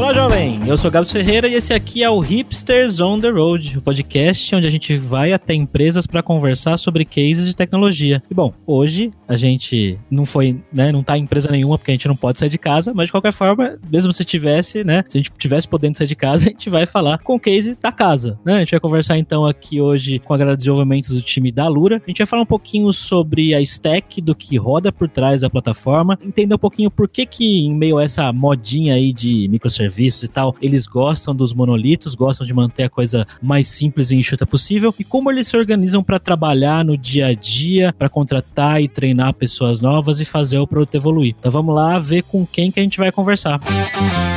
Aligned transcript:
Olá, 0.00 0.14
jovem! 0.14 0.58
Eu 0.66 0.78
sou 0.78 0.90
Gabs 0.90 1.12
Ferreira 1.12 1.46
e 1.46 1.52
esse 1.52 1.74
aqui 1.74 2.02
é 2.02 2.08
o 2.08 2.20
Hipsters 2.20 3.00
on 3.00 3.20
the 3.20 3.28
Road, 3.28 3.76
o 3.76 3.82
podcast 3.82 4.56
onde 4.56 4.66
a 4.66 4.70
gente 4.70 4.96
vai 4.96 5.30
até 5.30 5.52
empresas 5.52 6.06
para 6.06 6.22
conversar 6.22 6.78
sobre 6.78 7.04
cases 7.04 7.46
de 7.46 7.54
tecnologia. 7.54 8.22
E 8.30 8.32
bom, 8.32 8.54
hoje 8.66 9.12
a 9.28 9.36
gente 9.36 10.00
não 10.10 10.24
foi, 10.24 10.58
né, 10.72 10.90
não 10.90 11.02
tá 11.02 11.18
em 11.18 11.24
empresa 11.24 11.50
nenhuma 11.50 11.76
porque 11.76 11.90
a 11.90 11.94
gente 11.94 12.08
não 12.08 12.16
pode 12.16 12.38
sair 12.38 12.48
de 12.48 12.56
casa, 12.56 12.94
mas 12.94 13.08
de 13.08 13.12
qualquer 13.12 13.32
forma, 13.34 13.78
mesmo 13.92 14.10
se 14.10 14.24
tivesse, 14.24 14.82
né, 14.82 15.04
se 15.06 15.18
a 15.18 15.20
gente 15.20 15.32
tivesse 15.36 15.68
podendo 15.68 15.98
sair 15.98 16.06
de 16.06 16.16
casa, 16.16 16.44
a 16.48 16.50
gente 16.50 16.70
vai 16.70 16.86
falar 16.86 17.18
com 17.18 17.34
o 17.34 17.40
case 17.40 17.76
da 17.78 17.92
casa, 17.92 18.38
né? 18.42 18.56
A 18.56 18.58
gente 18.60 18.70
vai 18.70 18.80
conversar 18.80 19.18
então 19.18 19.44
aqui 19.44 19.82
hoje 19.82 20.18
com 20.20 20.32
a 20.32 20.38
galera 20.38 20.56
de 20.56 20.62
desenvolvimento 20.62 21.12
do 21.12 21.20
time 21.20 21.52
da 21.52 21.68
Lura. 21.68 22.00
A 22.02 22.10
gente 22.10 22.18
vai 22.18 22.26
falar 22.26 22.42
um 22.42 22.46
pouquinho 22.46 22.90
sobre 22.90 23.54
a 23.54 23.60
stack 23.60 24.22
do 24.22 24.34
que 24.34 24.56
roda 24.56 24.90
por 24.90 25.10
trás 25.10 25.42
da 25.42 25.50
plataforma, 25.50 26.18
entender 26.24 26.54
um 26.54 26.58
pouquinho 26.58 26.90
por 26.90 27.06
que 27.06 27.26
que 27.26 27.66
em 27.66 27.74
meio 27.74 27.98
a 27.98 28.02
essa 28.02 28.32
modinha 28.32 28.94
aí 28.94 29.12
de 29.12 29.46
microserviços 29.48 29.89
serviços 29.90 30.22
e 30.22 30.28
tal, 30.28 30.54
eles 30.62 30.86
gostam 30.86 31.34
dos 31.34 31.52
monolitos, 31.52 32.14
gostam 32.14 32.46
de 32.46 32.54
manter 32.54 32.84
a 32.84 32.88
coisa 32.88 33.26
mais 33.42 33.66
simples 33.66 34.10
e 34.10 34.16
enxuta 34.16 34.46
possível, 34.46 34.94
e 34.98 35.04
como 35.04 35.30
eles 35.30 35.48
se 35.48 35.56
organizam 35.56 36.02
para 36.02 36.20
trabalhar 36.20 36.84
no 36.84 36.96
dia 36.96 37.26
a 37.26 37.34
dia, 37.34 37.92
para 37.92 38.08
contratar 38.08 38.80
e 38.80 38.88
treinar 38.88 39.34
pessoas 39.34 39.80
novas 39.80 40.20
e 40.20 40.24
fazer 40.24 40.58
o 40.58 40.66
produto 40.66 40.94
evoluir. 40.94 41.34
Então 41.38 41.50
vamos 41.50 41.74
lá 41.74 41.98
ver 41.98 42.22
com 42.22 42.46
quem 42.46 42.70
que 42.70 42.78
a 42.78 42.82
gente 42.82 42.98
vai 42.98 43.10
conversar. 43.10 43.60
Música 43.60 44.30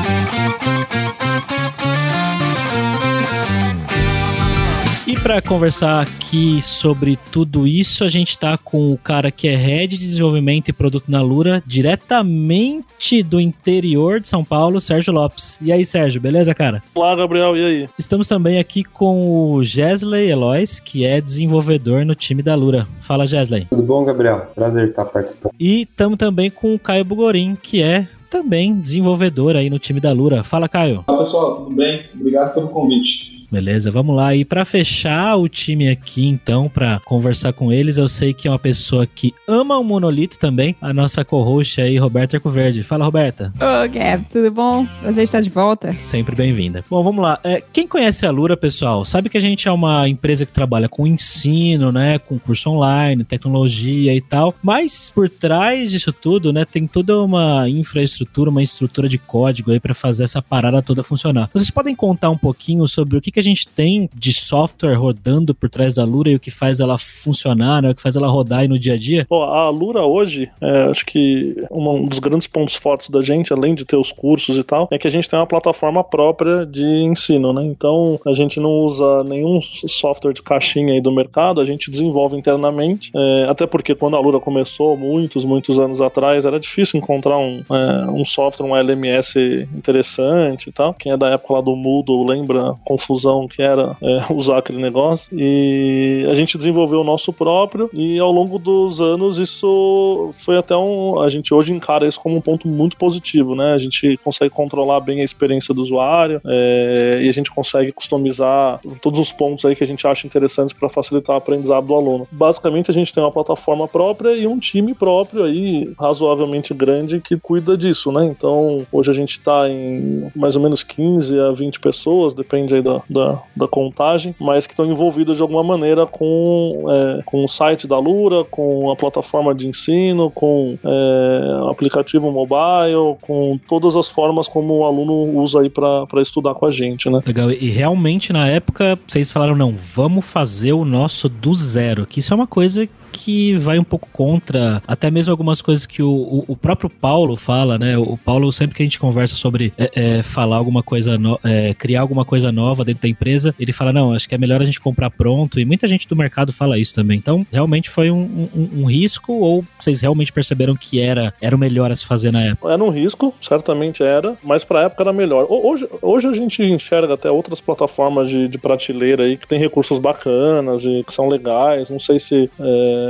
E 5.06 5.20
para 5.20 5.42
conversar 5.42 6.02
aqui 6.02 6.62
sobre 6.62 7.20
tudo 7.30 7.68
isso, 7.68 8.06
a 8.06 8.08
gente 8.08 8.30
está 8.30 8.58
com 8.58 8.94
o 8.94 8.98
cara 8.98 9.32
que 9.32 9.50
é 9.50 9.56
head 9.56 9.98
de 9.98 10.06
desenvolvimento 10.06 10.70
e 10.70 10.74
produto 10.74 11.04
na 11.10 11.22
Lura, 11.22 11.62
diretamente 11.68 13.22
do 13.22 13.38
interior 13.38 14.22
de 14.22 14.30
São 14.30 14.46
Paulo, 14.46 14.80
Sérgio 14.80 15.12
Lopes. 15.12 15.60
E 15.62 15.74
aí, 15.74 15.86
Sérgio, 15.86 16.22
beleza, 16.22 16.56
cara? 16.56 16.82
Olá, 16.96 17.14
Gabriel, 17.18 17.58
e 17.58 17.66
aí? 17.66 17.90
Estamos 18.00 18.30
também 18.30 18.60
aqui 18.60 18.82
com 18.82 19.52
o 19.52 19.62
Gesley 19.62 20.32
Elois, 20.32 20.80
que 20.80 21.06
é 21.06 21.20
desenvolvedor 21.20 22.06
no 22.06 22.16
time 22.16 22.42
da 22.42 22.56
Lura. 22.56 22.88
Fala, 23.02 23.28
Gesley. 23.28 23.68
Tudo 23.72 23.84
bom, 23.84 24.06
Gabriel? 24.06 24.54
Prazer 24.56 24.88
estar 24.88 25.04
participando. 25.04 25.52
E 25.60 25.82
estamos 25.82 26.18
também 26.18 26.50
com 26.50 26.74
o 26.74 26.80
Caio 26.80 27.04
Bugorim, 27.04 27.58
que 27.62 27.84
é 27.84 28.08
também 28.30 28.80
desenvolvedor 28.80 29.58
aí 29.58 29.70
no 29.70 29.80
time 29.80 30.00
da 30.00 30.14
Lura. 30.14 30.46
Fala, 30.46 30.70
Caio. 30.70 31.04
Olá, 31.06 31.26
pessoal, 31.26 31.56
tudo 31.56 31.76
bem? 31.76 32.06
Obrigado 32.16 32.54
pelo 32.54 32.70
convite. 32.70 33.33
Beleza, 33.54 33.92
vamos 33.92 34.16
lá. 34.16 34.36
E 34.36 34.44
para 34.44 34.66
fechar 34.66 35.36
o 35.36 35.48
time 35.48 35.88
aqui, 35.88 36.26
então, 36.26 36.68
para 36.68 37.00
conversar 37.06 37.54
com 37.54 37.72
eles, 37.72 38.00
eu 38.00 38.08
sei 38.08 38.34
que 38.34 38.48
é 38.48 38.52
uma 38.52 38.58
pessoa 38.58 39.06
que 39.06 39.32
ama 39.48 39.78
o 39.78 39.84
monolito 39.84 40.40
também, 40.40 40.76
a 40.82 40.92
nossa 40.92 41.24
co-host 41.24 41.80
aí, 41.80 41.96
Roberta 42.00 42.36
Arcoverde. 42.36 42.82
Fala, 42.82 43.06
Roberta. 43.06 43.54
Ô, 43.58 43.88
Gab, 43.88 44.26
tudo 44.28 44.50
bom? 44.50 44.88
Prazer 45.02 45.24
estar 45.24 45.40
de 45.40 45.52
volta. 45.52 45.94
Sempre 46.00 46.36
bem-vinda. 46.36 46.84
Bom, 46.90 47.04
vamos 47.04 47.22
lá. 47.22 47.40
É, 47.44 47.62
quem 47.72 47.88
conhece 47.88 48.26
a 48.26 48.32
Lura, 48.32 48.58
pessoal, 48.58 49.06
sabe 49.06 49.30
que 49.30 49.38
a 49.38 49.42
gente 49.42 49.68
é 49.68 49.72
uma 49.72 50.10
empresa 50.10 50.48
que 50.48 50.52
trabalha 50.52 50.90
com 50.90 51.06
ensino, 51.06 51.92
né, 51.92 52.18
com 52.18 52.40
curso 52.40 52.72
online, 52.72 53.24
tecnologia 53.24 54.16
e 54.16 54.22
tal, 54.22 54.56
mas 54.64 55.12
por 55.14 55.30
trás 55.30 55.92
disso 55.92 56.12
tudo, 56.12 56.52
né, 56.52 56.66
tem 56.66 56.88
toda 56.88 57.22
uma 57.22 57.70
infraestrutura, 57.70 58.50
uma 58.50 58.64
estrutura 58.64 59.08
de 59.08 59.20
código 59.20 59.70
aí 59.70 59.80
para 59.80 59.94
fazer 59.94 60.24
essa 60.24 60.42
parada 60.42 60.82
toda 60.82 61.04
funcionar. 61.04 61.46
Então, 61.50 61.62
vocês 61.62 61.70
podem 61.70 61.96
contar 61.96 62.32
um 62.32 62.38
pouquinho 62.38 62.88
sobre 62.88 63.16
o 63.16 63.22
que, 63.22 63.30
que 63.30 63.43
a 63.43 63.43
gente 63.44 63.68
tem 63.68 64.10
de 64.14 64.34
software 64.34 64.96
rodando 64.96 65.54
por 65.54 65.70
trás 65.70 65.94
da 65.94 66.04
Lura 66.04 66.30
e 66.30 66.36
o 66.36 66.40
que 66.40 66.52
faz 66.52 66.80
ela 66.80 66.98
funcionar, 66.98 67.82
né, 67.82 67.90
o 67.92 67.96
que 67.96 68.02
faz 68.02 68.16
ela 68.16 68.28
rodar 68.28 68.60
aí 68.60 68.68
no 68.68 68.80
dia 68.80 68.94
a 68.94 68.98
dia? 68.98 69.26
Bom, 69.30 69.44
a 69.44 69.70
Lura 69.70 70.04
hoje, 70.04 70.50
é, 70.62 70.84
acho 70.84 71.06
que 71.06 71.56
um 71.72 72.06
dos 72.06 72.20
grandes 72.20 72.48
pontos 72.48 72.76
fortes 72.76 73.10
da 73.10 73.22
gente, 73.22 73.54
além 73.54 73.76
de 73.76 73.86
ter 73.86 73.98
os 73.98 74.12
cursos 74.12 74.58
e 74.58 74.64
tal, 74.64 74.88
é 74.92 74.98
que 74.98 75.08
a 75.08 75.12
gente 75.12 75.30
tem 75.30 75.38
uma 75.38 75.48
plataforma 75.48 76.04
própria 76.04 76.66
de 76.66 76.86
ensino, 76.86 77.54
né? 77.54 77.64
Então 77.64 78.20
a 78.26 78.34
gente 78.34 78.60
não 78.60 78.72
usa 78.80 79.24
nenhum 79.24 79.60
software 79.62 80.34
de 80.34 80.42
caixinha 80.42 80.94
aí 80.94 81.02
do 81.02 81.12
mercado, 81.12 81.60
a 81.60 81.66
gente 81.66 81.92
desenvolve 81.92 82.38
internamente, 82.38 83.12
é, 83.16 83.46
até 83.50 83.66
porque 83.66 83.96
quando 83.96 84.16
a 84.16 84.20
Lura 84.20 84.40
começou, 84.40 84.96
muitos, 84.98 85.46
muitos 85.46 85.80
anos 85.80 86.02
atrás, 86.02 86.46
era 86.46 86.60
difícil 86.60 87.00
encontrar 87.00 87.38
um, 87.38 87.64
é, 87.70 88.12
um 88.12 88.24
software, 88.24 88.66
um 88.66 88.76
LMS 88.76 89.68
interessante 89.76 90.70
e 90.70 90.72
tal. 90.72 90.94
Quem 90.94 91.12
é 91.12 91.18
da 91.18 91.30
época 91.30 91.54
lá 91.54 91.62
do 91.62 91.76
Moodle 91.76 92.26
lembra 92.26 92.72
a 92.72 92.76
confusão 92.84 93.33
que 93.48 93.62
era 93.62 93.96
é, 94.02 94.26
usar 94.34 94.60
aquele 94.60 94.82
negócio. 94.82 95.30
E 95.38 96.26
a 96.30 96.34
gente 96.34 96.58
desenvolveu 96.58 97.02
o 97.02 97.04
nosso 97.04 97.32
próprio 97.32 97.90
e 97.94 98.20
ao 98.20 98.32
longo 98.32 98.58
dos 98.58 99.02
anos 99.02 99.38
isso 99.38 100.32
foi 100.44 100.58
até 100.58 100.76
um. 100.76 101.20
A 101.22 101.30
gente 101.30 101.54
hoje 101.54 101.74
encara 101.74 102.08
isso 102.08 102.20
como 102.20 102.38
um 102.38 102.42
ponto 102.42 102.68
muito 102.68 102.98
positivo, 102.98 103.56
né? 103.56 103.74
A 103.74 103.78
gente 103.78 104.18
consegue 104.24 104.50
controlar 104.50 105.00
bem 105.00 105.22
a 105.22 105.24
experiência 105.24 105.74
do 105.74 105.82
usuário 105.82 106.42
é, 106.46 107.20
e 107.24 107.30
a 107.30 107.32
gente 107.32 107.52
consegue 107.52 107.92
customizar 107.92 108.80
todos 109.02 109.20
os 109.20 109.32
pontos 109.32 109.66
aí 109.66 109.76
que 109.76 109.84
a 109.84 109.88
gente 109.88 110.06
acha 110.08 110.26
interessantes 110.26 110.74
para 110.74 110.90
facilitar 110.90 111.36
o 111.36 111.38
aprendizado 111.38 111.86
do 111.86 111.94
aluno. 111.94 112.28
Basicamente 112.32 112.92
a 112.92 112.94
gente 112.94 113.14
tem 113.14 113.24
uma 113.24 113.32
plataforma 113.32 113.88
própria 113.88 114.36
e 114.36 114.48
um 114.48 114.60
time 114.60 114.94
próprio 114.94 115.44
aí 115.44 115.94
razoavelmente 116.00 116.74
grande 116.74 117.20
que 117.20 117.38
cuida 117.38 117.78
disso, 117.78 118.12
né? 118.12 118.26
Então 118.26 118.86
hoje 118.92 119.12
a 119.12 119.14
gente 119.14 119.38
está 119.38 119.70
em 119.70 120.32
mais 120.36 120.56
ou 120.56 120.62
menos 120.62 120.84
15 120.84 121.40
a 121.40 121.52
20 121.52 121.80
pessoas, 121.80 122.34
depende 122.34 122.76
aí 122.76 122.82
da, 122.82 123.02
da 123.10 123.23
da, 123.24 123.42
da 123.56 123.68
contagem, 123.68 124.36
mas 124.40 124.68
que 124.68 124.74
estão 124.74 124.86
envolvidos 124.86 125.38
de 125.38 125.42
alguma 125.42 125.64
maneira 125.64 126.06
com, 126.06 126.86
é, 126.90 127.22
com 127.26 127.44
o 127.44 127.48
site 127.48 127.88
da 127.88 127.98
Lura, 127.98 128.44
com 128.44 128.92
a 128.92 128.96
plataforma 128.96 129.54
de 129.54 129.68
ensino, 129.68 130.30
com 130.30 130.78
é, 130.84 131.70
aplicativo 131.70 132.32
mobile, 132.32 133.18
com 133.22 133.60
todas 133.68 133.96
as 133.96 134.10
formas 134.10 134.48
como 134.48 134.80
o 134.80 134.86
aluno 134.86 135.40
usa 135.40 135.62
aí 135.62 135.70
para 135.70 136.22
estudar 136.22 136.54
com 136.54 136.66
a 136.66 136.72
gente, 136.72 137.10
né? 137.10 137.22
Legal, 137.26 137.52
e 137.52 137.70
realmente 137.70 138.34
na 138.34 138.48
época 138.48 139.00
vocês 139.08 139.32
falaram, 139.32 139.56
não, 139.56 139.74
vamos 139.74 140.26
fazer 140.26 140.74
o 140.74 140.86
nosso 140.86 141.30
do 141.30 141.54
zero, 141.54 142.06
que 142.06 142.20
isso 142.20 142.34
é 142.34 142.36
uma 142.36 142.48
coisa 142.48 142.88
que 143.14 143.56
vai 143.58 143.78
um 143.80 143.84
pouco 143.84 144.10
contra 144.12 144.82
até 144.88 145.10
mesmo 145.12 145.32
algumas 145.32 145.62
coisas 145.62 145.86
que 145.86 146.02
o, 146.02 146.10
o, 146.10 146.46
o 146.50 146.58
próprio 146.58 146.90
Paulo 146.90 147.38
fala, 147.38 147.78
né? 147.78 147.98
O 147.98 148.18
Paulo, 148.18 148.52
sempre 148.52 148.76
que 148.76 148.84
a 148.84 148.86
gente 148.86 149.00
conversa 149.00 149.36
sobre 149.36 149.72
é, 149.78 149.92
é, 149.96 150.24
falar 150.24 150.58
alguma 150.58 150.82
coisa, 150.82 151.18
no, 151.18 151.40
é, 151.44 151.74
criar 151.74 152.02
alguma 152.02 152.26
coisa 152.26 152.52
nova 152.52 152.84
dentro 152.84 153.04
da 153.04 153.08
empresa, 153.08 153.54
ele 153.60 153.72
fala, 153.72 153.94
não, 153.94 154.14
acho 154.14 154.28
que 154.28 154.36
é 154.36 154.38
melhor 154.38 154.62
a 154.62 154.66
gente 154.66 154.80
comprar 154.80 155.10
pronto, 155.10 155.60
e 155.60 155.66
muita 155.66 155.88
gente 155.88 156.08
do 156.08 156.16
mercado 156.16 156.52
fala 156.52 156.78
isso 156.78 156.94
também. 156.94 157.18
Então, 157.18 157.46
realmente 157.52 157.90
foi 157.90 158.10
um, 158.10 158.50
um, 158.56 158.82
um 158.82 158.86
risco, 158.86 159.34
ou 159.34 159.64
vocês 159.80 160.02
realmente 160.02 160.34
perceberam 160.34 160.76
que 160.76 161.00
era, 161.00 161.34
era 161.40 161.56
o 161.56 161.60
melhor 161.60 161.92
a 161.92 161.96
se 161.96 162.06
fazer 162.06 162.32
na 162.32 162.42
época? 162.42 162.74
Era 162.74 162.84
um 162.84 162.90
risco, 162.90 163.34
certamente 163.42 164.04
era, 164.04 164.36
mas 164.44 164.64
pra 164.64 164.84
época 164.84 165.04
era 165.04 165.14
melhor. 165.14 165.46
Hoje, 165.50 165.88
hoje 166.02 166.28
a 166.28 166.34
gente 166.34 166.64
enxerga 166.64 167.14
até 167.14 167.30
outras 167.30 167.62
plataformas 167.62 168.30
de, 168.30 168.48
de 168.48 168.58
prateleira 168.58 169.24
aí 169.24 169.38
que 169.38 169.48
tem 169.48 169.60
recursos 169.60 170.00
bacanas 170.00 170.84
e 170.84 171.04
que 171.06 171.14
são 171.14 171.28
legais, 171.28 171.90
não 171.90 172.00
sei 172.00 172.20
se 172.20 172.50
é, 172.60 173.03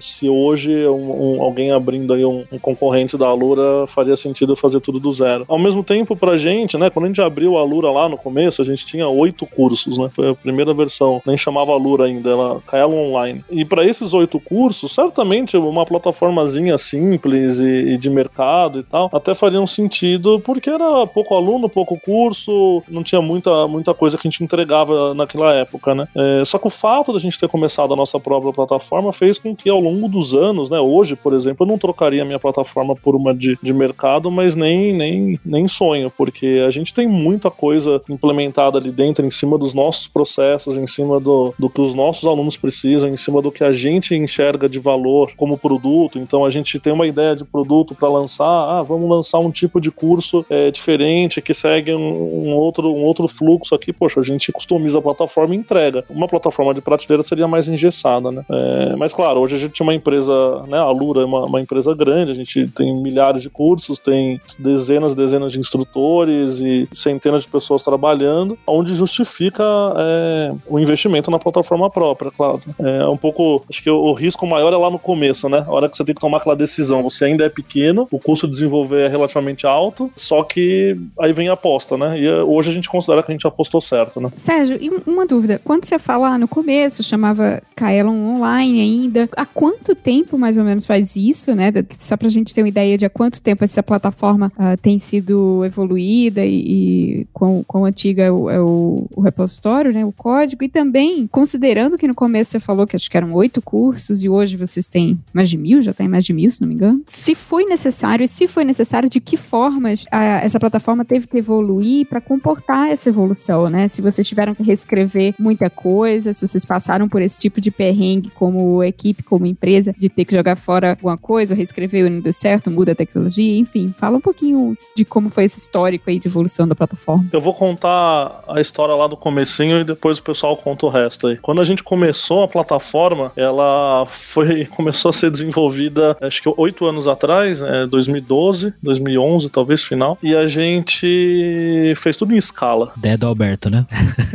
se 0.00 0.28
hoje 0.28 0.86
um, 0.86 1.36
um, 1.36 1.42
alguém 1.42 1.70
abrindo 1.72 2.12
aí 2.12 2.24
um, 2.24 2.44
um, 2.50 2.58
concorrente 2.58 3.16
da 3.16 3.26
Alura 3.26 3.86
faria 3.86 4.16
sentido 4.16 4.56
fazer 4.56 4.80
tudo 4.80 4.98
do 4.98 5.12
zero. 5.12 5.44
Ao 5.48 5.58
mesmo 5.58 5.82
tempo, 5.82 6.16
pra 6.16 6.36
gente, 6.36 6.76
né, 6.76 6.90
quando 6.90 7.06
a 7.06 7.08
gente 7.08 7.20
abriu 7.20 7.56
a 7.56 7.60
Alura 7.60 7.90
lá 7.90 8.08
no 8.08 8.16
começo, 8.16 8.62
a 8.62 8.64
gente 8.64 8.86
tinha 8.86 9.08
oito 9.08 9.46
cursos, 9.46 9.98
né? 9.98 10.08
Foi 10.12 10.30
a 10.30 10.34
primeira 10.34 10.72
versão, 10.74 11.22
nem 11.26 11.36
chamava 11.36 11.72
Alura 11.72 12.04
ainda, 12.04 12.30
ela 12.30 12.60
Kaelo 12.66 12.94
Online. 12.94 13.44
E 13.50 13.64
para 13.64 13.84
esses 13.84 14.14
oito 14.14 14.38
cursos, 14.40 14.92
certamente 14.92 15.56
uma 15.56 15.84
plataformazinha 15.84 16.76
simples 16.78 17.60
e, 17.60 17.94
e, 17.94 17.98
de 17.98 18.10
mercado 18.10 18.80
e 18.80 18.82
tal, 18.82 19.10
até 19.12 19.34
faria 19.34 19.60
um 19.60 19.66
sentido, 19.66 20.40
porque 20.40 20.70
era 20.70 21.06
pouco 21.06 21.34
aluno, 21.34 21.68
pouco 21.68 21.98
curso, 22.00 22.82
não 22.88 23.02
tinha 23.02 23.20
muita, 23.20 23.66
muita 23.66 23.94
coisa 23.94 24.16
que 24.16 24.26
a 24.26 24.30
gente 24.30 24.42
entregava 24.42 25.14
naquela 25.14 25.52
época, 25.54 25.94
né? 25.94 26.08
É, 26.14 26.44
só 26.44 26.58
que 26.58 26.66
o 26.66 26.70
fato 26.70 27.12
da 27.12 27.18
gente 27.18 27.38
ter 27.38 27.48
começado 27.48 27.92
a 27.92 27.96
nossa 27.96 28.18
própria 28.18 28.52
plataforma 28.52 29.12
fez 29.12 29.37
com 29.38 29.54
que 29.54 29.68
ao 29.68 29.80
longo 29.80 30.08
dos 30.08 30.34
anos, 30.34 30.70
né, 30.70 30.78
hoje, 30.78 31.16
por 31.16 31.32
exemplo, 31.32 31.64
eu 31.64 31.68
não 31.68 31.78
trocaria 31.78 32.24
minha 32.24 32.38
plataforma 32.38 32.94
por 32.94 33.14
uma 33.14 33.34
de, 33.34 33.58
de 33.62 33.72
mercado, 33.72 34.30
mas 34.30 34.54
nem, 34.54 34.92
nem, 34.94 35.40
nem 35.44 35.68
sonho, 35.68 36.12
porque 36.16 36.62
a 36.66 36.70
gente 36.70 36.92
tem 36.92 37.06
muita 37.06 37.50
coisa 37.50 38.00
implementada 38.08 38.78
ali 38.78 38.90
dentro, 38.90 39.24
em 39.24 39.30
cima 39.30 39.58
dos 39.58 39.72
nossos 39.74 40.08
processos, 40.08 40.76
em 40.76 40.86
cima 40.86 41.20
do, 41.20 41.54
do 41.58 41.68
que 41.68 41.80
os 41.80 41.94
nossos 41.94 42.24
alunos 42.24 42.56
precisam, 42.56 43.08
em 43.08 43.16
cima 43.16 43.42
do 43.42 43.50
que 43.50 43.64
a 43.64 43.72
gente 43.72 44.14
enxerga 44.14 44.68
de 44.68 44.78
valor 44.78 45.32
como 45.36 45.58
produto. 45.58 46.18
Então 46.18 46.44
a 46.44 46.50
gente 46.50 46.78
tem 46.78 46.92
uma 46.92 47.06
ideia 47.06 47.34
de 47.34 47.44
produto 47.44 47.94
para 47.94 48.08
lançar, 48.08 48.44
ah, 48.44 48.82
vamos 48.82 49.08
lançar 49.08 49.38
um 49.38 49.50
tipo 49.50 49.80
de 49.80 49.90
curso 49.90 50.44
é, 50.48 50.70
diferente 50.70 51.40
que 51.40 51.52
segue 51.52 51.94
um, 51.94 52.48
um, 52.48 52.54
outro, 52.54 52.88
um 52.88 53.02
outro 53.02 53.28
fluxo 53.28 53.74
aqui. 53.74 53.92
Poxa, 53.92 54.20
a 54.20 54.24
gente 54.24 54.52
customiza 54.52 54.98
a 54.98 55.02
plataforma 55.02 55.54
e 55.54 55.58
entrega. 55.58 56.04
Uma 56.08 56.28
plataforma 56.28 56.72
de 56.74 56.80
prateleira 56.80 57.22
seria 57.22 57.48
mais 57.48 57.68
engessada, 57.68 58.30
né? 58.30 58.44
É, 58.50 58.96
mas 58.96 59.12
claro, 59.12 59.27
claro, 59.28 59.40
hoje 59.40 59.56
a 59.56 59.58
gente 59.58 59.80
é 59.80 59.84
uma 59.84 59.94
empresa, 59.94 60.62
né, 60.66 60.78
a 60.78 60.90
Lura 60.90 61.20
é 61.20 61.24
uma, 61.24 61.44
uma, 61.44 61.60
empresa 61.60 61.94
grande, 61.94 62.30
a 62.30 62.34
gente 62.34 62.66
tem 62.68 62.96
milhares 62.98 63.42
de 63.42 63.50
cursos, 63.50 63.98
tem 63.98 64.40
dezenas 64.58 65.12
e 65.12 65.16
dezenas 65.16 65.52
de 65.52 65.60
instrutores 65.60 66.58
e 66.60 66.88
centenas 66.92 67.42
de 67.42 67.48
pessoas 67.48 67.82
trabalhando, 67.82 68.58
onde 68.66 68.94
justifica 68.94 69.62
é, 69.96 70.54
o 70.66 70.78
investimento 70.78 71.30
na 71.30 71.38
plataforma 71.38 71.90
própria, 71.90 72.30
claro. 72.30 72.60
É 72.78 73.06
um 73.06 73.16
pouco, 73.16 73.64
acho 73.68 73.82
que 73.82 73.90
o, 73.90 73.98
o, 73.98 74.12
risco 74.14 74.46
maior 74.46 74.72
é 74.72 74.76
lá 74.76 74.90
no 74.90 74.98
começo, 74.98 75.48
né? 75.48 75.64
A 75.66 75.70
hora 75.70 75.88
que 75.88 75.96
você 75.96 76.04
tem 76.04 76.14
que 76.14 76.20
tomar 76.20 76.38
aquela 76.38 76.56
decisão, 76.56 77.02
você 77.02 77.26
ainda 77.26 77.44
é 77.44 77.48
pequeno, 77.48 78.08
o 78.10 78.18
custo 78.18 78.46
de 78.46 78.54
desenvolver 78.54 79.06
é 79.06 79.08
relativamente 79.08 79.66
alto, 79.66 80.10
só 80.16 80.42
que 80.42 80.96
aí 81.20 81.32
vem 81.32 81.48
a 81.48 81.52
aposta, 81.52 81.98
né? 81.98 82.18
E 82.18 82.26
é, 82.26 82.42
hoje 82.42 82.70
a 82.70 82.74
gente 82.74 82.88
considera 82.88 83.22
que 83.22 83.30
a 83.30 83.34
gente 83.34 83.46
apostou 83.46 83.80
certo, 83.80 84.20
né? 84.20 84.30
Sérgio, 84.36 84.78
e 84.80 84.90
uma 85.06 85.26
dúvida, 85.26 85.60
quando 85.62 85.84
você 85.84 85.98
fala 85.98 86.38
no 86.38 86.48
começo, 86.48 87.02
chamava 87.02 87.62
Kaelon 87.76 88.36
Online 88.36 88.80
ainda, 88.80 89.07
há 89.36 89.46
quanto 89.46 89.94
tempo 89.94 90.38
mais 90.38 90.56
ou 90.56 90.64
menos 90.64 90.86
faz 90.86 91.16
isso, 91.16 91.54
né? 91.54 91.72
Só 91.98 92.16
pra 92.16 92.28
gente 92.28 92.54
ter 92.54 92.62
uma 92.62 92.68
ideia 92.68 92.96
de 92.96 93.04
há 93.04 93.10
quanto 93.10 93.42
tempo 93.42 93.64
essa 93.64 93.82
plataforma 93.82 94.52
uh, 94.56 94.76
tem 94.80 94.98
sido 94.98 95.64
evoluída 95.64 96.44
e, 96.44 97.22
e 97.22 97.26
quão, 97.32 97.64
quão 97.66 97.84
antiga 97.84 98.24
é 98.24 98.30
o, 98.30 98.50
é 98.50 98.60
o, 98.60 99.06
o 99.14 99.20
repositório, 99.20 99.92
né? 99.92 100.04
O 100.04 100.12
código, 100.12 100.64
e 100.64 100.68
também, 100.68 101.26
considerando 101.26 101.96
que 101.96 102.08
no 102.08 102.14
começo 102.14 102.50
você 102.50 102.60
falou 102.60 102.86
que 102.86 102.96
acho 102.96 103.10
que 103.10 103.16
eram 103.16 103.32
oito 103.32 103.60
cursos 103.62 104.22
e 104.22 104.28
hoje 104.28 104.56
vocês 104.56 104.86
têm 104.86 105.18
mais 105.32 105.48
de 105.48 105.56
mil, 105.56 105.82
já 105.82 105.92
tem 105.92 106.08
mais 106.08 106.24
de 106.24 106.32
mil, 106.32 106.50
se 106.50 106.60
não 106.60 106.68
me 106.68 106.74
engano. 106.74 107.02
Se 107.06 107.34
foi 107.34 107.64
necessário 107.64 108.24
e 108.24 108.28
se 108.28 108.46
foi 108.46 108.64
necessário, 108.64 109.08
de 109.08 109.20
que 109.20 109.36
formas 109.36 110.04
a, 110.10 110.40
essa 110.42 110.58
plataforma 110.58 111.04
teve 111.04 111.26
que 111.26 111.38
evoluir 111.38 112.06
para 112.06 112.20
comportar 112.20 112.88
essa 112.90 113.08
evolução, 113.08 113.68
né? 113.70 113.88
Se 113.88 114.02
vocês 114.02 114.26
tiveram 114.26 114.54
que 114.54 114.62
reescrever 114.62 115.34
muita 115.38 115.70
coisa, 115.70 116.34
se 116.34 116.46
vocês 116.46 116.64
passaram 116.64 117.08
por 117.08 117.22
esse 117.22 117.38
tipo 117.38 117.60
de 117.60 117.70
perrengue 117.70 118.30
como 118.30 118.82
equipe, 118.98 119.22
como 119.22 119.46
empresa, 119.46 119.94
de 119.96 120.08
ter 120.08 120.24
que 120.24 120.34
jogar 120.34 120.56
fora 120.56 120.90
alguma 120.90 121.16
coisa, 121.16 121.54
reescrever 121.54 122.06
e 122.06 122.10
não 122.10 122.20
deu 122.20 122.32
certo, 122.32 122.70
muda 122.70 122.92
a 122.92 122.94
tecnologia, 122.94 123.58
enfim, 123.58 123.94
fala 123.96 124.16
um 124.16 124.20
pouquinho 124.20 124.74
de 124.96 125.04
como 125.04 125.30
foi 125.30 125.44
esse 125.44 125.58
histórico 125.58 126.10
aí 126.10 126.18
de 126.18 126.26
evolução 126.26 126.66
da 126.66 126.74
plataforma. 126.74 127.26
Eu 127.32 127.40
vou 127.40 127.54
contar 127.54 128.42
a 128.48 128.60
história 128.60 128.94
lá 128.94 129.06
do 129.06 129.16
comecinho 129.16 129.80
e 129.80 129.84
depois 129.84 130.18
o 130.18 130.22
pessoal 130.22 130.56
conta 130.56 130.86
o 130.86 130.88
resto 130.88 131.28
aí. 131.28 131.38
Quando 131.38 131.60
a 131.60 131.64
gente 131.64 131.82
começou 131.82 132.42
a 132.42 132.48
plataforma, 132.48 133.32
ela 133.36 134.06
foi 134.06 134.66
começou 134.76 135.10
a 135.10 135.12
ser 135.12 135.30
desenvolvida 135.30 136.16
acho 136.20 136.42
que 136.42 136.52
oito 136.56 136.86
anos 136.86 137.06
atrás, 137.06 137.62
é, 137.62 137.86
2012, 137.86 138.74
2011 138.82 139.48
talvez 139.50 139.84
final, 139.84 140.18
e 140.22 140.34
a 140.34 140.46
gente 140.46 141.92
fez 141.96 142.16
tudo 142.16 142.34
em 142.34 142.36
escala. 142.36 142.92
Ideia 142.96 143.18
do 143.18 143.26
Alberto, 143.26 143.70
né? 143.70 143.86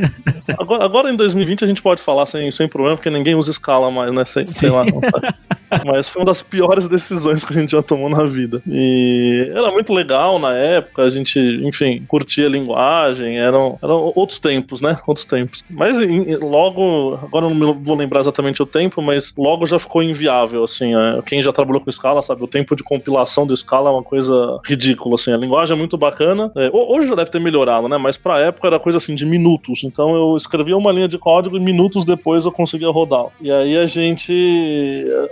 agora, 0.58 0.86
agora, 0.86 1.12
em 1.12 1.16
2020 1.16 1.64
a 1.64 1.68
gente 1.68 1.82
pode 1.82 2.02
falar 2.02 2.26
sem, 2.26 2.50
sem 2.52 2.68
problema, 2.68 2.96
porque 2.98 3.10
ninguém 3.10 3.36
usa 3.36 3.52
escala 3.52 3.90
mais, 3.92 4.14
né? 4.14 4.26
Sei, 4.26 4.42
sei 4.54 4.70
lá. 4.70 4.84
Mas 5.86 6.08
foi 6.08 6.22
uma 6.22 6.28
das 6.28 6.44
piores 6.44 6.88
decisões 6.88 7.44
que 7.44 7.52
a 7.52 7.60
gente 7.60 7.72
já 7.72 7.82
tomou 7.82 8.10
na 8.10 8.24
vida. 8.26 8.62
E 8.68 9.50
era 9.52 9.72
muito 9.72 9.92
legal 9.94 10.38
na 10.38 10.54
época, 10.54 11.04
a 11.04 11.10
gente, 11.10 11.40
enfim, 11.64 12.04
curtia 12.08 12.46
a 12.46 12.50
linguagem, 12.50 13.40
eram, 13.40 13.78
eram 13.82 14.12
outros 14.16 14.40
tempos, 14.40 14.82
né? 14.82 14.98
Outros 15.08 15.26
tempos. 15.26 15.64
Mas 15.70 16.00
em, 16.00 16.36
logo, 16.36 17.20
agora 17.22 17.46
eu 17.46 17.54
não 17.54 17.74
vou 17.74 17.96
lembrar 17.96 18.20
exatamente 18.20 18.62
o 18.62 18.66
tempo, 18.66 19.02
mas 19.02 19.34
logo 19.38 19.66
já 19.66 19.80
ficou 19.80 20.04
inviável, 20.04 20.64
assim. 20.64 20.96
É, 20.96 21.22
quem 21.26 21.42
já 21.42 21.52
trabalhou 21.52 21.82
com 21.82 21.92
Scala 21.92 22.22
sabe, 22.22 22.44
o 22.44 22.48
tempo 22.48 22.76
de 22.76 22.84
compilação 22.84 23.46
do 23.46 23.56
Scala 23.56 23.90
é 23.90 23.94
uma 23.94 24.04
coisa 24.04 24.60
ridícula, 24.66 25.16
assim. 25.16 25.32
A 25.34 25.38
linguagem 25.38 25.76
é 25.76 25.78
muito 25.78 25.98
bacana. 25.98 26.52
É, 26.56 26.70
hoje 26.72 27.08
já 27.08 27.16
deve 27.16 27.32
ter 27.32 27.40
melhorado, 27.40 27.88
né? 27.88 27.98
Mas 27.98 28.18
pra 28.18 28.40
época 28.40 28.68
era 28.68 28.80
coisa 28.80 28.98
assim 28.98 29.16
de 29.16 29.26
minutos. 29.26 29.84
Então 29.84 30.16
eu 30.16 30.36
escrevia 30.36 30.78
uma 30.78 30.92
linha 30.92 31.08
de 31.08 31.18
código 31.18 31.58
e 31.58 31.60
minutos 31.60 32.06
depois 32.06 32.46
eu 32.46 32.52
conseguia 32.52 32.90
rodar. 32.90 33.26
E 33.42 33.52
aí 33.52 33.78
a 33.78 33.86
gente. 33.86 34.34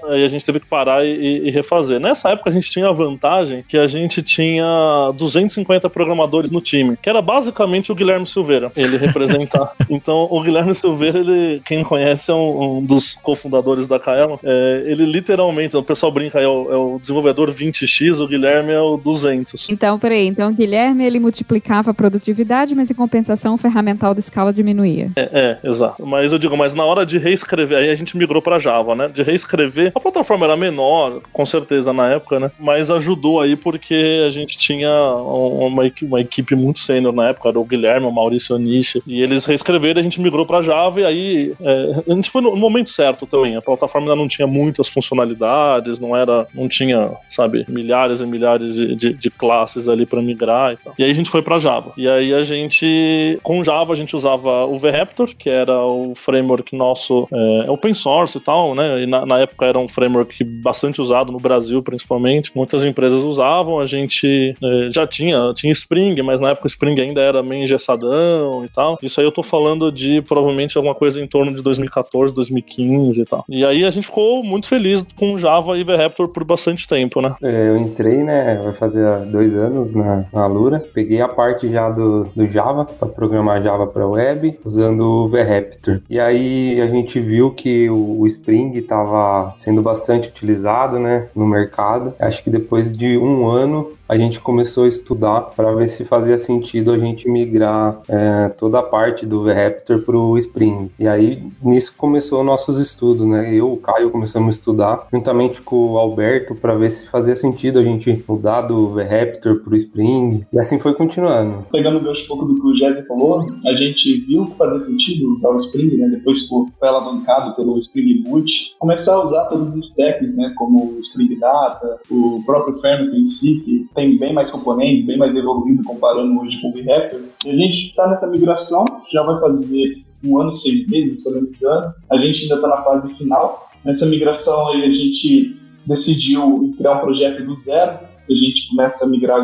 Aí 0.09 0.23
a 0.23 0.27
gente 0.27 0.45
teve 0.45 0.59
que 0.59 0.65
parar 0.65 1.05
e, 1.05 1.47
e 1.47 1.51
refazer. 1.51 1.99
Nessa 1.99 2.29
época 2.29 2.49
a 2.49 2.53
gente 2.53 2.69
tinha 2.69 2.87
a 2.87 2.91
vantagem 2.91 3.63
que 3.67 3.77
a 3.77 3.87
gente 3.87 4.21
tinha 4.21 5.11
250 5.15 5.89
programadores 5.89 6.51
no 6.51 6.61
time, 6.61 6.97
que 6.97 7.09
era 7.09 7.21
basicamente 7.21 7.91
o 7.91 7.95
Guilherme 7.95 8.25
Silveira. 8.25 8.71
Ele 8.75 8.97
representar. 8.97 9.73
então 9.89 10.27
o 10.29 10.41
Guilherme 10.41 10.73
Silveira, 10.73 11.19
ele, 11.19 11.61
quem 11.65 11.83
conhece, 11.83 12.31
é 12.31 12.33
um, 12.33 12.77
um 12.77 12.85
dos 12.85 13.15
cofundadores 13.15 13.87
da 13.87 13.99
Kaelon. 13.99 14.37
É, 14.43 14.83
ele 14.85 15.05
literalmente, 15.05 15.75
o 15.75 15.83
pessoal 15.83 16.11
brinca, 16.11 16.39
é 16.39 16.47
o, 16.47 16.71
é 16.71 16.75
o, 16.75 16.99
desenvolvedor 16.99 17.53
20x, 17.53 18.19
o 18.19 18.27
Guilherme 18.27 18.71
é 18.71 18.79
o 18.79 18.97
200. 18.97 19.69
Então, 19.69 19.97
peraí, 19.99 20.27
então 20.27 20.49
o 20.49 20.53
Guilherme 20.53 21.05
ele 21.05 21.19
multiplicava 21.19 21.91
a 21.91 21.93
produtividade, 21.93 22.75
mas 22.75 22.89
em 22.89 22.93
compensação 22.93 23.53
o 23.53 23.57
ferramental 23.57 24.13
da 24.13 24.19
escala 24.19 24.53
diminuía. 24.53 25.11
É, 25.15 25.57
é, 25.63 25.69
exato. 25.69 26.05
Mas 26.05 26.31
eu 26.31 26.37
digo, 26.37 26.55
mas 26.57 26.73
na 26.73 26.85
hora 26.85 27.05
de 27.05 27.17
reescrever, 27.17 27.77
aí 27.77 27.89
a 27.89 27.95
gente 27.95 28.17
migrou 28.17 28.41
para 28.41 28.59
Java, 28.59 28.95
né? 28.95 29.00
De 29.07 29.23
reescrever, 29.23 29.91
a 29.93 29.99
plataforma 29.99 30.45
era 30.45 30.57
menor, 30.57 31.21
com 31.31 31.45
certeza 31.45 31.93
na 31.93 32.09
época, 32.11 32.39
né? 32.39 32.51
Mas 32.59 32.91
ajudou 32.91 33.41
aí 33.41 33.55
porque 33.55 34.23
a 34.27 34.31
gente 34.31 34.57
tinha 34.57 34.91
uma, 34.91 35.91
uma 36.01 36.21
equipe 36.21 36.55
muito 36.55 36.79
sênior 36.79 37.13
na 37.13 37.29
época, 37.29 37.49
era 37.49 37.59
o 37.59 37.65
Guilherme, 37.65 38.07
o 38.07 38.11
Maurício 38.11 38.57
Nishi, 38.57 39.01
e 39.05 39.21
eles 39.21 39.45
reescreveram, 39.45 39.99
a 39.99 40.03
gente 40.03 40.21
migrou 40.21 40.45
para 40.45 40.61
Java 40.61 41.01
e 41.01 41.05
aí 41.05 41.53
é, 41.61 42.03
a 42.11 42.13
gente 42.13 42.29
foi 42.29 42.41
no 42.41 42.55
momento 42.55 42.89
certo 42.89 43.25
também. 43.25 43.55
A 43.55 43.61
plataforma 43.61 44.07
ainda 44.07 44.15
não 44.15 44.27
tinha 44.27 44.47
muitas 44.47 44.87
funcionalidades, 44.87 45.99
não 45.99 46.15
era, 46.15 46.47
não 46.53 46.67
tinha, 46.67 47.11
sabe, 47.27 47.65
milhares 47.67 48.21
e 48.21 48.25
milhares 48.25 48.75
de, 48.75 48.95
de, 48.95 49.13
de 49.13 49.29
classes 49.29 49.87
ali 49.87 50.05
para 50.05 50.21
migrar 50.21 50.73
e 50.73 50.77
tal. 50.77 50.93
E 50.97 51.03
aí 51.03 51.11
a 51.11 51.13
gente 51.13 51.29
foi 51.29 51.41
para 51.41 51.57
Java. 51.57 51.93
E 51.97 52.07
aí 52.07 52.33
a 52.33 52.43
gente, 52.43 53.39
com 53.43 53.63
Java, 53.63 53.93
a 53.93 53.95
gente 53.95 54.15
usava 54.15 54.65
o 54.65 54.77
VRaptor, 54.77 55.29
que 55.37 55.49
era 55.49 55.77
o 55.83 56.13
framework 56.15 56.75
nosso, 56.75 57.27
é 57.65 57.69
open 57.71 57.93
source 57.93 58.37
e 58.37 58.41
tal, 58.41 58.75
né? 58.75 58.90
E 58.99 59.05
na, 59.05 59.25
na 59.25 59.39
época 59.39 59.65
era 59.65 59.79
um 59.79 59.87
framework 59.87 60.43
bastante 60.43 61.01
usado 61.01 61.31
no 61.31 61.39
Brasil, 61.39 61.81
principalmente. 61.81 62.51
Muitas 62.55 62.83
empresas 62.83 63.23
usavam, 63.23 63.79
a 63.79 63.85
gente 63.85 64.55
é, 64.61 64.89
já 64.91 65.05
tinha, 65.07 65.53
tinha 65.53 65.71
Spring, 65.71 66.21
mas 66.21 66.39
na 66.39 66.49
época 66.49 66.65
o 66.65 66.67
Spring 66.67 66.99
ainda 66.99 67.21
era 67.21 67.43
meio 67.43 67.63
engessadão 67.63 68.63
e 68.65 68.69
tal. 68.69 68.97
Isso 69.01 69.19
aí 69.19 69.25
eu 69.25 69.31
tô 69.31 69.43
falando 69.43 69.91
de 69.91 70.21
provavelmente 70.21 70.77
alguma 70.77 70.95
coisa 70.95 71.21
em 71.21 71.27
torno 71.27 71.53
de 71.53 71.61
2014, 71.61 72.33
2015 72.33 73.21
e 73.21 73.25
tal. 73.25 73.45
E 73.49 73.65
aí 73.65 73.85
a 73.85 73.89
gente 73.89 74.07
ficou 74.07 74.43
muito 74.43 74.67
feliz 74.67 75.03
com 75.15 75.37
Java 75.37 75.77
e 75.77 75.83
VRaptor 75.83 76.29
por 76.29 76.43
bastante 76.43 76.87
tempo, 76.87 77.21
né? 77.21 77.35
É, 77.41 77.69
eu 77.69 77.77
entrei, 77.77 78.23
né, 78.23 78.59
vai 78.63 78.73
fazer 78.73 79.25
dois 79.25 79.55
anos 79.55 79.93
na, 79.93 80.25
na 80.33 80.47
Lura. 80.47 80.83
Peguei 80.93 81.21
a 81.21 81.27
parte 81.27 81.69
já 81.69 81.89
do, 81.89 82.25
do 82.35 82.47
Java, 82.47 82.85
para 82.85 83.07
programar 83.07 83.61
Java 83.61 83.87
para 83.87 84.07
web, 84.07 84.57
usando 84.63 85.01
o 85.01 85.27
VRaptor. 85.27 86.01
E 86.09 86.19
aí 86.19 86.81
a 86.81 86.87
gente 86.87 87.19
viu 87.19 87.51
que 87.51 87.89
o, 87.89 88.21
o 88.21 88.27
Spring 88.27 88.80
estava 88.81 89.53
sendo 89.57 89.81
bastante 89.81 90.29
utilizado, 90.29 90.99
né, 90.99 91.29
no 91.35 91.45
mercado. 91.45 92.13
Acho 92.19 92.43
que 92.43 92.49
depois 92.49 92.91
de 92.91 93.17
um 93.17 93.47
ano 93.47 93.91
a 94.11 94.17
gente 94.17 94.41
começou 94.41 94.83
a 94.83 94.87
estudar 94.89 95.39
para 95.55 95.73
ver 95.73 95.87
se 95.87 96.03
fazia 96.03 96.37
sentido 96.37 96.91
a 96.91 96.97
gente 96.97 97.29
migrar 97.29 98.01
é, 98.09 98.49
toda 98.49 98.79
a 98.79 98.83
parte 98.83 99.25
do 99.25 99.41
VRaptor 99.41 100.01
para 100.01 100.17
o 100.17 100.37
Spring. 100.37 100.91
E 100.99 101.07
aí 101.07 101.41
nisso 101.63 101.93
começou 101.97 102.43
nossos 102.43 102.77
estudos, 102.77 103.25
né? 103.25 103.55
Eu, 103.55 103.71
o 103.71 103.77
Caio 103.77 104.11
começamos 104.11 104.49
a 104.49 104.51
estudar 104.51 105.07
juntamente 105.13 105.61
com 105.61 105.93
o 105.93 105.97
Alberto 105.97 106.53
para 106.55 106.75
ver 106.75 106.91
se 106.91 107.07
fazia 107.07 107.37
sentido 107.37 107.79
a 107.79 107.83
gente 107.83 108.21
mudar 108.27 108.63
do 108.63 108.89
VRaptor 108.89 109.61
para 109.61 109.71
o 109.71 109.77
Spring. 109.77 110.45
E 110.51 110.59
assim 110.59 110.77
foi 110.77 110.93
continuando. 110.93 111.65
Pegando 111.71 112.05
o 112.05 112.11
um 112.11 112.27
pouco 112.27 112.43
do 112.43 112.55
que 112.55 112.67
o 112.67 112.75
Jesse 112.75 113.07
falou, 113.07 113.47
a 113.65 113.73
gente 113.75 114.25
viu 114.27 114.43
que 114.43 114.57
fazia 114.57 114.79
sentido 114.81 115.37
usar 115.37 115.51
o 115.51 115.57
Spring, 115.59 115.95
né? 115.95 116.09
Depois 116.09 116.45
foi 116.49 116.89
alavancado 116.89 117.55
pelo 117.55 117.79
Spring 117.79 118.23
Boot, 118.23 118.51
começar 118.77 119.13
a 119.13 119.25
usar 119.25 119.45
todos 119.45 119.73
os 119.73 119.87
stacks, 119.91 120.35
né? 120.35 120.53
Como 120.57 120.97
o 120.97 120.99
Spring 120.99 121.33
Data, 121.39 121.97
o 122.09 122.43
próprio 122.45 122.77
Framework 122.81 123.17
em 123.17 123.25
si, 123.25 123.61
que 123.63 124.00
tem 124.01 124.17
bem 124.17 124.33
mais 124.33 124.49
componentes, 124.49 125.05
bem 125.05 125.17
mais 125.17 125.35
evoluído 125.35 125.83
comparando 125.83 126.39
hoje 126.41 126.59
com 126.59 126.69
o 126.69 126.73
VRaptor. 126.73 127.21
E 127.45 127.51
a 127.51 127.55
gente 127.55 127.89
está 127.89 128.07
nessa 128.07 128.25
migração, 128.25 128.85
já 129.11 129.21
vai 129.21 129.39
fazer 129.39 130.03
um 130.23 130.39
ano 130.39 130.51
e 130.53 130.57
seis 130.57 130.87
meses, 130.87 131.21
se 131.21 131.29
eu 131.29 131.35
não 131.35 131.41
me 131.43 131.49
engano. 131.49 131.93
A 132.09 132.17
gente 132.17 132.43
ainda 132.43 132.55
está 132.55 132.67
na 132.67 132.83
fase 132.83 133.13
final. 133.15 133.69
Nessa 133.85 134.05
migração 134.05 134.69
aí 134.69 134.83
a 134.83 134.89
gente 134.89 135.55
decidiu 135.85 136.73
criar 136.77 136.97
um 136.97 136.99
projeto 136.99 137.45
do 137.45 137.59
zero. 137.61 137.99
A 138.29 138.33
gente 138.33 138.69
começa 138.69 139.03
a 139.03 139.07
migrar, 139.07 139.41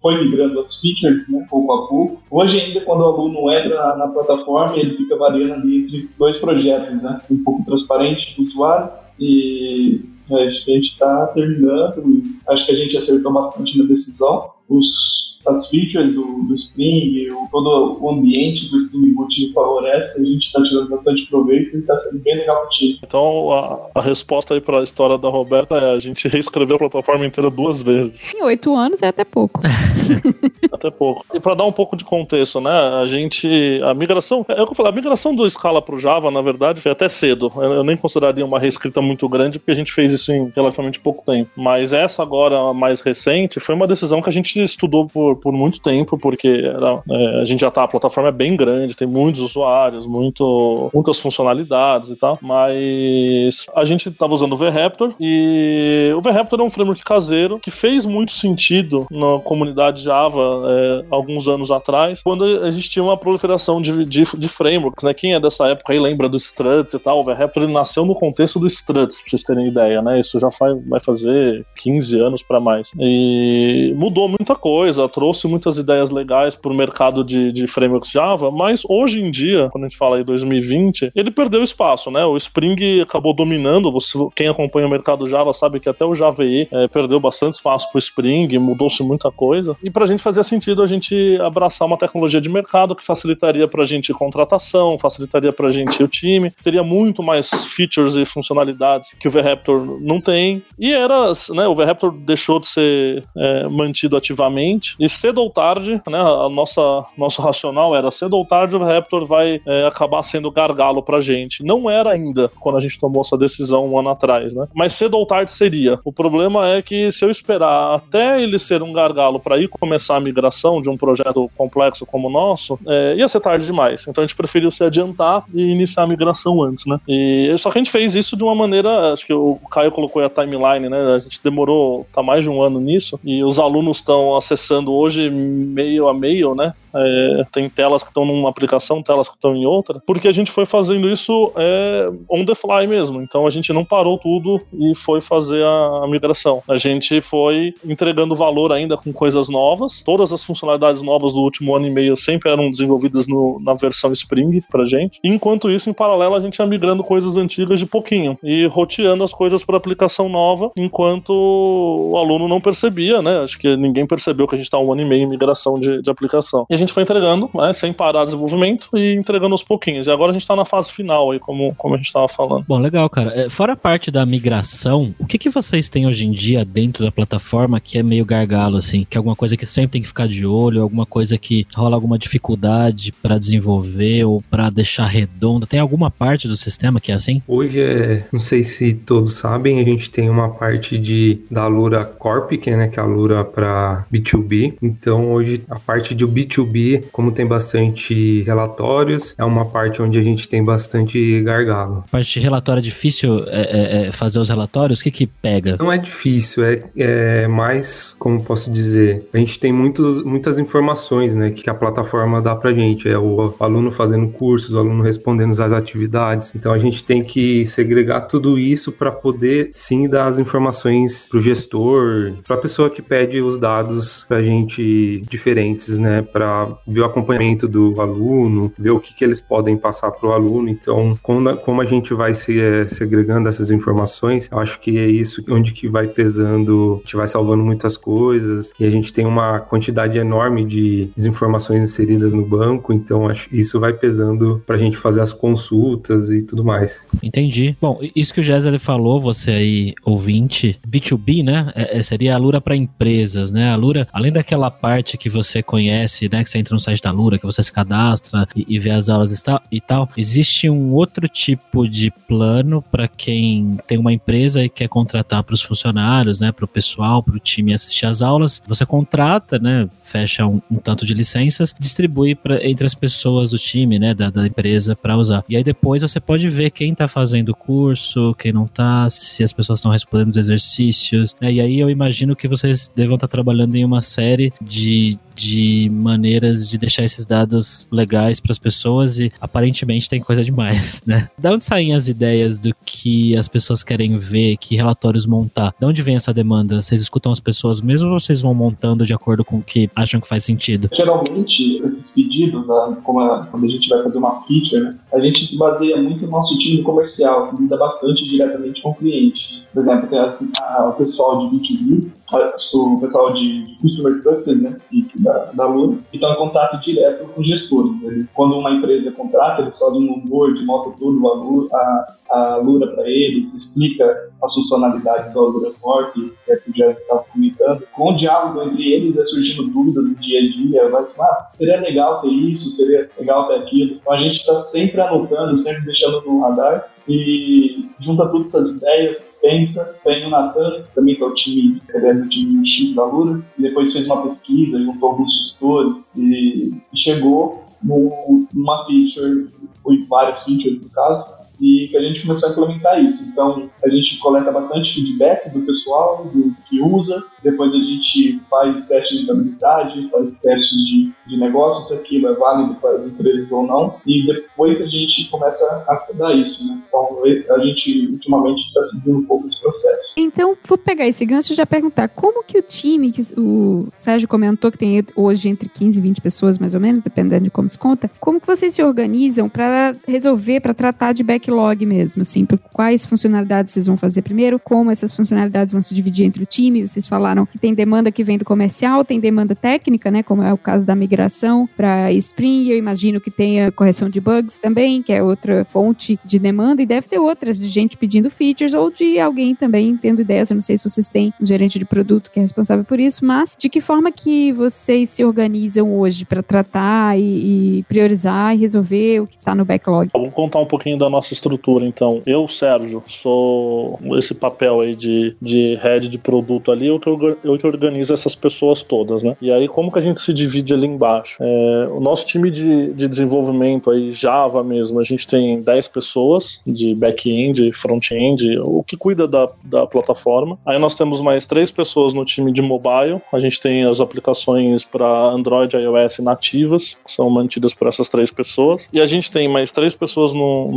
foi 0.00 0.22
migrando 0.22 0.60
as 0.60 0.76
features, 0.80 1.26
né, 1.28 1.46
pouco 1.48 1.72
a 1.72 1.88
pouco. 1.88 2.22
Hoje 2.30 2.60
ainda, 2.60 2.80
quando 2.82 3.00
o 3.00 3.04
aluno 3.04 3.50
entra 3.50 3.74
na, 3.74 3.96
na 3.96 4.08
plataforma, 4.08 4.76
ele 4.76 4.96
fica 4.96 5.16
variando 5.16 5.54
ali 5.54 5.84
entre 5.84 6.08
dois 6.18 6.36
projetos, 6.36 7.00
né, 7.02 7.18
um 7.30 7.42
pouco 7.42 7.64
transparente 7.64 8.34
para 8.34 8.42
o 8.42 8.46
usuário 8.46 8.90
e 9.18 10.00
a 10.36 10.50
gente 10.50 10.92
está 10.92 11.26
terminando, 11.28 12.22
acho 12.48 12.66
que 12.66 12.72
a 12.72 12.76
gente 12.76 12.96
acertou 12.96 13.32
bastante 13.32 13.78
na 13.78 13.84
decisão. 13.84 14.50
Os 14.68 15.19
as 15.46 15.68
features 15.68 16.14
do, 16.14 16.42
do 16.44 16.54
Spring, 16.54 17.28
o, 17.32 17.48
todo 17.50 17.98
o 18.00 18.10
ambiente 18.10 18.70
do 18.70 18.84
Spring 18.84 19.14
Boot 19.14 19.52
favorece, 19.52 20.20
a 20.20 20.24
gente 20.24 20.46
está 20.46 20.62
tirando 20.62 20.90
bastante 20.90 21.26
proveito 21.26 21.76
e 21.76 21.80
está 21.80 21.96
sendo 21.98 22.22
bem 22.22 22.36
legal 22.36 22.56
para 22.56 22.66
o 22.66 22.70
time. 22.70 22.98
Então 23.02 23.52
a, 23.52 24.00
a 24.00 24.02
resposta 24.02 24.54
aí 24.54 24.60
para 24.60 24.80
a 24.80 24.82
história 24.82 25.16
da 25.16 25.28
Roberta 25.28 25.76
é 25.76 25.94
a 25.94 25.98
gente 25.98 26.28
reescreveu 26.28 26.76
a 26.76 26.78
plataforma 26.78 27.26
inteira 27.26 27.50
duas 27.50 27.82
vezes. 27.82 28.34
Em 28.34 28.42
oito 28.42 28.74
anos 28.74 29.02
é 29.02 29.08
até 29.08 29.24
pouco. 29.24 29.60
até 30.70 30.90
pouco. 30.90 31.24
E 31.34 31.40
para 31.40 31.54
dar 31.54 31.64
um 31.64 31.72
pouco 31.72 31.96
de 31.96 32.04
contexto, 32.04 32.60
né, 32.60 32.70
a 32.70 33.06
gente, 33.06 33.48
a 33.82 33.94
migração, 33.94 34.44
é 34.48 34.60
o 34.60 34.66
que 34.66 34.72
eu 34.72 34.76
falei, 34.76 34.92
a 34.92 34.94
migração 34.94 35.34
do 35.34 35.48
Scala 35.48 35.80
para 35.80 35.94
o 35.94 35.98
Java, 35.98 36.30
na 36.30 36.42
verdade, 36.42 36.80
foi 36.80 36.92
até 36.92 37.08
cedo. 37.08 37.50
Eu, 37.56 37.72
eu 37.74 37.84
nem 37.84 37.96
consideraria 37.96 38.44
uma 38.44 38.58
reescrita 38.58 39.00
muito 39.00 39.28
grande, 39.28 39.58
porque 39.58 39.70
a 39.70 39.74
gente 39.74 39.92
fez 39.92 40.12
isso 40.12 40.32
em 40.32 40.52
relativamente 40.54 41.00
pouco 41.00 41.24
tempo. 41.24 41.50
Mas 41.56 41.92
essa 41.92 42.22
agora, 42.22 42.72
mais 42.72 43.00
recente, 43.00 43.60
foi 43.60 43.74
uma 43.74 43.86
decisão 43.86 44.20
que 44.20 44.28
a 44.28 44.32
gente 44.32 44.62
estudou 44.62 45.06
por 45.06 45.29
por, 45.34 45.36
por 45.36 45.52
muito 45.52 45.80
tempo, 45.80 46.18
porque 46.18 46.48
era, 46.48 47.02
é, 47.10 47.40
a 47.40 47.44
gente 47.44 47.60
já 47.60 47.70
tá, 47.70 47.84
a 47.84 47.88
plataforma 47.88 48.28
é 48.28 48.32
bem 48.32 48.56
grande, 48.56 48.96
tem 48.96 49.06
muitos 49.06 49.40
usuários, 49.40 50.06
muito, 50.06 50.90
muitas 50.92 51.18
funcionalidades 51.18 52.10
e 52.10 52.16
tal, 52.16 52.38
mas 52.40 53.66
a 53.74 53.84
gente 53.84 54.08
estava 54.08 54.34
usando 54.34 54.52
o 54.52 54.56
VRaptor 54.56 55.14
e 55.20 56.12
o 56.16 56.20
VRaptor 56.20 56.60
é 56.60 56.62
um 56.62 56.70
framework 56.70 57.04
caseiro 57.04 57.58
que 57.58 57.70
fez 57.70 58.06
muito 58.06 58.32
sentido 58.32 59.06
na 59.10 59.38
comunidade 59.40 60.02
Java 60.02 60.62
é, 60.66 61.04
alguns 61.10 61.48
anos 61.48 61.70
atrás, 61.70 62.22
quando 62.22 62.66
existia 62.66 63.02
uma 63.02 63.16
proliferação 63.16 63.80
de, 63.80 64.04
de, 64.04 64.24
de, 64.36 64.48
frameworks, 64.48 65.04
né? 65.04 65.14
Quem 65.14 65.34
é 65.34 65.40
dessa 65.40 65.68
época 65.68 65.92
aí 65.92 65.98
lembra 65.98 66.28
do 66.28 66.36
Struts 66.36 66.94
e 66.94 66.98
tal, 66.98 67.20
o 67.20 67.24
VRaptor 67.24 67.68
nasceu 67.68 68.04
no 68.04 68.14
contexto 68.14 68.58
do 68.58 68.66
Struts, 68.66 69.20
pra 69.20 69.30
vocês 69.30 69.42
terem 69.42 69.68
ideia, 69.68 70.02
né? 70.02 70.18
Isso 70.18 70.38
já 70.38 70.50
faz, 70.50 70.74
vai 70.86 71.00
fazer 71.00 71.64
15 71.76 72.18
anos 72.20 72.42
para 72.42 72.60
mais. 72.60 72.90
E 72.98 73.92
mudou 73.96 74.28
muita 74.28 74.54
coisa, 74.54 75.08
trouxe 75.20 75.46
muitas 75.46 75.76
ideias 75.76 76.08
legais 76.08 76.56
pro 76.56 76.72
mercado 76.72 77.22
de, 77.22 77.52
de 77.52 77.66
frameworks 77.66 78.10
Java, 78.10 78.50
mas 78.50 78.80
hoje 78.88 79.20
em 79.20 79.30
dia, 79.30 79.68
quando 79.70 79.84
a 79.84 79.86
gente 79.86 79.98
fala 79.98 80.18
em 80.18 80.24
2020, 80.24 81.12
ele 81.14 81.30
perdeu 81.30 81.62
espaço, 81.62 82.10
né? 82.10 82.24
O 82.24 82.38
Spring 82.38 83.02
acabou 83.02 83.34
dominando, 83.34 83.92
você, 83.92 84.18
quem 84.34 84.48
acompanha 84.48 84.86
o 84.86 84.90
mercado 84.90 85.28
Java 85.28 85.52
sabe 85.52 85.78
que 85.78 85.90
até 85.90 86.06
o 86.06 86.14
Java 86.14 86.42
EE 86.42 86.66
é, 86.72 86.88
perdeu 86.88 87.20
bastante 87.20 87.56
espaço 87.56 87.90
pro 87.90 87.98
Spring, 87.98 88.58
mudou-se 88.58 89.02
muita 89.02 89.30
coisa. 89.30 89.76
E 89.82 89.90
pra 89.90 90.06
gente 90.06 90.22
fazia 90.22 90.42
sentido 90.42 90.82
a 90.82 90.86
gente 90.86 91.38
abraçar 91.42 91.86
uma 91.86 91.98
tecnologia 91.98 92.40
de 92.40 92.48
mercado 92.48 92.96
que 92.96 93.04
facilitaria 93.04 93.68
pra 93.68 93.84
gente 93.84 94.14
contratação, 94.14 94.96
facilitaria 94.96 95.52
pra 95.52 95.70
gente 95.70 96.02
o 96.02 96.08
time, 96.08 96.50
teria 96.62 96.82
muito 96.82 97.22
mais 97.22 97.50
features 97.66 98.16
e 98.16 98.24
funcionalidades 98.24 99.12
que 99.20 99.28
o 99.28 99.30
VRaptor 99.30 100.00
não 100.00 100.18
tem. 100.18 100.62
E 100.78 100.94
era, 100.94 101.30
né, 101.50 101.68
o 101.68 101.74
VRaptor 101.74 102.10
deixou 102.10 102.58
de 102.58 102.68
ser 102.68 103.22
é, 103.36 103.68
mantido 103.68 104.16
ativamente 104.16 104.96
e 104.98 105.09
cedo 105.12 105.40
ou 105.40 105.50
tarde, 105.50 106.00
né, 106.08 106.18
a 106.18 106.48
nossa 106.48 107.04
nosso 107.16 107.42
racional 107.42 107.94
era 107.94 108.10
cedo 108.10 108.36
ou 108.36 108.44
tarde 108.44 108.76
o 108.76 108.78
VRaptor 108.78 109.24
vai 109.24 109.60
é, 109.66 109.86
acabar 109.86 110.22
sendo 110.22 110.50
gargalo 110.50 111.02
pra 111.02 111.20
gente. 111.20 111.62
Não 111.64 111.90
era 111.90 112.12
ainda 112.12 112.50
quando 112.60 112.78
a 112.78 112.80
gente 112.80 112.98
tomou 112.98 113.20
essa 113.20 113.36
decisão 113.36 113.86
um 113.86 113.98
ano 113.98 114.10
atrás, 114.10 114.54
né? 114.54 114.66
Mas 114.74 114.92
cedo 114.94 115.16
ou 115.16 115.26
tarde 115.26 115.50
seria. 115.50 115.98
O 116.04 116.12
problema 116.12 116.68
é 116.68 116.82
que 116.82 117.10
se 117.10 117.24
eu 117.24 117.30
esperar 117.30 117.94
até 117.94 118.42
ele 118.42 118.58
ser 118.58 118.82
um 118.82 118.92
gargalo 118.92 119.38
para 119.40 119.58
ir 119.58 119.68
começar 119.68 120.16
a 120.16 120.20
migração 120.20 120.80
de 120.80 120.88
um 120.88 120.96
projeto 120.96 121.50
complexo 121.56 122.06
como 122.06 122.28
o 122.28 122.30
nosso, 122.30 122.78
é, 122.86 123.14
ia 123.16 123.28
ser 123.28 123.40
tarde 123.40 123.66
demais. 123.66 124.06
Então 124.06 124.22
a 124.22 124.26
gente 124.26 124.36
preferiu 124.36 124.70
se 124.70 124.82
adiantar 124.84 125.44
e 125.52 125.62
iniciar 125.62 126.04
a 126.04 126.06
migração 126.06 126.62
antes, 126.62 126.86
né? 126.86 126.98
E 127.08 127.52
só 127.58 127.70
que 127.70 127.78
a 127.78 127.80
gente 127.80 127.90
fez 127.90 128.14
isso 128.14 128.36
de 128.36 128.44
uma 128.44 128.54
maneira, 128.54 129.12
acho 129.12 129.26
que 129.26 129.32
o 129.32 129.56
Caio 129.70 129.90
colocou 129.90 130.22
a 130.22 130.28
timeline, 130.28 130.88
né? 130.88 131.14
A 131.14 131.18
gente 131.18 131.40
demorou, 131.42 132.06
tá 132.12 132.22
mais 132.22 132.44
de 132.44 132.50
um 132.50 132.62
ano 132.62 132.80
nisso 132.80 133.18
e 133.24 133.42
os 133.42 133.58
alunos 133.58 133.98
estão 133.98 134.36
acessando 134.36 134.92
hoje 135.00 135.30
meio 135.30 136.08
a 136.08 136.14
meio, 136.14 136.54
né? 136.54 136.74
É, 136.94 137.44
tem 137.52 137.68
telas 137.68 138.02
que 138.02 138.10
estão 138.10 138.24
numa 138.24 138.48
aplicação, 138.48 139.02
telas 139.02 139.28
que 139.28 139.34
estão 139.34 139.54
em 139.54 139.66
outra, 139.66 140.02
porque 140.06 140.28
a 140.28 140.32
gente 140.32 140.50
foi 140.50 140.66
fazendo 140.66 141.08
isso 141.08 141.52
é, 141.56 142.06
on 142.28 142.44
the 142.44 142.54
fly 142.54 142.86
mesmo. 142.86 143.20
Então 143.22 143.46
a 143.46 143.50
gente 143.50 143.72
não 143.72 143.84
parou 143.84 144.18
tudo 144.18 144.60
e 144.72 144.94
foi 144.94 145.20
fazer 145.20 145.64
a, 145.64 146.04
a 146.04 146.08
migração. 146.08 146.62
A 146.68 146.76
gente 146.76 147.20
foi 147.20 147.74
entregando 147.84 148.34
valor 148.34 148.72
ainda 148.72 148.96
com 148.96 149.12
coisas 149.12 149.48
novas. 149.48 150.02
Todas 150.02 150.32
as 150.32 150.44
funcionalidades 150.44 151.02
novas 151.02 151.32
do 151.32 151.40
último 151.40 151.74
ano 151.74 151.86
e 151.86 151.90
meio 151.90 152.16
sempre 152.16 152.50
eram 152.50 152.70
desenvolvidas 152.70 153.26
no, 153.26 153.58
na 153.62 153.74
versão 153.74 154.12
Spring 154.12 154.62
pra 154.70 154.84
gente. 154.84 155.18
Enquanto 155.24 155.70
isso, 155.70 155.90
em 155.90 155.92
paralelo, 155.92 156.34
a 156.34 156.40
gente 156.40 156.56
ia 156.56 156.66
migrando 156.66 157.02
coisas 157.02 157.36
antigas 157.36 157.78
de 157.78 157.86
pouquinho 157.86 158.38
e 158.42 158.66
roteando 158.66 159.24
as 159.24 159.32
coisas 159.32 159.64
para 159.64 159.76
aplicação 159.76 160.28
nova, 160.28 160.70
enquanto 160.76 161.30
o 161.30 162.16
aluno 162.16 162.48
não 162.48 162.60
percebia, 162.60 163.22
né? 163.22 163.40
Acho 163.40 163.58
que 163.58 163.76
ninguém 163.76 164.06
percebeu 164.06 164.46
que 164.46 164.54
a 164.54 164.58
gente 164.58 164.66
está 164.66 164.78
um 164.78 164.92
ano 164.92 165.02
e 165.02 165.04
meio 165.04 165.24
em 165.24 165.28
migração 165.28 165.78
de, 165.78 166.02
de 166.02 166.10
aplicação. 166.10 166.66
E 166.68 166.76
gente 166.80 166.92
foi 166.92 167.02
entregando, 167.02 167.50
né, 167.54 167.72
sem 167.72 167.92
parar 167.92 168.22
o 168.22 168.24
desenvolvimento 168.24 168.88
e 168.94 169.14
entregando 169.14 169.52
aos 169.54 169.62
pouquinhos. 169.62 170.06
E 170.06 170.10
agora 170.10 170.30
a 170.30 170.32
gente 170.32 170.42
está 170.42 170.56
na 170.56 170.64
fase 170.64 170.92
final 170.92 171.30
aí, 171.30 171.38
como, 171.38 171.74
como 171.76 171.94
a 171.94 171.96
gente 171.96 172.06
estava 172.06 172.28
falando. 172.28 172.64
Bom, 172.66 172.78
legal, 172.78 173.08
cara. 173.08 173.32
É, 173.34 173.48
fora 173.48 173.74
a 173.74 173.76
parte 173.76 174.10
da 174.10 174.24
migração, 174.26 175.14
o 175.18 175.26
que, 175.26 175.38
que 175.38 175.50
vocês 175.50 175.88
têm 175.88 176.06
hoje 176.06 176.26
em 176.26 176.32
dia 176.32 176.64
dentro 176.64 177.04
da 177.04 177.12
plataforma 177.12 177.80
que 177.80 177.98
é 177.98 178.02
meio 178.02 178.24
gargalo, 178.24 178.76
assim? 178.76 179.06
Que 179.08 179.16
é 179.16 179.18
alguma 179.18 179.36
coisa 179.36 179.56
que 179.56 179.66
sempre 179.66 179.92
tem 179.92 180.02
que 180.02 180.08
ficar 180.08 180.28
de 180.28 180.46
olho, 180.46 180.82
alguma 180.82 181.06
coisa 181.06 181.38
que 181.38 181.66
rola 181.74 181.96
alguma 181.96 182.18
dificuldade 182.18 183.12
para 183.12 183.38
desenvolver 183.38 184.24
ou 184.24 184.42
para 184.50 184.70
deixar 184.70 185.06
redondo? 185.06 185.66
Tem 185.66 185.80
alguma 185.80 186.10
parte 186.10 186.48
do 186.48 186.56
sistema 186.56 187.00
que 187.00 187.12
é 187.12 187.14
assim? 187.14 187.42
Hoje 187.46 187.80
é, 187.80 188.26
não 188.32 188.40
sei 188.40 188.64
se 188.64 188.94
todos 188.94 189.34
sabem, 189.34 189.80
a 189.80 189.84
gente 189.84 190.10
tem 190.10 190.28
uma 190.28 190.48
parte 190.48 190.98
de 190.98 191.40
da 191.50 191.66
Lura 191.66 192.04
Corp, 192.04 192.52
que 192.52 192.70
é, 192.70 192.76
né, 192.76 192.88
que 192.88 192.98
é 192.98 193.02
a 193.02 193.06
Lura 193.06 193.44
para 193.44 194.04
B2B. 194.12 194.74
Então 194.82 195.30
hoje 195.30 195.62
a 195.68 195.78
parte 195.78 196.14
do 196.14 196.28
B2B 196.28 196.69
B2B, 196.70 197.04
como 197.12 197.32
tem 197.32 197.46
bastante 197.46 198.42
relatórios, 198.42 199.34
é 199.36 199.44
uma 199.44 199.64
parte 199.64 200.00
onde 200.00 200.18
a 200.18 200.22
gente 200.22 200.48
tem 200.48 200.64
bastante 200.64 201.40
gargalo. 201.42 202.04
A 202.08 202.10
parte 202.10 202.34
de 202.34 202.40
relatório 202.40 202.80
é 202.80 202.82
difícil 202.82 203.44
é, 203.48 203.62
é, 203.62 204.06
é 204.06 204.12
fazer 204.12 204.38
os 204.38 204.48
relatórios? 204.48 205.00
O 205.00 205.02
que 205.02 205.10
que 205.10 205.26
pega? 205.26 205.76
Não 205.78 205.92
é 205.92 205.98
difícil, 205.98 206.64
é, 206.64 206.82
é 206.96 207.48
mais, 207.48 208.14
como 208.18 208.42
posso 208.42 208.70
dizer, 208.70 209.28
a 209.32 209.38
gente 209.38 209.58
tem 209.58 209.72
muitos, 209.72 210.22
muitas 210.22 210.58
informações, 210.58 211.34
né, 211.34 211.50
que 211.50 211.68
a 211.68 211.74
plataforma 211.74 212.40
dá 212.40 212.54
pra 212.54 212.72
gente. 212.72 213.08
É 213.08 213.18
o 213.18 213.54
aluno 213.58 213.90
fazendo 213.90 214.28
cursos, 214.28 214.74
o 214.74 214.78
aluno 214.78 215.02
respondendo 215.02 215.50
às 215.50 215.72
atividades. 215.72 216.54
Então 216.54 216.72
a 216.72 216.78
gente 216.78 217.04
tem 217.04 217.22
que 217.22 217.66
segregar 217.66 218.22
tudo 218.22 218.58
isso 218.58 218.92
para 218.92 219.10
poder 219.10 219.70
sim 219.72 220.08
dar 220.08 220.26
as 220.26 220.38
informações 220.38 221.28
pro 221.28 221.40
gestor, 221.40 222.34
para 222.46 222.56
a 222.56 222.58
pessoa 222.58 222.90
que 222.90 223.02
pede 223.02 223.40
os 223.40 223.58
dados 223.58 224.24
pra 224.28 224.42
gente 224.42 225.22
diferentes, 225.28 225.98
né, 225.98 226.22
para 226.66 226.76
ver 226.86 227.00
o 227.00 227.04
acompanhamento 227.04 227.68
do 227.68 228.00
aluno, 228.00 228.72
ver 228.78 228.90
o 228.90 229.00
que, 229.00 229.14
que 229.14 229.24
eles 229.24 229.40
podem 229.40 229.76
passar 229.76 230.10
para 230.10 230.28
o 230.28 230.32
aluno. 230.32 230.68
Então, 230.68 231.18
como, 231.22 231.56
como 231.58 231.80
a 231.80 231.84
gente 231.84 232.12
vai 232.14 232.34
se 232.34 232.60
é, 232.60 232.84
segregando 232.86 233.48
essas 233.48 233.70
informações, 233.70 234.48
eu 234.50 234.58
acho 234.58 234.80
que 234.80 234.98
é 234.98 235.06
isso 235.06 235.44
onde 235.48 235.72
que 235.72 235.88
vai 235.88 236.06
pesando, 236.06 236.96
a 236.96 237.00
gente 237.00 237.16
vai 237.16 237.28
salvando 237.28 237.62
muitas 237.62 237.96
coisas 237.96 238.72
e 238.78 238.84
a 238.84 238.90
gente 238.90 239.12
tem 239.12 239.26
uma 239.26 239.60
quantidade 239.60 240.18
enorme 240.18 240.64
de 240.64 241.10
desinformações 241.16 241.82
inseridas 241.82 242.34
no 242.34 242.44
banco, 242.44 242.92
então 242.92 243.28
acho 243.28 243.48
isso 243.52 243.80
vai 243.80 243.92
pesando 243.92 244.62
para 244.66 244.76
a 244.76 244.78
gente 244.78 244.96
fazer 244.96 245.20
as 245.20 245.32
consultas 245.32 246.30
e 246.30 246.42
tudo 246.42 246.64
mais. 246.64 247.06
Entendi. 247.22 247.76
Bom, 247.80 247.98
isso 248.14 248.34
que 248.34 248.40
o 248.40 248.42
Jéssica 248.42 248.78
falou, 248.78 249.20
você 249.20 249.50
aí 249.52 249.94
ouvinte, 250.04 250.76
B2B, 250.86 251.44
né? 251.44 251.72
É, 251.74 251.98
é, 251.98 252.02
seria 252.02 252.34
a 252.34 252.38
Lura 252.38 252.60
para 252.60 252.76
empresas, 252.76 253.52
né? 253.52 253.70
A 253.70 253.76
Lura, 253.76 254.06
além 254.12 254.32
daquela 254.32 254.70
parte 254.70 255.16
que 255.16 255.28
você 255.28 255.62
conhece, 255.62 256.28
né? 256.30 256.44
Que 256.50 256.52
você 256.52 256.58
entra 256.58 256.74
no 256.74 256.80
site 256.80 257.00
da 257.00 257.12
Lura, 257.12 257.38
que 257.38 257.46
você 257.46 257.62
se 257.62 257.72
cadastra 257.72 258.46
e, 258.56 258.66
e 258.68 258.78
vê 258.78 258.90
as 258.90 259.08
aulas 259.08 259.30
e 259.70 259.80
tal. 259.80 260.08
Existe 260.16 260.68
um 260.68 260.92
outro 260.92 261.28
tipo 261.28 261.88
de 261.88 262.10
plano 262.26 262.82
para 262.82 263.06
quem 263.06 263.78
tem 263.86 263.98
uma 263.98 264.12
empresa 264.12 264.64
e 264.64 264.68
quer 264.68 264.88
contratar 264.88 265.44
para 265.44 265.54
os 265.54 265.62
funcionários, 265.62 266.40
né? 266.40 266.50
Para 266.50 266.64
o 266.64 266.68
pessoal, 266.68 267.22
para 267.22 267.36
o 267.36 267.38
time 267.38 267.72
assistir 267.72 268.06
às 268.06 268.20
aulas. 268.20 268.60
Você 268.66 268.84
contrata, 268.84 269.58
né? 269.58 269.88
Fecha 270.02 270.44
um, 270.44 270.60
um 270.70 270.76
tanto 270.76 271.06
de 271.06 271.14
licenças, 271.14 271.72
distribui 271.78 272.34
pra, 272.34 272.66
entre 272.66 272.84
as 272.84 272.94
pessoas 272.94 273.50
do 273.50 273.58
time, 273.58 273.98
né? 273.98 274.12
Da, 274.12 274.28
da 274.28 274.46
empresa 274.46 274.96
para 274.96 275.16
usar. 275.16 275.44
E 275.48 275.56
aí 275.56 275.62
depois 275.62 276.02
você 276.02 276.18
pode 276.18 276.48
ver 276.48 276.70
quem 276.70 276.92
está 276.92 277.06
fazendo 277.06 277.50
o 277.50 277.54
curso, 277.54 278.34
quem 278.34 278.52
não 278.52 278.64
está, 278.64 279.08
se 279.08 279.44
as 279.44 279.52
pessoas 279.52 279.78
estão 279.78 279.92
respondendo 279.92 280.30
os 280.30 280.36
exercícios. 280.36 281.34
Né? 281.40 281.52
E 281.52 281.60
aí 281.60 281.78
eu 281.78 281.88
imagino 281.88 282.34
que 282.34 282.48
vocês 282.48 282.90
devam 282.94 283.14
estar 283.14 283.28
tá 283.28 283.30
trabalhando 283.30 283.76
em 283.76 283.84
uma 283.84 284.00
série 284.00 284.52
de, 284.60 285.18
de 285.40 285.88
maneiras 285.90 286.68
de 286.68 286.76
deixar 286.76 287.02
esses 287.02 287.24
dados 287.24 287.86
legais 287.90 288.38
para 288.38 288.52
as 288.52 288.58
pessoas 288.58 289.18
e 289.18 289.32
aparentemente 289.40 290.08
tem 290.08 290.20
coisa 290.20 290.44
demais, 290.44 291.02
né? 291.06 291.30
Da 291.38 291.52
onde 291.52 291.64
saem 291.64 291.94
as 291.94 292.08
ideias 292.08 292.58
do 292.58 292.74
que 292.84 293.34
as 293.36 293.48
pessoas 293.48 293.82
querem 293.82 294.18
ver, 294.18 294.58
que 294.58 294.76
relatórios 294.76 295.24
montar? 295.24 295.74
De 295.80 295.86
onde 295.86 296.02
vem 296.02 296.16
essa 296.16 296.34
demanda? 296.34 296.82
Vocês 296.82 297.00
escutam 297.00 297.32
as 297.32 297.40
pessoas 297.40 297.80
mesmo 297.80 298.10
ou 298.10 298.20
vocês 298.20 298.42
vão 298.42 298.52
montando 298.52 299.06
de 299.06 299.14
acordo 299.14 299.42
com 299.42 299.56
o 299.56 299.62
que 299.62 299.88
acham 299.96 300.20
que 300.20 300.28
faz 300.28 300.44
sentido? 300.44 300.90
Geralmente, 300.92 301.76
esses 301.76 302.10
pedidos, 302.10 302.66
né, 302.66 302.96
como 303.02 303.20
a, 303.20 303.46
quando 303.46 303.64
a 303.64 303.68
gente 303.68 303.88
vai 303.88 304.02
fazer 304.02 304.18
uma 304.18 304.42
feature, 304.42 304.82
né, 304.82 304.98
a 305.12 305.20
gente 305.20 305.46
se 305.46 305.56
baseia 305.56 305.96
muito 306.02 306.26
no 306.26 306.30
nosso 306.30 306.58
time 306.58 306.82
comercial, 306.82 307.48
que 307.48 307.62
lida 307.62 307.78
bastante 307.78 308.24
diretamente 308.24 308.82
com 308.82 308.90
o 308.90 308.94
cliente. 308.94 309.59
Por 309.72 309.82
exemplo, 309.82 310.08
tem 310.08 310.18
assim, 310.18 310.50
a, 310.60 310.88
o 310.88 310.92
pessoal 310.94 311.48
de 311.48 311.56
B2B, 311.56 312.10
a, 312.32 312.58
o 312.74 313.00
pessoal 313.00 313.32
de, 313.32 313.66
de 313.66 313.74
Customer 313.80 314.14
Success, 314.16 314.60
né, 314.60 314.76
da, 315.16 315.52
da 315.52 315.66
Luna, 315.66 315.98
que 316.10 316.16
estão 316.16 316.32
em 316.32 316.36
contato 316.36 316.80
direto 316.80 317.26
com 317.28 317.42
gestores. 317.42 317.92
Quando 318.34 318.58
uma 318.58 318.72
empresa 318.72 319.12
contrata, 319.12 319.62
eles 319.62 319.78
fazem 319.78 320.08
um 320.08 320.14
onboard, 320.14 320.64
mostra 320.64 320.92
tudo 320.98 321.70
a, 321.72 321.76
a, 321.76 322.54
a 322.54 322.56
Lura 322.58 322.88
para 322.88 323.08
eles, 323.08 323.54
explica 323.54 324.30
as 324.42 324.54
funcionalidades 324.54 325.32
do 325.32 325.40
Alura 325.40 325.70
Corp, 325.80 326.14
que 326.14 326.32
é 326.48 326.56
que 326.56 326.76
já 326.76 326.90
estava 326.90 327.24
comentando. 327.32 327.82
Com 327.92 328.12
o 328.12 328.16
diálogo 328.16 328.62
entre 328.62 328.92
eles, 328.92 329.16
é 329.16 329.24
surgindo 329.24 329.68
dúvidas 329.68 330.04
no 330.04 330.14
dia 330.16 330.40
a 330.40 330.42
dia, 330.42 330.88
vai 330.88 331.04
ah, 331.20 331.48
seria 331.56 331.80
legal 331.80 332.20
ter 332.20 332.28
isso, 332.28 332.70
seria 332.72 333.08
legal 333.18 333.48
ter 333.48 333.54
aquilo. 333.56 333.94
Então 333.94 334.12
a 334.12 334.18
gente 334.18 334.36
está 334.36 334.60
sempre 334.60 335.00
anotando, 335.00 335.60
sempre 335.60 335.82
deixando 335.82 336.22
no 336.22 336.40
radar 336.40 336.90
e 337.08 337.88
junta 338.00 338.28
todas 338.28 338.54
essas 338.54 338.70
ideias, 338.70 339.28
pensa, 339.40 339.96
tem 340.04 340.26
o 340.26 340.30
Natan, 340.30 340.84
também 340.94 341.16
que 341.16 341.22
é 341.22 341.26
o 341.26 341.34
time, 341.34 341.80
ele 341.94 342.06
é 342.06 342.14
do 342.14 342.28
time 342.28 342.66
X 342.66 342.94
da 342.94 343.04
Lura, 343.04 343.42
e 343.58 343.62
depois 343.62 343.92
fez 343.92 344.06
uma 344.06 344.22
pesquisa, 344.22 344.78
juntou 344.78 345.10
alguns 345.10 345.36
gestores 345.36 346.04
e 346.16 346.72
chegou 346.94 347.64
numa 347.82 348.84
feature, 348.84 349.48
ou 349.84 350.06
várias 350.08 350.44
features 350.44 350.80
no 350.82 350.90
caso, 350.90 351.39
e 351.60 351.88
que 351.88 351.96
a 351.96 352.00
gente 352.00 352.26
começou 352.26 352.48
a 352.48 352.52
implementar 352.52 353.04
isso. 353.04 353.22
Então, 353.22 353.68
a 353.84 353.88
gente 353.88 354.18
coleta 354.18 354.50
bastante 354.50 354.94
feedback 354.94 355.50
do 355.50 355.60
pessoal, 355.60 356.24
do 356.32 356.54
que 356.68 356.80
usa, 356.80 357.22
depois 357.42 357.72
a 357.74 357.78
gente 357.78 358.40
faz 358.48 358.86
teste 358.86 359.16
de 359.16 359.22
usabilidade, 359.24 360.08
faz 360.10 360.32
teste 360.40 360.74
de, 360.84 361.12
de 361.26 361.36
negócio, 361.36 361.86
se 361.86 361.94
aquilo 361.94 362.28
é 362.28 362.34
válido 362.34 362.74
para 362.76 362.96
as 362.96 363.06
empresas 363.06 363.52
ou 363.52 363.66
não, 363.66 363.96
e 364.06 364.26
depois 364.26 364.80
a 364.80 364.86
gente 364.86 365.28
começa 365.30 365.84
a 365.86 365.94
estudar 365.94 366.34
isso. 366.34 366.66
Né? 366.66 366.80
Então, 366.88 367.22
a 367.50 367.58
gente 367.58 368.08
ultimamente 368.10 368.66
está 368.68 368.82
seguindo 368.86 369.18
um 369.18 369.24
pouco 369.24 369.46
esse 369.48 369.60
processo. 369.60 370.00
Então, 370.16 370.56
vou 370.64 370.78
pegar 370.78 371.06
esse 371.06 371.24
gancho 371.26 371.52
e 371.52 371.56
já 371.56 371.66
perguntar 371.66 372.08
como 372.08 372.42
que 372.42 372.58
o 372.58 372.62
time, 372.62 373.12
que 373.12 373.22
o 373.38 373.88
Sérgio 373.98 374.28
comentou 374.28 374.70
que 374.72 374.78
tem 374.78 375.04
hoje 375.14 375.48
entre 375.48 375.68
15 375.68 375.98
e 375.98 376.02
20 376.02 376.20
pessoas 376.20 376.58
mais 376.58 376.74
ou 376.74 376.80
menos, 376.80 377.02
dependendo 377.02 377.44
de 377.44 377.50
como 377.50 377.68
se 377.68 377.78
conta, 377.78 378.10
como 378.18 378.40
que 378.40 378.46
vocês 378.46 378.74
se 378.74 378.82
organizam 378.82 379.48
para 379.48 379.94
resolver, 380.06 380.60
para 380.60 380.74
tratar 380.74 381.12
de 381.12 381.22
backlog 381.22 381.49
backlog 381.50 381.84
mesmo, 381.84 382.22
assim, 382.22 382.44
por 382.44 382.58
quais 382.58 383.04
funcionalidades 383.04 383.72
vocês 383.72 383.86
vão 383.86 383.96
fazer 383.96 384.22
primeiro, 384.22 384.58
como 384.58 384.90
essas 384.90 385.12
funcionalidades 385.12 385.72
vão 385.72 385.82
se 385.82 385.92
dividir 385.92 386.24
entre 386.24 386.42
o 386.42 386.46
time. 386.46 386.86
Vocês 386.86 387.08
falaram 387.08 387.44
que 387.44 387.58
tem 387.58 387.74
demanda 387.74 388.12
que 388.12 388.22
vem 388.22 388.38
do 388.38 388.44
comercial, 388.44 389.04
tem 389.04 389.18
demanda 389.18 389.54
técnica, 389.54 390.10
né, 390.10 390.22
como 390.22 390.42
é 390.42 390.52
o 390.52 390.58
caso 390.58 390.86
da 390.86 390.94
migração 390.94 391.68
para 391.76 392.12
Spring. 392.12 392.68
Eu 392.68 392.78
imagino 392.78 393.20
que 393.20 393.30
tenha 393.30 393.72
correção 393.72 394.08
de 394.08 394.20
bugs 394.20 394.58
também, 394.58 395.02
que 395.02 395.12
é 395.12 395.22
outra 395.22 395.64
fonte 395.64 396.18
de 396.24 396.38
demanda, 396.38 396.82
e 396.82 396.86
deve 396.86 397.08
ter 397.08 397.18
outras 397.18 397.58
de 397.58 397.66
gente 397.66 397.96
pedindo 397.96 398.30
features 398.30 398.74
ou 398.74 398.90
de 398.90 399.18
alguém 399.18 399.54
também 399.54 399.96
tendo 399.96 400.22
ideias. 400.22 400.50
Eu 400.50 400.54
não 400.54 400.62
sei 400.62 400.78
se 400.78 400.88
vocês 400.88 401.08
têm 401.08 401.32
um 401.40 401.46
gerente 401.46 401.78
de 401.78 401.84
produto 401.84 402.30
que 402.30 402.38
é 402.38 402.42
responsável 402.42 402.84
por 402.84 403.00
isso, 403.00 403.24
mas 403.24 403.56
de 403.58 403.68
que 403.68 403.80
forma 403.80 404.12
que 404.12 404.52
vocês 404.52 405.10
se 405.10 405.24
organizam 405.24 405.98
hoje 405.98 406.24
para 406.24 406.42
tratar 406.42 407.18
e, 407.18 407.78
e, 407.78 407.82
priorizar 407.84 408.54
e 408.54 408.58
resolver 408.58 409.20
o 409.20 409.26
que 409.26 409.36
está 409.36 409.54
no 409.54 409.64
backlog? 409.64 410.10
Vamos 410.12 410.32
contar 410.32 410.60
um 410.60 410.66
pouquinho 410.66 410.98
da 410.98 411.08
nossa 411.08 411.32
estrutura, 411.40 411.86
então. 411.86 412.22
Eu, 412.26 412.46
Sérgio, 412.46 413.02
sou 413.06 413.98
esse 414.18 414.34
papel 414.34 414.80
aí 414.80 414.94
de, 414.94 415.34
de 415.40 415.74
head 415.82 416.08
de 416.08 416.18
produto 416.18 416.70
ali, 416.70 416.86
eu 416.86 417.00
que, 417.00 417.08
eu 417.08 417.58
que 417.58 417.66
organizo 417.66 418.12
essas 418.12 418.34
pessoas 418.34 418.82
todas, 418.82 419.22
né? 419.22 419.34
E 419.40 419.50
aí, 419.50 419.66
como 419.66 419.90
que 419.90 419.98
a 419.98 420.02
gente 420.02 420.20
se 420.20 420.32
divide 420.32 420.74
ali 420.74 420.86
embaixo? 420.86 421.36
É, 421.40 421.88
o 421.90 422.00
nosso 422.00 422.26
time 422.26 422.50
de, 422.50 422.92
de 422.92 423.08
desenvolvimento 423.08 423.90
aí, 423.90 424.12
Java 424.12 424.62
mesmo, 424.62 425.00
a 425.00 425.04
gente 425.04 425.26
tem 425.26 425.60
10 425.60 425.88
pessoas 425.88 426.60
de 426.66 426.94
back-end, 426.94 427.72
front-end, 427.72 428.58
o 428.60 428.82
que 428.82 428.96
cuida 428.96 429.26
da, 429.26 429.48
da 429.64 429.86
plataforma. 429.86 430.58
Aí 430.64 430.78
nós 430.78 430.94
temos 430.94 431.20
mais 431.20 431.46
três 431.46 431.70
pessoas 431.70 432.12
no 432.12 432.24
time 432.24 432.52
de 432.52 432.60
mobile, 432.60 433.20
a 433.32 433.40
gente 433.40 433.60
tem 433.60 433.84
as 433.84 434.00
aplicações 434.00 434.84
para 434.84 435.06
Android 435.06 435.76
e 435.76 435.80
iOS 435.80 436.18
nativas, 436.18 436.98
que 437.04 437.12
são 437.12 437.30
mantidas 437.30 437.72
por 437.72 437.88
essas 437.88 438.08
três 438.08 438.30
pessoas. 438.30 438.88
E 438.92 439.00
a 439.00 439.06
gente 439.06 439.30
tem 439.30 439.48
mais 439.48 439.72
três 439.72 439.94
pessoas 439.94 440.32
no, 440.32 440.68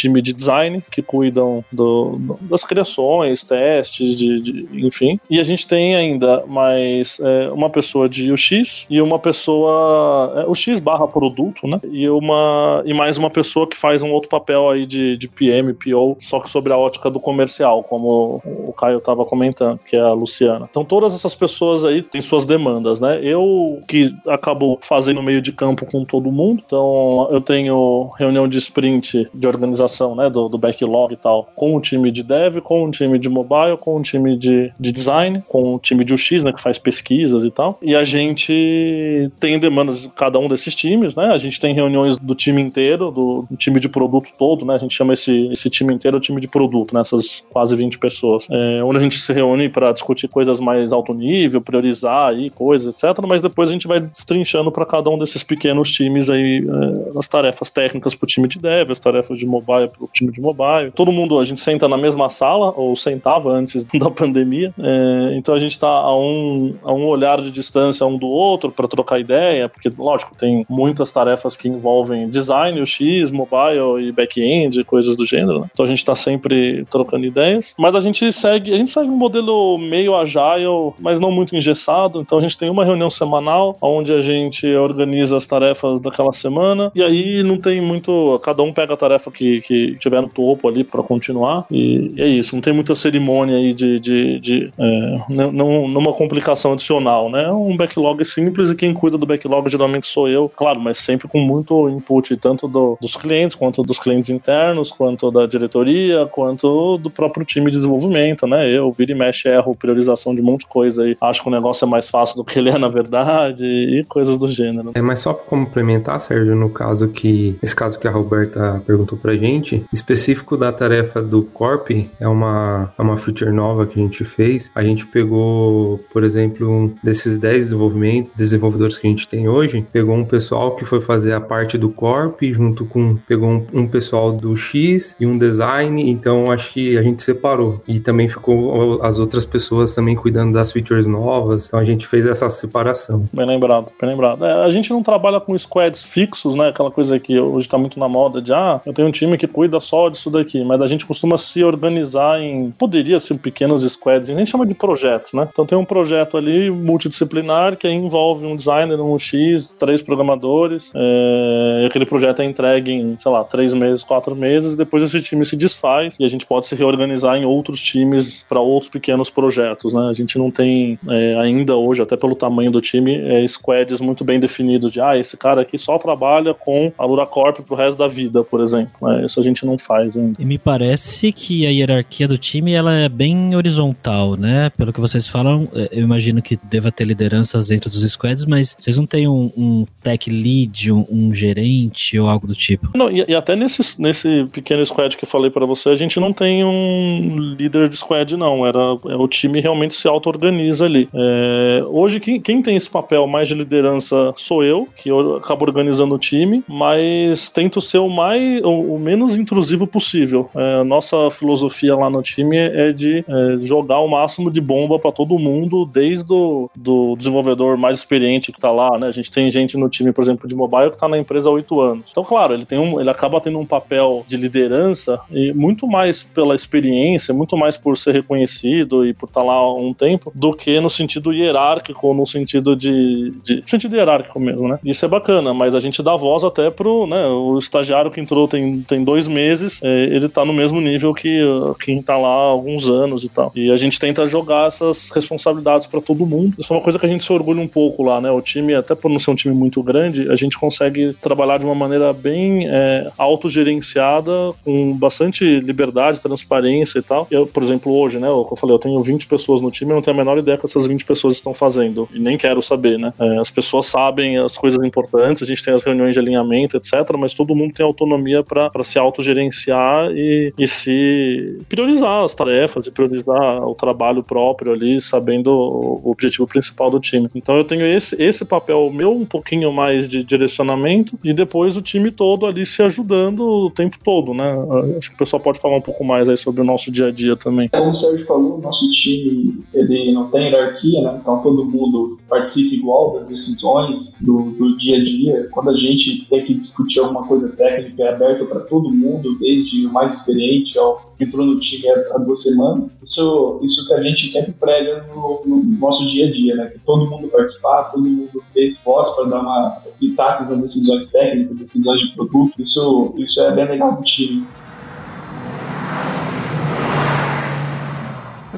time 0.00 0.22
de 0.22 0.32
design 0.32 0.82
que 0.90 1.02
cuidam 1.02 1.64
do, 1.72 2.18
das 2.42 2.64
criações, 2.64 3.42
testes, 3.42 4.16
de, 4.16 4.40
de, 4.40 4.86
enfim. 4.86 5.18
E 5.28 5.40
a 5.40 5.42
gente 5.42 5.66
tem 5.66 5.96
ainda 5.96 6.44
mais 6.46 7.18
é, 7.20 7.50
uma 7.50 7.68
pessoa 7.68 8.08
de 8.08 8.32
UX 8.32 8.86
e 8.88 9.00
uma 9.00 9.18
pessoa 9.18 10.44
é, 10.46 10.50
UX 10.50 10.80
barra 10.80 11.08
produto, 11.08 11.66
né? 11.66 11.78
E 11.90 12.08
uma 12.08 12.82
e 12.84 12.94
mais 12.94 13.18
uma 13.18 13.30
pessoa 13.30 13.66
que 13.66 13.76
faz 13.76 14.02
um 14.02 14.12
outro 14.12 14.28
papel 14.28 14.70
aí 14.70 14.86
de, 14.86 15.16
de 15.16 15.28
PM, 15.28 15.72
PO, 15.74 16.16
só 16.20 16.40
que 16.40 16.50
sobre 16.50 16.72
a 16.72 16.78
ótica 16.78 17.10
do 17.10 17.20
comercial, 17.20 17.82
como 17.82 18.40
o 18.44 18.72
Caio 18.72 18.98
estava 18.98 19.24
comentando, 19.24 19.80
que 19.84 19.96
é 19.96 20.00
a 20.00 20.12
Luciana. 20.12 20.68
Então 20.70 20.84
todas 20.84 21.14
essas 21.14 21.34
pessoas 21.34 21.84
aí 21.84 22.02
têm 22.02 22.20
suas 22.20 22.44
demandas, 22.44 23.00
né? 23.00 23.20
Eu 23.22 23.80
que 23.88 24.14
acabo 24.26 24.78
fazendo 24.80 25.22
meio 25.22 25.42
de 25.42 25.52
campo 25.52 25.84
com 25.86 26.04
todo 26.04 26.30
mundo, 26.30 26.62
então 26.64 27.28
eu 27.30 27.40
tenho 27.40 28.10
reunião 28.16 28.46
de 28.46 28.58
sprint 28.58 29.28
de 29.32 29.46
organização 29.46 29.87
né, 30.14 30.28
do, 30.28 30.48
do 30.48 30.58
backlog 30.58 31.12
e 31.12 31.16
tal, 31.16 31.48
com 31.54 31.74
o 31.76 31.80
time 31.80 32.10
de 32.10 32.22
dev, 32.22 32.58
com 32.60 32.84
o 32.84 32.90
time 32.90 33.18
de 33.18 33.28
mobile, 33.28 33.76
com 33.78 33.96
o 33.96 34.02
time 34.02 34.36
de, 34.36 34.72
de 34.78 34.92
design, 34.92 35.42
com 35.48 35.74
o 35.74 35.78
time 35.78 36.04
de 36.04 36.14
UX, 36.14 36.44
né, 36.44 36.52
que 36.52 36.60
faz 36.60 36.78
pesquisas 36.78 37.44
e 37.44 37.50
tal. 37.50 37.78
E 37.82 37.94
a 37.94 38.04
gente 38.04 39.30
tem 39.40 39.58
demandas 39.58 40.02
de 40.02 40.08
cada 40.08 40.38
um 40.38 40.48
desses 40.48 40.74
times, 40.74 41.14
né? 41.14 41.26
A 41.26 41.36
gente 41.36 41.60
tem 41.60 41.74
reuniões 41.74 42.16
do 42.16 42.34
time 42.34 42.60
inteiro, 42.60 43.10
do, 43.10 43.46
do 43.50 43.56
time 43.56 43.80
de 43.80 43.88
produto 43.88 44.30
todo, 44.38 44.64
né? 44.64 44.74
A 44.74 44.78
gente 44.78 44.94
chama 44.94 45.12
esse, 45.12 45.48
esse 45.52 45.70
time 45.70 45.94
inteiro 45.94 46.20
time 46.20 46.40
de 46.40 46.48
produto, 46.48 46.94
né? 46.94 47.00
Essas 47.00 47.44
quase 47.50 47.76
20 47.76 47.98
pessoas. 47.98 48.46
É, 48.50 48.82
onde 48.82 48.98
a 48.98 49.00
gente 49.00 49.18
se 49.18 49.32
reúne 49.32 49.68
para 49.68 49.92
discutir 49.92 50.28
coisas 50.28 50.60
mais 50.60 50.92
alto 50.92 51.12
nível, 51.14 51.60
priorizar 51.60 52.30
aí 52.30 52.50
coisas, 52.50 52.94
etc. 52.94 53.18
Mas 53.26 53.42
depois 53.42 53.68
a 53.68 53.72
gente 53.72 53.86
vai 53.86 54.00
destrinchando 54.00 54.70
para 54.70 54.84
cada 54.84 55.10
um 55.10 55.18
desses 55.18 55.42
pequenos 55.42 55.90
times 55.90 56.28
aí 56.28 56.66
é, 56.66 57.18
as 57.18 57.28
tarefas 57.28 57.70
técnicas 57.70 58.14
para 58.14 58.24
o 58.24 58.28
time 58.28 58.48
de 58.48 58.58
dev, 58.58 58.90
as 58.90 58.98
tarefas 58.98 59.38
de 59.38 59.46
mobile 59.46 59.77
para 59.86 60.02
o 60.02 60.08
time 60.12 60.32
de 60.32 60.40
mobile. 60.40 60.90
Todo 60.94 61.12
mundo, 61.12 61.38
a 61.38 61.44
gente 61.44 61.60
senta 61.60 61.86
na 61.86 61.96
mesma 61.96 62.28
sala, 62.30 62.72
ou 62.76 62.96
sentava 62.96 63.50
antes 63.50 63.84
da 63.94 64.10
pandemia, 64.10 64.74
é, 64.78 65.36
então 65.36 65.54
a 65.54 65.58
gente 65.58 65.72
está 65.72 65.88
a 65.88 66.16
um, 66.16 66.74
a 66.82 66.92
um 66.92 67.06
olhar 67.06 67.40
de 67.40 67.50
distância 67.50 68.06
um 68.06 68.16
do 68.16 68.26
outro 68.26 68.72
para 68.72 68.88
trocar 68.88 69.20
ideia, 69.20 69.68
porque, 69.68 69.90
lógico, 69.96 70.34
tem 70.36 70.64
muitas 70.68 71.10
tarefas 71.10 71.56
que 71.56 71.68
envolvem 71.68 72.28
design, 72.28 72.80
UX, 72.80 73.30
mobile 73.30 74.08
e 74.08 74.12
back-end, 74.12 74.82
coisas 74.84 75.16
do 75.16 75.26
gênero, 75.26 75.60
né? 75.60 75.70
Então 75.72 75.84
a 75.84 75.88
gente 75.88 75.98
está 75.98 76.14
sempre 76.14 76.84
trocando 76.86 77.26
ideias, 77.26 77.74
mas 77.78 77.94
a 77.94 78.00
gente 78.00 78.32
segue, 78.32 78.72
a 78.72 78.76
gente 78.76 78.90
segue 78.90 79.08
um 79.08 79.16
modelo 79.16 79.78
meio 79.78 80.16
agile, 80.16 80.92
mas 80.98 81.20
não 81.20 81.30
muito 81.30 81.54
engessado, 81.54 82.20
então 82.20 82.38
a 82.38 82.40
gente 82.40 82.56
tem 82.56 82.70
uma 82.70 82.84
reunião 82.84 83.10
semanal, 83.10 83.76
onde 83.80 84.12
a 84.12 84.22
gente 84.22 84.66
organiza 84.74 85.36
as 85.36 85.46
tarefas 85.46 86.00
daquela 86.00 86.32
semana, 86.32 86.90
e 86.94 87.02
aí 87.02 87.42
não 87.42 87.58
tem 87.58 87.80
muito, 87.80 88.38
cada 88.42 88.62
um 88.62 88.72
pega 88.72 88.94
a 88.94 88.96
tarefa 88.96 89.30
que, 89.30 89.60
que 89.68 89.96
tiver 89.96 90.22
no 90.22 90.28
topo 90.28 90.66
ali 90.66 90.82
para 90.82 91.02
continuar. 91.02 91.66
E, 91.70 92.14
é 92.16 92.26
isso, 92.26 92.54
não 92.54 92.62
tem 92.62 92.72
muita 92.72 92.94
cerimônia 92.94 93.56
aí 93.56 93.74
de, 93.74 94.00
de, 94.00 94.40
de 94.40 94.72
é, 94.78 95.20
não, 95.28 95.86
numa 95.86 96.14
complicação 96.14 96.72
adicional, 96.72 97.30
né? 97.30 97.44
É 97.44 97.52
um 97.52 97.76
backlog 97.76 98.24
simples 98.24 98.70
e 98.70 98.74
quem 98.74 98.94
cuida 98.94 99.18
do 99.18 99.26
backlog 99.26 99.68
geralmente 99.68 100.06
sou 100.06 100.26
eu, 100.26 100.48
claro, 100.48 100.80
mas 100.80 100.98
sempre 100.98 101.28
com 101.28 101.38
muito 101.38 101.88
input, 101.90 102.34
tanto 102.38 102.66
do, 102.66 102.96
dos 103.00 103.14
clientes, 103.14 103.54
quanto 103.54 103.82
dos 103.82 103.98
clientes 103.98 104.30
internos, 104.30 104.90
quanto 104.90 105.30
da 105.30 105.44
diretoria, 105.44 106.26
quanto 106.26 106.96
do 106.96 107.10
próprio 107.10 107.44
time 107.44 107.70
de 107.70 107.76
desenvolvimento, 107.76 108.46
né? 108.46 108.70
Eu 108.70 108.90
vira 108.90 109.12
e 109.12 109.14
mexe, 109.14 109.48
erro 109.48 109.76
priorização 109.76 110.34
de 110.34 110.40
um 110.40 110.44
monte 110.44 110.60
de 110.60 110.68
coisa 110.68 111.02
aí, 111.02 111.14
acho 111.20 111.42
que 111.42 111.48
o 111.48 111.52
negócio 111.52 111.84
é 111.84 111.88
mais 111.88 112.08
fácil 112.08 112.36
do 112.36 112.44
que 112.44 112.58
ele 112.58 112.70
é 112.70 112.78
na 112.78 112.88
verdade 112.88 113.64
e 113.64 114.02
coisas 114.04 114.38
do 114.38 114.48
gênero. 114.48 114.92
É, 114.94 115.02
mas 115.02 115.20
só 115.20 115.34
complementar, 115.34 116.18
Sérgio, 116.20 116.56
no 116.56 116.70
caso 116.70 117.08
que, 117.08 117.56
esse 117.62 117.76
caso 117.76 117.98
que 117.98 118.08
a 118.08 118.10
Roberta 118.10 118.82
perguntou 118.86 119.18
pra 119.18 119.36
gente, 119.36 119.57
específico 119.92 120.56
da 120.56 120.72
tarefa 120.72 121.22
do 121.22 121.42
Corp, 121.42 121.90
é 122.18 122.28
uma, 122.28 122.92
é 122.98 123.02
uma 123.02 123.16
feature 123.16 123.52
nova 123.52 123.86
que 123.86 123.98
a 123.98 124.02
gente 124.02 124.24
fez. 124.24 124.70
A 124.74 124.82
gente 124.82 125.06
pegou, 125.06 125.98
por 126.12 126.24
exemplo, 126.24 126.68
um 126.68 126.94
desses 127.02 127.38
10 127.38 127.68
desenvolvimento, 127.68 128.30
desenvolvedores 128.36 128.98
que 128.98 129.06
a 129.06 129.10
gente 129.10 129.28
tem 129.28 129.48
hoje, 129.48 129.84
pegou 129.92 130.14
um 130.14 130.24
pessoal 130.24 130.74
que 130.76 130.84
foi 130.84 131.00
fazer 131.00 131.32
a 131.32 131.40
parte 131.40 131.76
do 131.78 131.88
Corp, 131.88 132.42
junto 132.42 132.84
com, 132.84 133.16
pegou 133.16 133.48
um, 133.48 133.66
um 133.72 133.86
pessoal 133.86 134.32
do 134.32 134.56
X 134.56 135.16
e 135.18 135.26
um 135.26 135.38
design, 135.38 136.10
então 136.10 136.50
acho 136.50 136.72
que 136.72 136.96
a 136.96 137.02
gente 137.02 137.22
separou. 137.22 137.82
E 137.86 138.00
também 138.00 138.28
ficou 138.28 139.02
as 139.02 139.18
outras 139.18 139.44
pessoas 139.44 139.94
também 139.94 140.14
cuidando 140.14 140.52
das 140.52 140.72
features 140.72 141.06
novas, 141.06 141.68
então 141.68 141.78
a 141.78 141.84
gente 141.84 142.06
fez 142.06 142.26
essa 142.26 142.48
separação. 142.48 143.28
Bem 143.32 143.46
lembrado, 143.46 143.90
bem 144.00 144.10
lembrado. 144.10 144.44
É, 144.44 144.64
a 144.64 144.70
gente 144.70 144.90
não 144.90 145.02
trabalha 145.02 145.40
com 145.40 145.56
squads 145.56 146.04
fixos, 146.04 146.54
né? 146.54 146.68
Aquela 146.68 146.90
coisa 146.90 147.18
que 147.18 147.38
hoje 147.38 147.68
tá 147.68 147.78
muito 147.78 147.98
na 147.98 148.08
moda 148.08 148.40
de, 148.40 148.52
ah, 148.52 148.80
eu 148.84 148.92
tenho 148.92 149.08
um 149.08 149.12
time 149.12 149.36
que 149.36 149.46
cuida 149.48 149.80
só 149.80 150.08
disso 150.08 150.30
daqui, 150.30 150.62
mas 150.64 150.80
a 150.80 150.86
gente 150.86 151.04
costuma 151.04 151.36
se 151.36 151.64
organizar 151.64 152.40
em. 152.40 152.70
Poderia 152.70 153.18
ser 153.18 153.38
pequenos 153.38 153.84
squads, 153.84 154.30
a 154.30 154.34
gente 154.34 154.50
chama 154.50 154.66
de 154.66 154.74
projetos, 154.74 155.32
né? 155.32 155.48
Então 155.50 155.66
tem 155.66 155.76
um 155.76 155.84
projeto 155.84 156.36
ali 156.36 156.70
multidisciplinar 156.70 157.76
que 157.76 157.88
envolve 157.88 158.46
um 158.46 158.56
designer, 158.56 159.00
um 159.00 159.18
X, 159.18 159.74
três 159.78 160.02
programadores, 160.02 160.92
é, 160.94 161.86
aquele 161.86 162.06
projeto 162.06 162.40
é 162.40 162.44
entregue 162.44 162.92
em, 162.92 163.16
sei 163.18 163.30
lá, 163.32 163.42
três 163.44 163.74
meses, 163.74 164.04
quatro 164.04 164.34
meses, 164.36 164.76
depois 164.76 165.02
esse 165.02 165.20
time 165.20 165.44
se 165.44 165.56
desfaz 165.56 166.16
e 166.20 166.24
a 166.24 166.28
gente 166.28 166.46
pode 166.46 166.66
se 166.66 166.74
reorganizar 166.74 167.36
em 167.36 167.44
outros 167.44 167.80
times 167.80 168.44
para 168.48 168.60
outros 168.60 168.90
pequenos 168.90 169.30
projetos, 169.30 169.92
né? 169.92 170.08
A 170.08 170.12
gente 170.12 170.38
não 170.38 170.50
tem 170.50 170.98
é, 171.08 171.36
ainda 171.38 171.76
hoje, 171.76 172.02
até 172.02 172.16
pelo 172.16 172.34
tamanho 172.34 172.70
do 172.70 172.80
time, 172.80 173.16
é, 173.16 173.46
squads 173.46 174.00
muito 174.00 174.24
bem 174.24 174.38
definidos 174.38 174.92
de, 174.92 175.00
ah, 175.00 175.16
esse 175.16 175.36
cara 175.36 175.62
aqui 175.62 175.78
só 175.78 175.98
trabalha 175.98 176.54
com 176.54 176.92
a 176.98 177.04
LuraCorp 177.04 177.60
pro 177.60 177.76
resto 177.76 177.98
da 177.98 178.08
vida, 178.08 178.42
por 178.44 178.60
exemplo. 178.60 178.92
Né? 179.02 179.24
Isso 179.24 179.37
isso 179.38 179.40
a 179.40 179.42
gente 179.42 179.64
não 179.64 179.78
faz 179.78 180.16
ainda. 180.16 180.40
E 180.40 180.44
me 180.44 180.58
parece 180.58 181.32
que 181.32 181.66
a 181.66 181.70
hierarquia 181.70 182.26
do 182.26 182.36
time 182.36 182.72
ela 182.72 182.92
é 182.94 183.08
bem 183.08 183.54
horizontal, 183.54 184.36
né? 184.36 184.70
Pelo 184.76 184.92
que 184.92 185.00
vocês 185.00 185.26
falam, 185.26 185.68
é, 185.72 185.88
eu 185.92 186.02
imagino 186.02 186.42
que 186.42 186.58
deva 186.64 186.90
ter 186.90 187.04
lideranças 187.04 187.68
dentro 187.68 187.88
dos 187.88 188.02
squads, 188.10 188.44
mas 188.44 188.76
vocês 188.78 188.96
não 188.96 189.06
têm 189.06 189.28
um, 189.28 189.50
um 189.56 189.86
tech 190.02 190.28
lead, 190.30 190.92
um, 190.92 191.06
um, 191.10 191.34
gerente 191.34 192.18
ou 192.18 192.28
algo 192.28 192.46
do 192.46 192.54
tipo? 192.54 192.90
Não, 192.94 193.10
e, 193.10 193.24
e, 193.28 193.34
até 193.34 193.54
nesse, 193.54 194.00
nesse 194.00 194.44
pequeno 194.52 194.84
squad 194.84 195.16
que 195.16 195.24
eu 195.24 195.28
falei 195.28 195.50
para 195.50 195.66
você, 195.66 195.90
a 195.90 195.94
gente 195.94 196.18
não 196.18 196.32
tem 196.32 196.64
um 196.64 197.38
líder 197.56 197.88
de 197.88 197.96
squad, 197.96 198.36
não. 198.36 198.66
Era, 198.66 198.78
é, 199.06 199.16
o 199.16 199.28
time 199.28 199.60
realmente 199.60 199.94
se 199.94 200.08
auto-organiza 200.08 200.84
ali. 200.84 201.08
É, 201.14 201.82
hoje, 201.86 202.20
quem, 202.20 202.40
quem 202.40 202.62
tem 202.62 202.76
esse 202.76 202.90
papel 202.90 203.26
mais 203.26 203.48
de 203.48 203.54
liderança 203.54 204.32
sou 204.36 204.64
eu, 204.64 204.88
que 204.96 205.08
eu 205.08 205.36
acabo 205.36 205.64
organizando 205.64 206.14
o 206.14 206.18
time, 206.18 206.62
mas 206.66 207.50
tento 207.50 207.80
ser 207.80 207.98
o 207.98 208.08
mais 208.08 208.62
o, 208.62 208.94
o 208.94 208.98
menos 208.98 209.27
intrusivo 209.36 209.86
possível. 209.86 210.50
É, 210.54 210.84
nossa 210.84 211.30
filosofia 211.30 211.94
lá 211.96 212.08
no 212.08 212.22
time 212.22 212.56
é 212.56 212.92
de 212.92 213.24
é, 213.28 213.56
jogar 213.62 214.00
o 214.00 214.08
máximo 214.08 214.50
de 214.50 214.60
bomba 214.60 214.98
para 214.98 215.12
todo 215.12 215.38
mundo, 215.38 215.84
desde 215.84 216.32
o 216.32 216.70
do 216.76 217.16
desenvolvedor 217.16 217.76
mais 217.76 217.98
experiente 217.98 218.52
que 218.52 218.60
tá 218.60 218.70
lá, 218.70 218.98
né? 218.98 219.08
A 219.08 219.10
gente 219.10 219.30
tem 219.30 219.50
gente 219.50 219.76
no 219.76 219.88
time, 219.88 220.12
por 220.12 220.22
exemplo, 220.22 220.48
de 220.48 220.54
mobile 220.54 220.90
que 220.90 220.98
tá 220.98 221.08
na 221.08 221.18
empresa 221.18 221.48
há 221.48 221.52
oito 221.52 221.80
anos. 221.80 222.08
Então, 222.10 222.24
claro, 222.24 222.54
ele 222.54 222.64
tem 222.64 222.78
um, 222.78 223.00
ele 223.00 223.10
acaba 223.10 223.40
tendo 223.40 223.58
um 223.58 223.66
papel 223.66 224.24
de 224.26 224.36
liderança 224.36 225.20
e 225.30 225.52
muito 225.52 225.86
mais 225.86 226.22
pela 226.22 226.54
experiência, 226.54 227.34
muito 227.34 227.56
mais 227.56 227.76
por 227.76 227.96
ser 227.96 228.12
reconhecido 228.12 229.06
e 229.06 229.12
por 229.12 229.28
estar 229.28 229.40
tá 229.40 229.46
lá 229.46 229.54
há 229.54 229.74
um 229.74 229.92
tempo, 229.92 230.32
do 230.34 230.52
que 230.52 230.80
no 230.80 230.90
sentido 230.90 231.32
hierárquico, 231.32 232.14
no 232.14 232.26
sentido 232.26 232.76
de, 232.76 233.32
de 233.42 233.62
sentido 233.66 233.96
hierárquico 233.96 234.38
mesmo, 234.38 234.68
né? 234.68 234.78
Isso 234.84 235.04
é 235.04 235.08
bacana, 235.08 235.52
mas 235.52 235.74
a 235.74 235.80
gente 235.80 236.02
dá 236.02 236.14
voz 236.16 236.44
até 236.44 236.70
pro, 236.70 237.06
né, 237.06 237.26
o 237.26 237.58
estagiário 237.58 238.10
que 238.10 238.20
entrou 238.20 238.46
tem, 238.46 238.82
tem 238.82 239.02
dois 239.02 239.17
meses, 239.26 239.80
é, 239.82 240.04
ele 240.04 240.28
tá 240.28 240.44
no 240.44 240.52
mesmo 240.52 240.80
nível 240.80 241.14
que 241.14 241.40
quem 241.80 242.02
tá 242.02 242.16
lá 242.16 242.28
há 242.28 242.48
alguns 242.50 242.88
anos 242.88 243.24
e 243.24 243.28
tal. 243.28 243.50
E 243.54 243.70
a 243.70 243.76
gente 243.76 243.98
tenta 243.98 244.26
jogar 244.26 244.68
essas 244.68 245.10
responsabilidades 245.10 245.86
para 245.86 246.00
todo 246.00 246.26
mundo. 246.26 246.54
Isso 246.58 246.72
é 246.72 246.76
uma 246.76 246.82
coisa 246.82 246.98
que 246.98 247.06
a 247.06 247.08
gente 247.08 247.24
se 247.24 247.32
orgulha 247.32 247.60
um 247.60 247.68
pouco 247.68 248.02
lá, 248.02 248.20
né? 248.20 248.30
O 248.30 248.40
time, 248.40 248.74
até 248.74 248.94
por 248.94 249.10
não 249.10 249.18
ser 249.18 249.30
um 249.30 249.34
time 249.34 249.54
muito 249.54 249.82
grande, 249.82 250.30
a 250.30 250.36
gente 250.36 250.58
consegue 250.58 251.14
trabalhar 251.20 251.58
de 251.58 251.64
uma 251.64 251.74
maneira 251.74 252.12
bem 252.12 252.66
é, 252.68 253.10
autogerenciada, 253.16 254.32
com 254.64 254.92
bastante 254.94 255.60
liberdade, 255.60 256.20
transparência 256.20 256.98
e 256.98 257.02
tal. 257.02 257.26
Eu, 257.30 257.46
por 257.46 257.62
exemplo, 257.62 257.92
hoje, 257.92 258.18
né? 258.18 258.28
Eu 258.28 258.54
falei, 258.56 258.74
eu 258.74 258.78
tenho 258.78 259.02
20 259.02 259.26
pessoas 259.26 259.60
no 259.60 259.70
time, 259.70 259.90
eu 259.90 259.96
não 259.96 260.02
tenho 260.02 260.16
a 260.16 260.18
menor 260.18 260.38
ideia 260.38 260.58
que 260.58 260.66
essas 260.66 260.86
20 260.86 261.04
pessoas 261.04 261.34
estão 261.34 261.54
fazendo. 261.54 262.08
E 262.12 262.18
nem 262.18 262.36
quero 262.36 262.60
saber, 262.60 262.98
né? 262.98 263.12
É, 263.18 263.38
as 263.38 263.50
pessoas 263.50 263.86
sabem 263.86 264.36
as 264.36 264.56
coisas 264.56 264.82
importantes, 264.82 265.42
a 265.42 265.46
gente 265.46 265.64
tem 265.64 265.74
as 265.74 265.82
reuniões 265.82 266.14
de 266.14 266.20
alinhamento, 266.20 266.76
etc. 266.76 266.92
Mas 267.18 267.34
todo 267.34 267.54
mundo 267.54 267.72
tem 267.72 267.84
autonomia 267.84 268.42
para 268.42 268.84
se 268.84 268.97
autogerenciar 268.98 270.10
e, 270.12 270.52
e 270.58 270.66
se 270.66 271.60
priorizar 271.68 272.24
as 272.24 272.34
tarefas 272.34 272.86
e 272.86 272.90
priorizar 272.90 273.66
o 273.66 273.74
trabalho 273.74 274.22
próprio 274.22 274.72
ali, 274.72 275.00
sabendo 275.00 275.48
o 275.50 276.10
objetivo 276.10 276.46
principal 276.46 276.90
do 276.90 277.00
time. 277.00 277.28
Então 277.34 277.56
eu 277.56 277.64
tenho 277.64 277.84
esse, 277.86 278.20
esse 278.22 278.44
papel 278.44 278.90
meu 278.92 279.12
um 279.12 279.26
pouquinho 279.26 279.72
mais 279.72 280.08
de 280.08 280.22
direcionamento 280.22 281.18
e 281.22 281.32
depois 281.32 281.76
o 281.76 281.82
time 281.82 282.10
todo 282.10 282.46
ali 282.46 282.64
se 282.66 282.82
ajudando 282.82 283.40
o 283.40 283.70
tempo 283.70 283.96
todo, 284.02 284.34
né? 284.34 284.54
Acho 284.98 285.10
que 285.10 285.14
o 285.14 285.18
pessoal 285.18 285.40
pode 285.40 285.60
falar 285.60 285.76
um 285.76 285.80
pouco 285.80 286.04
mais 286.04 286.28
aí 286.28 286.36
sobre 286.36 286.60
o 286.60 286.64
nosso 286.64 286.90
dia 286.90 287.06
a 287.06 287.10
dia 287.10 287.36
também. 287.36 287.68
Como 287.68 287.90
o 287.90 287.96
Sérgio 287.96 288.26
falou, 288.26 288.58
o 288.58 288.60
nosso 288.60 288.90
time 288.92 289.62
ele 289.74 290.12
não 290.12 290.30
tem 290.30 290.44
hierarquia, 290.44 291.00
né? 291.02 291.18
Então 291.20 291.42
todo 291.42 291.64
mundo 291.64 292.18
participa 292.28 292.74
igual 292.74 293.14
das 293.14 293.28
decisões 293.28 294.14
do, 294.20 294.50
do 294.50 294.76
dia 294.78 294.96
a 294.96 295.04
dia. 295.04 295.48
Quando 295.50 295.70
a 295.70 295.76
gente 295.76 296.26
tem 296.28 296.44
que 296.44 296.54
discutir 296.54 297.00
alguma 297.00 297.26
coisa 297.26 297.48
técnica, 297.48 298.02
é 298.02 298.08
aberto 298.08 298.46
para 298.46 298.60
todo 298.60 298.87
mundo, 298.92 299.38
desde 299.38 299.86
o 299.86 299.92
mais 299.92 300.14
experiente 300.14 300.78
ao 300.78 301.14
que 301.16 301.24
entrou 301.24 301.44
no 301.44 301.60
time 301.60 301.88
há 301.88 302.18
duas 302.18 302.42
semanas. 302.42 302.90
Isso, 303.02 303.60
isso 303.62 303.86
que 303.86 303.94
a 303.94 304.02
gente 304.02 304.30
sempre 304.30 304.52
prega 304.52 305.06
no, 305.14 305.42
no 305.44 305.62
nosso 305.78 306.06
dia 306.08 306.26
a 306.26 306.32
dia, 306.32 306.54
né? 306.56 306.66
Que 306.66 306.78
todo 306.80 307.10
mundo 307.10 307.28
participar, 307.28 307.84
todo 307.84 308.02
mundo 308.02 308.42
ter 308.54 308.76
voz 308.84 309.14
para 309.14 309.24
dar 309.24 309.40
uma 309.40 309.82
pitaco 309.98 310.44
nas 310.44 310.62
decisões 310.62 311.06
técnicas, 311.08 311.56
decisões 311.56 312.00
de 312.00 312.14
produto. 312.14 312.52
Isso, 312.58 313.14
isso 313.18 313.40
é 313.40 313.54
bem 313.54 313.66
legal 313.66 313.96
do 313.96 314.02
time. 314.02 314.46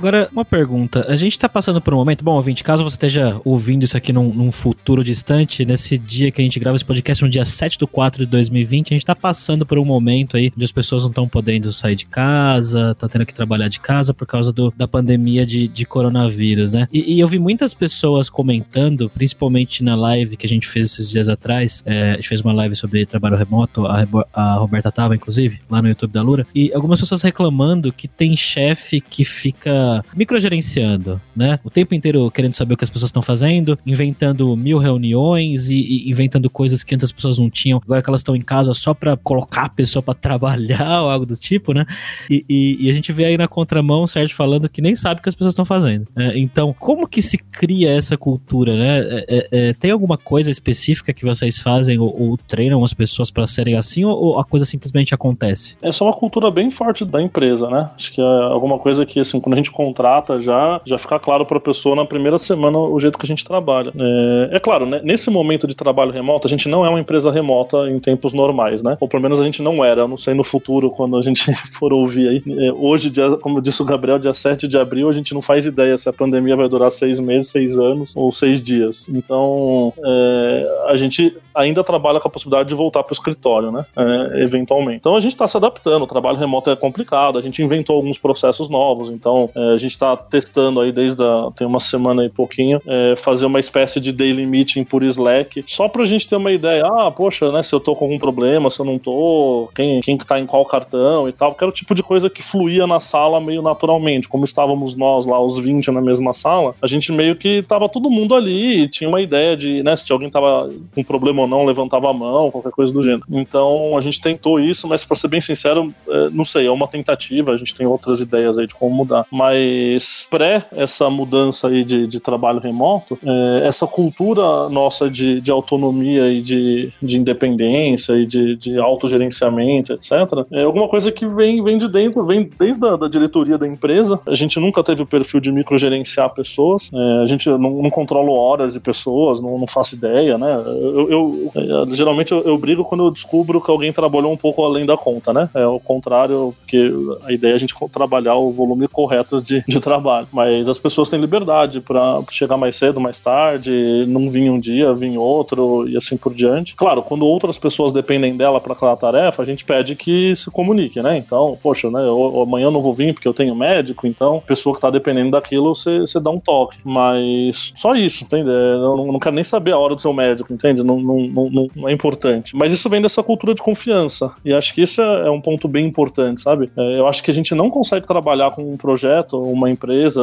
Agora, 0.00 0.30
uma 0.32 0.46
pergunta. 0.46 1.04
A 1.08 1.14
gente 1.14 1.38
tá 1.38 1.46
passando 1.46 1.78
por 1.78 1.92
um 1.92 1.98
momento. 1.98 2.24
Bom, 2.24 2.32
ouvinte, 2.32 2.64
caso 2.64 2.82
você 2.82 2.94
esteja 2.94 3.38
ouvindo 3.44 3.84
isso 3.84 3.98
aqui 3.98 4.14
num, 4.14 4.32
num, 4.32 4.50
futuro 4.50 5.04
distante, 5.04 5.62
nesse 5.62 5.98
dia 5.98 6.30
que 6.30 6.40
a 6.40 6.44
gente 6.44 6.58
grava 6.58 6.74
esse 6.74 6.84
podcast, 6.86 7.22
no 7.22 7.28
dia 7.28 7.44
7 7.44 7.76
de 7.76 7.86
4 7.86 8.24
de 8.24 8.30
2020, 8.30 8.94
a 8.94 8.94
gente 8.94 9.04
tá 9.04 9.14
passando 9.14 9.66
por 9.66 9.78
um 9.78 9.84
momento 9.84 10.38
aí 10.38 10.50
onde 10.56 10.64
as 10.64 10.72
pessoas 10.72 11.02
não 11.02 11.10
estão 11.10 11.28
podendo 11.28 11.70
sair 11.70 11.96
de 11.96 12.06
casa, 12.06 12.94
tá 12.94 13.10
tendo 13.10 13.26
que 13.26 13.34
trabalhar 13.34 13.68
de 13.68 13.78
casa 13.78 14.14
por 14.14 14.26
causa 14.26 14.50
do, 14.54 14.72
da 14.74 14.88
pandemia 14.88 15.44
de, 15.44 15.68
de 15.68 15.84
coronavírus, 15.84 16.72
né? 16.72 16.88
E, 16.90 17.16
e, 17.16 17.20
eu 17.20 17.28
vi 17.28 17.38
muitas 17.38 17.74
pessoas 17.74 18.30
comentando, 18.30 19.10
principalmente 19.10 19.84
na 19.84 19.94
live 19.94 20.38
que 20.38 20.46
a 20.46 20.48
gente 20.48 20.66
fez 20.66 20.92
esses 20.92 21.10
dias 21.10 21.28
atrás. 21.28 21.82
É, 21.84 22.12
a 22.12 22.16
gente 22.16 22.28
fez 22.28 22.40
uma 22.40 22.54
live 22.54 22.74
sobre 22.74 23.04
trabalho 23.04 23.36
remoto, 23.36 23.84
a, 23.86 24.06
a 24.32 24.54
Roberta 24.54 24.90
tava, 24.90 25.14
inclusive, 25.14 25.58
lá 25.68 25.82
no 25.82 25.88
YouTube 25.88 26.12
da 26.12 26.22
Lura, 26.22 26.46
e 26.54 26.72
algumas 26.72 27.00
pessoas 27.00 27.20
reclamando 27.20 27.92
que 27.92 28.08
tem 28.08 28.34
chefe 28.34 28.98
que 28.98 29.24
fica 29.24 29.89
microgerenciando, 30.14 31.20
né? 31.34 31.58
O 31.64 31.70
tempo 31.70 31.94
inteiro 31.94 32.30
querendo 32.30 32.54
saber 32.54 32.74
o 32.74 32.76
que 32.76 32.84
as 32.84 32.90
pessoas 32.90 33.08
estão 33.08 33.22
fazendo, 33.22 33.78
inventando 33.86 34.56
mil 34.56 34.78
reuniões 34.78 35.68
e, 35.70 35.76
e, 35.76 36.10
inventando 36.10 36.48
coisas 36.48 36.82
que 36.82 36.94
antes 36.94 37.04
as 37.04 37.12
pessoas 37.12 37.38
não 37.38 37.50
tinham, 37.50 37.80
agora 37.82 38.02
que 38.02 38.10
elas 38.10 38.20
estão 38.20 38.36
em 38.36 38.40
casa 38.40 38.74
só 38.74 38.94
para 38.94 39.16
colocar 39.16 39.64
a 39.64 39.68
pessoa 39.68 40.02
para 40.02 40.14
trabalhar 40.30 41.02
ou 41.02 41.10
algo 41.10 41.26
do 41.26 41.36
tipo, 41.36 41.72
né? 41.72 41.84
E, 42.28 42.44
e, 42.48 42.86
e, 42.86 42.90
a 42.90 42.92
gente 42.92 43.12
vê 43.12 43.26
aí 43.26 43.36
na 43.36 43.48
contramão 43.48 44.02
o 44.02 44.06
Sérgio 44.06 44.36
falando 44.36 44.68
que 44.68 44.82
nem 44.82 44.94
sabe 44.94 45.20
o 45.20 45.22
que 45.22 45.28
as 45.28 45.34
pessoas 45.34 45.52
estão 45.52 45.64
fazendo. 45.64 46.06
Né? 46.14 46.32
Então, 46.36 46.74
como 46.78 47.06
que 47.06 47.22
se 47.22 47.38
cria 47.38 47.90
essa 47.90 48.16
cultura, 48.16 48.76
né? 48.76 49.00
É, 49.00 49.24
é, 49.28 49.48
é 49.68 49.72
tem 49.72 49.90
alguma 49.90 50.16
coisa 50.16 50.50
específica 50.50 51.12
que 51.12 51.24
vocês 51.24 51.58
fazem 51.58 51.98
ou, 51.98 52.14
ou 52.20 52.36
treinam 52.36 52.82
as 52.84 52.92
pessoas 52.92 53.30
para 53.30 53.46
serem 53.46 53.76
assim 53.76 54.04
ou, 54.04 54.16
ou, 54.16 54.38
a 54.38 54.44
coisa 54.44 54.64
simplesmente 54.64 55.14
acontece? 55.14 55.76
É 55.82 55.92
só 55.92 56.04
uma 56.04 56.12
cultura 56.12 56.50
bem 56.50 56.70
forte 56.70 57.04
da 57.04 57.20
empresa, 57.20 57.68
né? 57.68 57.90
Acho 57.94 58.12
que 58.12 58.20
é 58.20 58.24
alguma 58.24 58.78
coisa 58.78 59.04
que, 59.06 59.20
assim, 59.20 59.40
quando 59.40 59.54
a 59.54 59.56
gente 59.56 59.70
contrata 59.80 60.38
já, 60.38 60.78
já 60.84 60.98
fica 60.98 61.18
claro 61.18 61.46
para 61.46 61.56
a 61.56 61.60
pessoa 61.60 61.96
na 61.96 62.04
primeira 62.04 62.36
semana 62.36 62.76
o 62.76 63.00
jeito 63.00 63.18
que 63.18 63.24
a 63.24 63.28
gente 63.28 63.42
trabalha. 63.42 63.92
É, 63.98 64.56
é 64.56 64.58
claro, 64.60 64.84
né, 64.84 65.00
nesse 65.02 65.30
momento 65.30 65.66
de 65.66 65.74
trabalho 65.74 66.12
remoto, 66.12 66.46
a 66.46 66.50
gente 66.50 66.68
não 66.68 66.84
é 66.84 66.90
uma 66.90 67.00
empresa 67.00 67.30
remota 67.30 67.88
em 67.88 67.98
tempos 67.98 68.34
normais, 68.34 68.82
né? 68.82 68.98
Ou 69.00 69.08
pelo 69.08 69.22
menos 69.22 69.40
a 69.40 69.44
gente 69.44 69.62
não 69.62 69.82
era, 69.82 70.02
eu 70.02 70.08
não 70.08 70.18
sei 70.18 70.34
no 70.34 70.44
futuro, 70.44 70.90
quando 70.90 71.16
a 71.16 71.22
gente 71.22 71.50
for 71.72 71.94
ouvir 71.94 72.28
aí. 72.28 72.42
É, 72.58 72.72
hoje, 72.72 73.08
dia, 73.08 73.36
como 73.38 73.62
disse 73.62 73.80
o 73.80 73.86
Gabriel, 73.86 74.18
dia 74.18 74.34
7 74.34 74.68
de 74.68 74.76
abril, 74.76 75.08
a 75.08 75.12
gente 75.12 75.32
não 75.32 75.40
faz 75.40 75.64
ideia 75.64 75.96
se 75.96 76.08
a 76.08 76.12
pandemia 76.12 76.56
vai 76.56 76.68
durar 76.68 76.90
seis 76.90 77.18
meses, 77.18 77.48
seis 77.48 77.78
anos 77.78 78.14
ou 78.14 78.30
seis 78.30 78.62
dias. 78.62 79.08
Então, 79.08 79.94
é, 80.04 80.84
a 80.88 80.96
gente 80.96 81.34
ainda 81.54 81.82
trabalha 81.82 82.20
com 82.20 82.28
a 82.28 82.30
possibilidade 82.30 82.68
de 82.68 82.74
voltar 82.74 83.02
para 83.02 83.12
o 83.12 83.14
escritório, 83.14 83.70
né? 83.70 83.84
É, 83.96 84.42
eventualmente. 84.42 84.98
Então 84.98 85.16
a 85.16 85.20
gente 85.20 85.32
está 85.32 85.46
se 85.46 85.56
adaptando, 85.56 86.02
o 86.02 86.06
trabalho 86.06 86.38
remoto 86.38 86.70
é 86.70 86.76
complicado, 86.76 87.38
a 87.38 87.40
gente 87.40 87.62
inventou 87.62 87.96
alguns 87.96 88.18
processos 88.18 88.68
novos, 88.68 89.10
então 89.10 89.48
é, 89.54 89.69
a 89.72 89.78
gente 89.78 89.92
está 89.92 90.16
testando 90.16 90.80
aí 90.80 90.92
desde 90.92 91.22
a, 91.22 91.50
tem 91.54 91.66
uma 91.66 91.80
semana 91.80 92.24
e 92.24 92.28
pouquinho, 92.28 92.80
é, 92.86 93.14
fazer 93.16 93.46
uma 93.46 93.58
espécie 93.58 94.00
de 94.00 94.12
daily 94.12 94.46
meeting 94.46 94.84
por 94.84 95.02
Slack, 95.02 95.64
só 95.66 95.88
pra 95.88 96.04
gente 96.04 96.28
ter 96.28 96.36
uma 96.36 96.52
ideia, 96.52 96.84
ah, 96.86 97.10
poxa, 97.10 97.50
né, 97.52 97.62
se 97.62 97.74
eu 97.74 97.80
tô 97.80 97.94
com 97.94 98.04
algum 98.04 98.18
problema, 98.18 98.70
se 98.70 98.80
eu 98.80 98.84
não 98.84 98.98
tô, 98.98 99.68
quem, 99.74 100.00
quem 100.00 100.16
que 100.16 100.26
tá 100.26 100.38
em 100.38 100.46
qual 100.46 100.64
cartão 100.64 101.28
e 101.28 101.32
tal, 101.32 101.54
que 101.54 101.62
era 101.62 101.70
o 101.70 101.74
tipo 101.74 101.94
de 101.94 102.02
coisa 102.02 102.30
que 102.30 102.42
fluía 102.42 102.86
na 102.86 103.00
sala 103.00 103.40
meio 103.40 103.62
naturalmente, 103.62 104.28
como 104.28 104.44
estávamos 104.44 104.94
nós 104.94 105.26
lá, 105.26 105.40
os 105.40 105.58
20 105.58 105.90
na 105.90 106.00
mesma 106.00 106.32
sala, 106.32 106.74
a 106.82 106.86
gente 106.86 107.12
meio 107.12 107.36
que 107.36 107.62
tava 107.62 107.88
todo 107.88 108.10
mundo 108.10 108.34
ali, 108.34 108.88
tinha 108.88 109.08
uma 109.08 109.20
ideia 109.20 109.56
de, 109.56 109.82
né, 109.82 109.96
se 109.96 110.12
alguém 110.12 110.30
tava 110.30 110.70
com 110.94 111.02
problema 111.02 111.42
ou 111.42 111.48
não, 111.48 111.64
levantava 111.64 112.10
a 112.10 112.12
mão, 112.12 112.50
qualquer 112.50 112.72
coisa 112.72 112.92
do 112.92 113.02
gênero. 113.02 113.24
Então 113.30 113.96
a 113.96 114.00
gente 114.00 114.20
tentou 114.20 114.58
isso, 114.60 114.86
mas 114.88 115.04
pra 115.04 115.16
ser 115.16 115.28
bem 115.28 115.40
sincero, 115.40 115.92
é, 116.08 116.30
não 116.30 116.44
sei, 116.44 116.66
é 116.66 116.70
uma 116.70 116.88
tentativa, 116.88 117.52
a 117.52 117.56
gente 117.56 117.74
tem 117.74 117.86
outras 117.86 118.20
ideias 118.20 118.58
aí 118.58 118.66
de 118.66 118.74
como 118.74 118.94
mudar, 118.94 119.26
mas 119.30 119.59
mas 119.60 120.26
pré 120.30 120.64
essa 120.72 121.10
mudança 121.10 121.68
aí 121.68 121.84
de, 121.84 122.06
de 122.06 122.20
trabalho 122.20 122.60
remoto, 122.60 123.18
é, 123.24 123.66
essa 123.66 123.86
cultura 123.86 124.68
nossa 124.68 125.10
de, 125.10 125.40
de 125.40 125.50
autonomia 125.50 126.28
e 126.28 126.40
de, 126.40 126.92
de 127.02 127.18
independência 127.18 128.14
e 128.14 128.26
de, 128.26 128.56
de 128.56 128.78
autogerenciamento, 128.78 129.92
etc., 129.92 130.10
é 130.52 130.62
alguma 130.62 130.88
coisa 130.88 131.12
que 131.12 131.26
vem, 131.26 131.62
vem 131.62 131.78
de 131.78 131.88
dentro, 131.88 132.24
vem 132.24 132.48
desde 132.58 132.86
a 132.86 132.96
da 132.96 133.08
diretoria 133.08 133.58
da 133.58 133.66
empresa. 133.66 134.18
A 134.26 134.34
gente 134.34 134.58
nunca 134.58 134.82
teve 134.82 135.02
o 135.02 135.06
perfil 135.06 135.40
de 135.40 135.52
microgerenciar 135.52 136.30
pessoas, 136.30 136.90
é, 136.92 137.22
a 137.22 137.26
gente 137.26 137.48
não, 137.48 137.82
não 137.82 137.90
controla 137.90 138.30
horas 138.30 138.72
de 138.72 138.80
pessoas, 138.80 139.40
não, 139.40 139.58
não 139.58 139.66
faço 139.66 139.94
ideia, 139.94 140.38
né? 140.38 140.62
Eu, 140.66 141.10
eu, 141.10 141.52
eu 141.54 141.94
geralmente 141.94 142.32
eu, 142.32 142.42
eu, 142.42 142.56
brigo 142.56 142.84
quando 142.84 143.04
eu 143.04 143.10
descubro 143.10 143.60
que 143.60 143.70
alguém 143.70 143.92
trabalhou 143.92 144.32
um 144.32 144.36
pouco 144.36 144.64
além 144.64 144.86
da 144.86 144.96
conta, 144.96 145.32
né? 145.32 145.48
É 145.54 145.66
o 145.66 145.80
contrário, 145.80 146.54
porque 146.60 146.92
a 147.24 147.32
ideia 147.32 147.52
é 147.52 147.54
a 147.54 147.58
gente 147.58 147.74
trabalhar 147.92 148.36
o 148.36 148.52
volume 148.52 148.86
correto 148.88 149.39
de, 149.40 149.64
de 149.66 149.80
trabalho. 149.80 150.28
Mas 150.32 150.68
as 150.68 150.78
pessoas 150.78 151.08
têm 151.08 151.20
liberdade 151.20 151.80
para 151.80 152.22
chegar 152.30 152.56
mais 152.56 152.76
cedo, 152.76 153.00
mais 153.00 153.18
tarde, 153.18 154.04
não 154.06 154.28
vir 154.28 154.50
um 154.50 154.58
dia, 154.58 154.92
vir 154.94 155.16
outro 155.18 155.88
e 155.88 155.96
assim 155.96 156.16
por 156.16 156.34
diante. 156.34 156.74
Claro, 156.74 157.02
quando 157.02 157.26
outras 157.26 157.58
pessoas 157.58 157.92
dependem 157.92 158.36
dela 158.36 158.60
para 158.60 158.72
aquela 158.72 158.96
tarefa, 158.96 159.42
a 159.42 159.46
gente 159.46 159.64
pede 159.64 159.94
que 159.96 160.34
se 160.36 160.50
comunique, 160.50 161.02
né? 161.02 161.16
Então, 161.16 161.58
poxa, 161.62 161.90
né? 161.90 162.00
Eu, 162.00 162.42
amanhã 162.42 162.66
eu 162.66 162.70
não 162.70 162.82
vou 162.82 162.92
vir 162.92 163.14
porque 163.14 163.28
eu 163.28 163.34
tenho 163.34 163.54
médico, 163.54 164.06
então 164.06 164.42
pessoa 164.46 164.74
que 164.74 164.78
está 164.78 164.90
dependendo 164.90 165.30
daquilo, 165.30 165.74
você, 165.74 166.20
dá 166.20 166.30
um 166.30 166.38
toque. 166.38 166.78
Mas 166.84 167.72
só 167.76 167.94
isso, 167.94 168.24
entende? 168.24 168.50
Eu 168.50 168.96
não, 168.96 169.12
não 169.12 169.18
quero 169.18 169.34
nem 169.34 169.44
saber 169.44 169.72
a 169.72 169.78
hora 169.78 169.94
do 169.94 170.00
seu 170.00 170.12
médico, 170.12 170.52
entende? 170.52 170.82
Não, 170.82 171.00
não, 171.00 171.18
não, 171.28 171.68
não 171.74 171.88
é 171.88 171.92
importante. 171.92 172.56
Mas 172.56 172.72
isso 172.72 172.88
vem 172.88 173.00
dessa 173.00 173.22
cultura 173.22 173.54
de 173.54 173.62
confiança. 173.62 174.32
E 174.44 174.52
acho 174.52 174.74
que 174.74 174.82
isso 174.82 175.00
é, 175.00 175.26
é 175.26 175.30
um 175.30 175.40
ponto 175.40 175.68
bem 175.68 175.86
importante, 175.86 176.40
sabe? 176.40 176.70
É, 176.76 176.98
eu 176.98 177.06
acho 177.06 177.22
que 177.22 177.30
a 177.30 177.34
gente 177.34 177.54
não 177.54 177.70
consegue 177.70 178.06
trabalhar 178.06 178.50
com 178.50 178.72
um 178.72 178.76
projeto, 178.76 179.29
uma 179.36 179.70
empresa, 179.70 180.22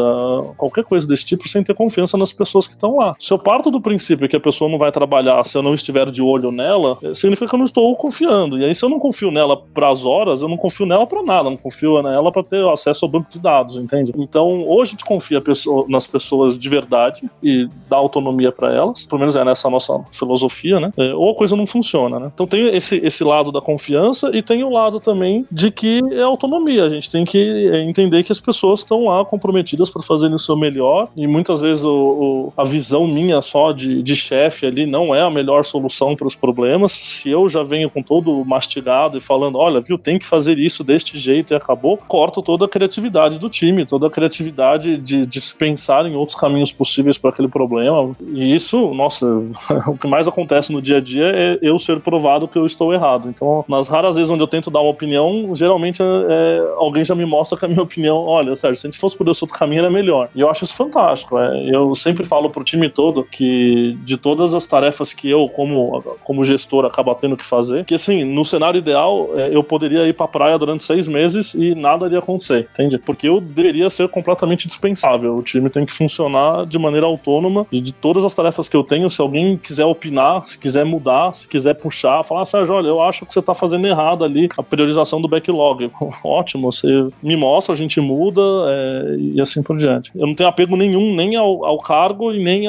qualquer 0.58 0.84
coisa 0.84 1.08
desse 1.08 1.26
tipo, 1.26 1.48
sem 1.48 1.64
ter 1.64 1.74
confiança 1.74 2.18
nas 2.18 2.34
pessoas 2.34 2.68
que 2.68 2.74
estão 2.74 2.98
lá. 2.98 3.16
Se 3.20 3.32
eu 3.34 3.40
parto 3.40 3.72
do 3.72 3.82
princípio 3.82 4.28
que 4.28 4.36
a 4.36 4.40
pessoa 4.40 4.70
não 4.70 4.78
vai 4.78 4.92
trabalhar 4.92 5.44
se 5.46 5.58
eu 5.58 5.64
não 5.64 5.74
estiver 5.74 6.10
de 6.12 6.22
olho 6.22 6.52
nela, 6.52 6.98
é, 7.02 7.14
significa 7.14 7.48
que 7.48 7.56
eu 7.56 7.60
não 7.60 7.66
estou 7.66 7.96
confiando. 7.96 8.58
E 8.58 8.66
aí, 8.66 8.74
se 8.74 8.84
eu 8.84 8.90
não 8.90 9.00
confio 9.00 9.32
nela 9.32 9.58
para 9.58 9.90
as 9.90 10.06
horas, 10.06 10.42
eu 10.42 10.48
não 10.48 10.58
confio 10.58 10.86
nela 10.86 11.06
para 11.06 11.24
nada, 11.24 11.50
não 11.50 11.58
confio 11.58 12.02
nela 12.02 12.32
para 12.32 12.44
ter 12.44 12.68
acesso 12.68 13.06
ao 13.06 13.12
banco 13.12 13.30
de 13.32 13.40
dados, 13.40 13.78
entende? 13.78 14.14
Então, 14.18 14.62
ou 14.62 14.82
a 14.82 14.86
gente 14.86 15.04
confia 15.04 15.42
nas 15.88 16.08
pessoas 16.08 16.58
de 16.58 16.70
verdade 16.70 17.30
e 17.42 17.68
dá 17.90 17.98
autonomia 17.98 18.52
para 18.52 18.74
elas, 18.74 19.06
pelo 19.06 19.20
menos 19.20 19.36
é 19.36 19.44
nessa 19.44 19.70
nossa 19.70 20.04
filosofia, 20.12 20.80
né? 20.80 20.92
É, 20.98 21.14
ou 21.14 21.32
a 21.32 21.36
coisa 21.36 21.56
não 21.56 21.66
funciona, 21.66 22.20
né? 22.20 22.32
Então 22.34 22.48
tem 22.48 22.76
esse, 22.76 22.98
esse 22.98 23.24
lado 23.24 23.52
da 23.52 23.62
confiança 23.62 24.32
e 24.34 24.42
tem 24.42 24.64
o 24.64 24.70
lado 24.70 25.00
também 25.00 25.46
de 25.52 25.72
que 25.72 26.02
é 26.12 26.22
autonomia. 26.22 26.86
A 26.86 26.90
gente 26.90 27.10
tem 27.10 27.26
que 27.26 27.70
é, 27.72 27.82
entender 27.82 28.24
que 28.24 28.32
as 28.32 28.40
pessoas 28.40 28.80
estão 28.80 28.97
lá 29.06 29.24
comprometidas 29.26 29.90
para 29.90 30.02
fazerem 30.02 30.36
o 30.36 30.40
seu 30.40 30.56
melhor 30.56 31.10
e 31.16 31.28
muitas 31.28 31.62
vezes 31.62 31.84
o, 31.84 31.92
o, 31.92 32.54
a 32.56 32.64
visão 32.64 33.08
minha 33.08 33.42
só 33.42 33.72
de, 33.72 34.02
de 34.02 34.16
chefe 34.16 34.66
ali 34.66 34.86
não 34.86 35.14
é 35.14 35.22
a 35.22 35.30
melhor 35.30 35.64
solução 35.64 36.16
para 36.16 36.28
os 36.28 36.36
problemas. 36.36 36.92
Se 36.92 37.30
eu 37.30 37.48
já 37.48 37.64
venho 37.64 37.90
com 37.90 38.02
todo 38.02 38.44
mastigado 38.46 39.18
e 39.18 39.22
falando, 39.22 39.58
olha, 39.58 39.80
viu, 39.80 39.98
tem 39.98 40.20
que 40.20 40.26
fazer 40.26 40.58
isso 40.58 40.84
deste 40.84 41.18
jeito 41.18 41.54
e 41.54 41.56
acabou, 41.56 41.98
corto 42.08 42.42
toda 42.42 42.66
a 42.66 42.68
criatividade 42.68 43.40
do 43.40 43.50
time, 43.50 43.86
toda 43.86 44.08
a 44.08 44.10
criatividade 44.10 44.98
de, 44.98 45.26
de 45.26 45.42
se 45.42 45.54
pensar 45.54 46.06
em 46.06 46.16
outros 46.16 46.38
caminhos 46.38 46.72
possíveis 46.72 47.18
para 47.18 47.30
aquele 47.30 47.48
problema. 47.48 48.16
E 48.22 48.54
isso, 48.54 48.94
nossa, 48.94 49.26
o 49.88 49.98
que 49.98 50.08
mais 50.08 50.28
acontece 50.28 50.72
no 50.72 50.82
dia 50.82 50.98
a 50.98 51.02
dia 51.02 51.26
é 51.26 51.60
eu 51.62 51.78
ser 51.78 52.00
provado 52.00 52.48
que 52.48 52.58
eu 52.58 52.66
estou 52.66 52.94
errado. 52.94 53.30
Então, 53.30 53.66
nas 53.68 53.88
raras 53.88 54.16
vezes 54.16 54.32
onde 54.32 54.44
eu 54.44 54.48
tento 54.48 54.72
dar 54.72 54.82
uma 54.82 54.92
opinião, 54.92 55.54
geralmente 55.54 56.02
é, 56.02 56.06
é 56.06 56.74
alguém 56.78 57.04
já 57.04 57.16
me 57.16 57.26
mostra 57.26 57.58
que 57.58 57.66
a 57.66 57.68
minha 57.68 57.82
opinião, 57.82 58.18
olha, 58.18 58.56
Sérgio, 58.56 58.82
se 58.88 58.90
a 58.90 58.92
gente 58.92 58.98
fosse 58.98 59.18
por 59.18 59.28
esse 59.28 59.44
outro 59.44 59.58
caminho 59.58 59.80
era 59.80 59.90
melhor. 59.90 60.30
E 60.34 60.42
eu 60.42 60.50
acho 60.50 60.64
isso 60.64 60.76
fantástico. 60.76 61.38
É. 61.38 61.70
Eu 61.70 61.94
sempre 61.96 62.26
falo 62.26 62.50
pro 62.50 62.64
time 62.64 62.90
todo 62.90 63.24
que 63.24 63.98
de 64.04 64.18
todas 64.18 64.54
as 64.54 64.66
tarefas 64.66 65.14
que 65.14 65.30
eu, 65.30 65.48
como, 65.50 66.02
como 66.24 66.44
gestor, 66.44 66.86
acabo 66.86 67.14
tendo 67.16 67.38
que 67.38 67.46
fazer, 67.46 67.86
que 67.86 67.94
assim, 67.94 68.24
no 68.24 68.46
cenário 68.46 68.78
ideal, 68.78 69.30
é, 69.36 69.56
eu 69.56 69.64
poderia 69.64 70.08
ir 70.08 70.14
pra 70.14 70.28
praia 70.28 70.58
durante 70.58 70.84
seis 70.84 71.08
meses 71.08 71.54
e 71.54 71.74
nada 71.74 72.06
iria 72.06 72.20
acontecer, 72.20 72.68
entende? 72.72 72.98
Porque 72.98 73.28
eu 73.28 73.40
deveria 73.40 73.90
ser 73.90 74.08
completamente 74.10 74.68
dispensável. 74.68 75.36
O 75.36 75.42
time 75.42 75.70
tem 75.70 75.86
que 75.86 75.94
funcionar 75.94 76.66
de 76.66 76.78
maneira 76.78 77.06
autônoma 77.06 77.66
e 77.72 77.80
de 77.82 77.94
todas 77.94 78.24
as 78.24 78.34
tarefas 78.34 78.68
que 78.70 78.76
eu 78.76 78.84
tenho, 78.84 79.10
se 79.10 79.22
alguém 79.22 79.58
quiser 79.58 79.86
opinar, 79.86 80.48
se 80.48 80.60
quiser 80.60 80.86
mudar, 80.86 81.34
se 81.34 81.48
quiser 81.48 81.74
puxar, 81.76 82.24
falar, 82.24 82.46
Sérgio, 82.46 82.76
olha, 82.76 82.88
eu 82.88 83.02
acho 83.02 83.26
que 83.26 83.34
você 83.34 83.42
tá 83.42 83.54
fazendo 83.54 83.88
errado 83.88 84.24
ali 84.24 84.50
a 84.58 84.64
priorização 84.64 85.22
do 85.22 85.28
backlog. 85.28 85.90
Ótimo, 86.24 86.72
você 86.72 87.08
me 87.22 87.36
mostra, 87.36 87.74
a 87.74 87.78
gente 87.78 88.00
muda 88.00 88.42
é, 88.78 89.16
e 89.18 89.42
assim 89.42 89.64
por 89.64 89.78
diante. 89.78 90.12
Eu 90.16 90.28
não 90.28 90.36
tenho 90.36 90.50
apego 90.50 90.76
nenhum 90.76 91.16
nem 91.16 91.36
ao, 91.36 91.66
ao 91.66 91.78
cargo 91.80 92.32
e 92.32 92.44
nem 92.44 92.66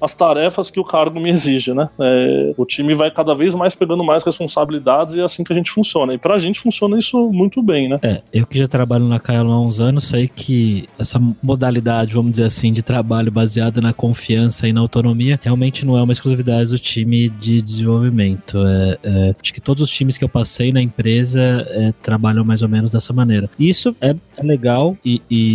às 0.00 0.14
tarefas 0.14 0.70
que 0.70 0.80
o 0.80 0.84
cargo 0.84 1.20
me 1.20 1.30
exige, 1.30 1.74
né? 1.74 1.88
É, 2.00 2.54
o 2.56 2.64
time 2.64 2.94
vai 2.94 3.10
cada 3.10 3.34
vez 3.34 3.54
mais 3.54 3.74
pegando 3.74 4.02
mais 4.02 4.24
responsabilidades 4.24 5.16
e 5.16 5.20
é 5.20 5.24
assim 5.24 5.44
que 5.44 5.52
a 5.52 5.56
gente 5.56 5.70
funciona. 5.70 6.14
E 6.14 6.18
pra 6.18 6.38
gente 6.38 6.60
funciona 6.60 6.98
isso 6.98 7.30
muito 7.30 7.62
bem, 7.62 7.88
né? 7.88 7.98
É, 8.02 8.22
eu 8.32 8.46
que 8.46 8.58
já 8.58 8.66
trabalho 8.66 9.04
na 9.04 9.20
Kaelon 9.20 9.52
há 9.52 9.60
uns 9.60 9.80
anos, 9.80 10.04
sei 10.04 10.28
que 10.28 10.88
essa 10.98 11.20
modalidade, 11.42 12.14
vamos 12.14 12.32
dizer 12.32 12.44
assim, 12.44 12.72
de 12.72 12.82
trabalho 12.82 13.30
baseada 13.30 13.80
na 13.80 13.92
confiança 13.92 14.66
e 14.66 14.72
na 14.72 14.80
autonomia 14.80 15.38
realmente 15.42 15.84
não 15.84 15.96
é 15.96 16.02
uma 16.02 16.12
exclusividade 16.12 16.70
do 16.70 16.78
time 16.78 17.28
de 17.28 17.60
desenvolvimento. 17.60 18.58
É, 18.66 18.98
é, 19.02 19.34
acho 19.40 19.52
que 19.52 19.60
todos 19.60 19.82
os 19.82 19.90
times 19.90 20.16
que 20.16 20.24
eu 20.24 20.28
passei 20.28 20.72
na 20.72 20.80
empresa 20.80 21.40
é, 21.40 21.92
trabalham 22.02 22.44
mais 22.44 22.62
ou 22.62 22.68
menos 22.68 22.90
dessa 22.90 23.12
maneira. 23.12 23.50
Isso 23.58 23.94
é, 24.00 24.14
é 24.36 24.42
legal 24.42 24.96
e, 25.04 25.20
e, 25.30 25.49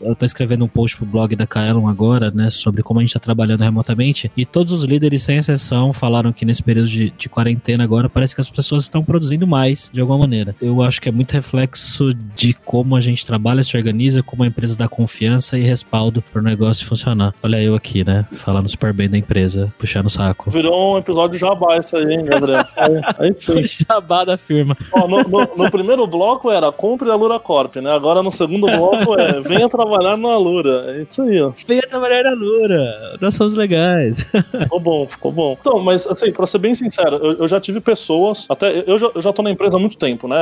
eu 0.00 0.14
tô 0.14 0.24
escrevendo 0.24 0.64
um 0.64 0.68
post 0.68 0.96
pro 0.96 1.06
blog 1.06 1.34
da 1.36 1.46
Kaelon 1.46 1.88
agora, 1.88 2.30
né, 2.30 2.50
sobre 2.50 2.82
como 2.82 3.00
a 3.00 3.02
gente 3.02 3.14
tá 3.14 3.20
trabalhando 3.20 3.62
remotamente 3.62 4.30
e 4.36 4.44
todos 4.44 4.72
os 4.72 4.84
líderes, 4.84 5.22
sem 5.22 5.38
exceção, 5.38 5.92
falaram 5.92 6.32
que 6.32 6.44
nesse 6.44 6.62
período 6.62 6.88
de, 6.88 7.10
de 7.10 7.28
quarentena 7.28 7.84
agora 7.84 8.08
parece 8.08 8.34
que 8.34 8.40
as 8.40 8.50
pessoas 8.50 8.84
estão 8.84 9.02
produzindo 9.02 9.46
mais 9.46 9.90
de 9.92 10.00
alguma 10.00 10.18
maneira. 10.20 10.54
Eu 10.60 10.82
acho 10.82 11.00
que 11.00 11.08
é 11.08 11.12
muito 11.12 11.32
reflexo 11.32 12.12
de 12.34 12.54
como 12.64 12.96
a 12.96 13.00
gente 13.00 13.24
trabalha, 13.24 13.62
se 13.62 13.76
organiza, 13.76 14.22
como 14.22 14.42
a 14.42 14.46
empresa 14.46 14.76
dá 14.76 14.88
confiança 14.88 15.58
e 15.58 15.62
respaldo 15.62 16.22
pro 16.22 16.42
negócio 16.42 16.86
funcionar. 16.86 17.34
Olha 17.42 17.62
eu 17.62 17.74
aqui, 17.74 18.04
né, 18.04 18.26
falando 18.44 18.68
super 18.68 18.92
bem 18.92 19.08
da 19.08 19.18
empresa, 19.18 19.72
puxando 19.78 20.06
o 20.06 20.10
saco. 20.10 20.50
Virou 20.50 20.94
um 20.94 20.98
episódio 20.98 21.38
jabá 21.38 21.78
isso 21.78 21.96
aí, 21.96 22.14
hein, 22.14 22.24
Gabriel? 22.24 22.64
aí, 22.76 23.00
aí 23.18 23.34
sim. 23.38 23.64
jabá 23.66 24.24
da 24.24 24.36
firma. 24.36 24.76
Ó, 24.92 25.06
no, 25.06 25.22
no, 25.22 25.56
no, 25.56 25.70
primeiro 25.70 26.06
bloco 26.06 26.50
era 26.50 26.70
compre 26.72 27.10
a 27.10 27.14
Lura 27.14 27.38
Corp, 27.38 27.76
né? 27.76 27.90
Agora 27.90 28.22
no 28.22 28.30
segundo 28.30 28.66
bloco 28.66 29.18
é 29.18 29.37
venha 29.40 29.68
trabalhar 29.68 30.16
na 30.16 30.36
Lura. 30.36 30.96
É 30.96 31.02
isso 31.02 31.22
aí, 31.22 31.40
ó. 31.40 31.52
Venha 31.66 31.82
trabalhar 31.82 32.22
na 32.24 32.32
Lura. 32.32 33.16
Nós 33.20 33.34
somos 33.34 33.54
legais. 33.54 34.22
Ficou 34.62 34.80
bom, 34.80 35.06
ficou 35.06 35.32
bom. 35.32 35.56
Então, 35.60 35.78
mas 35.80 36.06
assim, 36.06 36.32
pra 36.32 36.46
ser 36.46 36.58
bem 36.58 36.74
sincero, 36.74 37.16
eu, 37.16 37.32
eu 37.38 37.48
já 37.48 37.60
tive 37.60 37.80
pessoas, 37.80 38.46
até 38.48 38.84
eu 38.86 38.98
já, 38.98 39.10
eu 39.14 39.20
já 39.20 39.32
tô 39.32 39.42
na 39.42 39.50
empresa 39.50 39.76
há 39.76 39.80
muito 39.80 39.96
tempo, 39.96 40.28
né? 40.28 40.36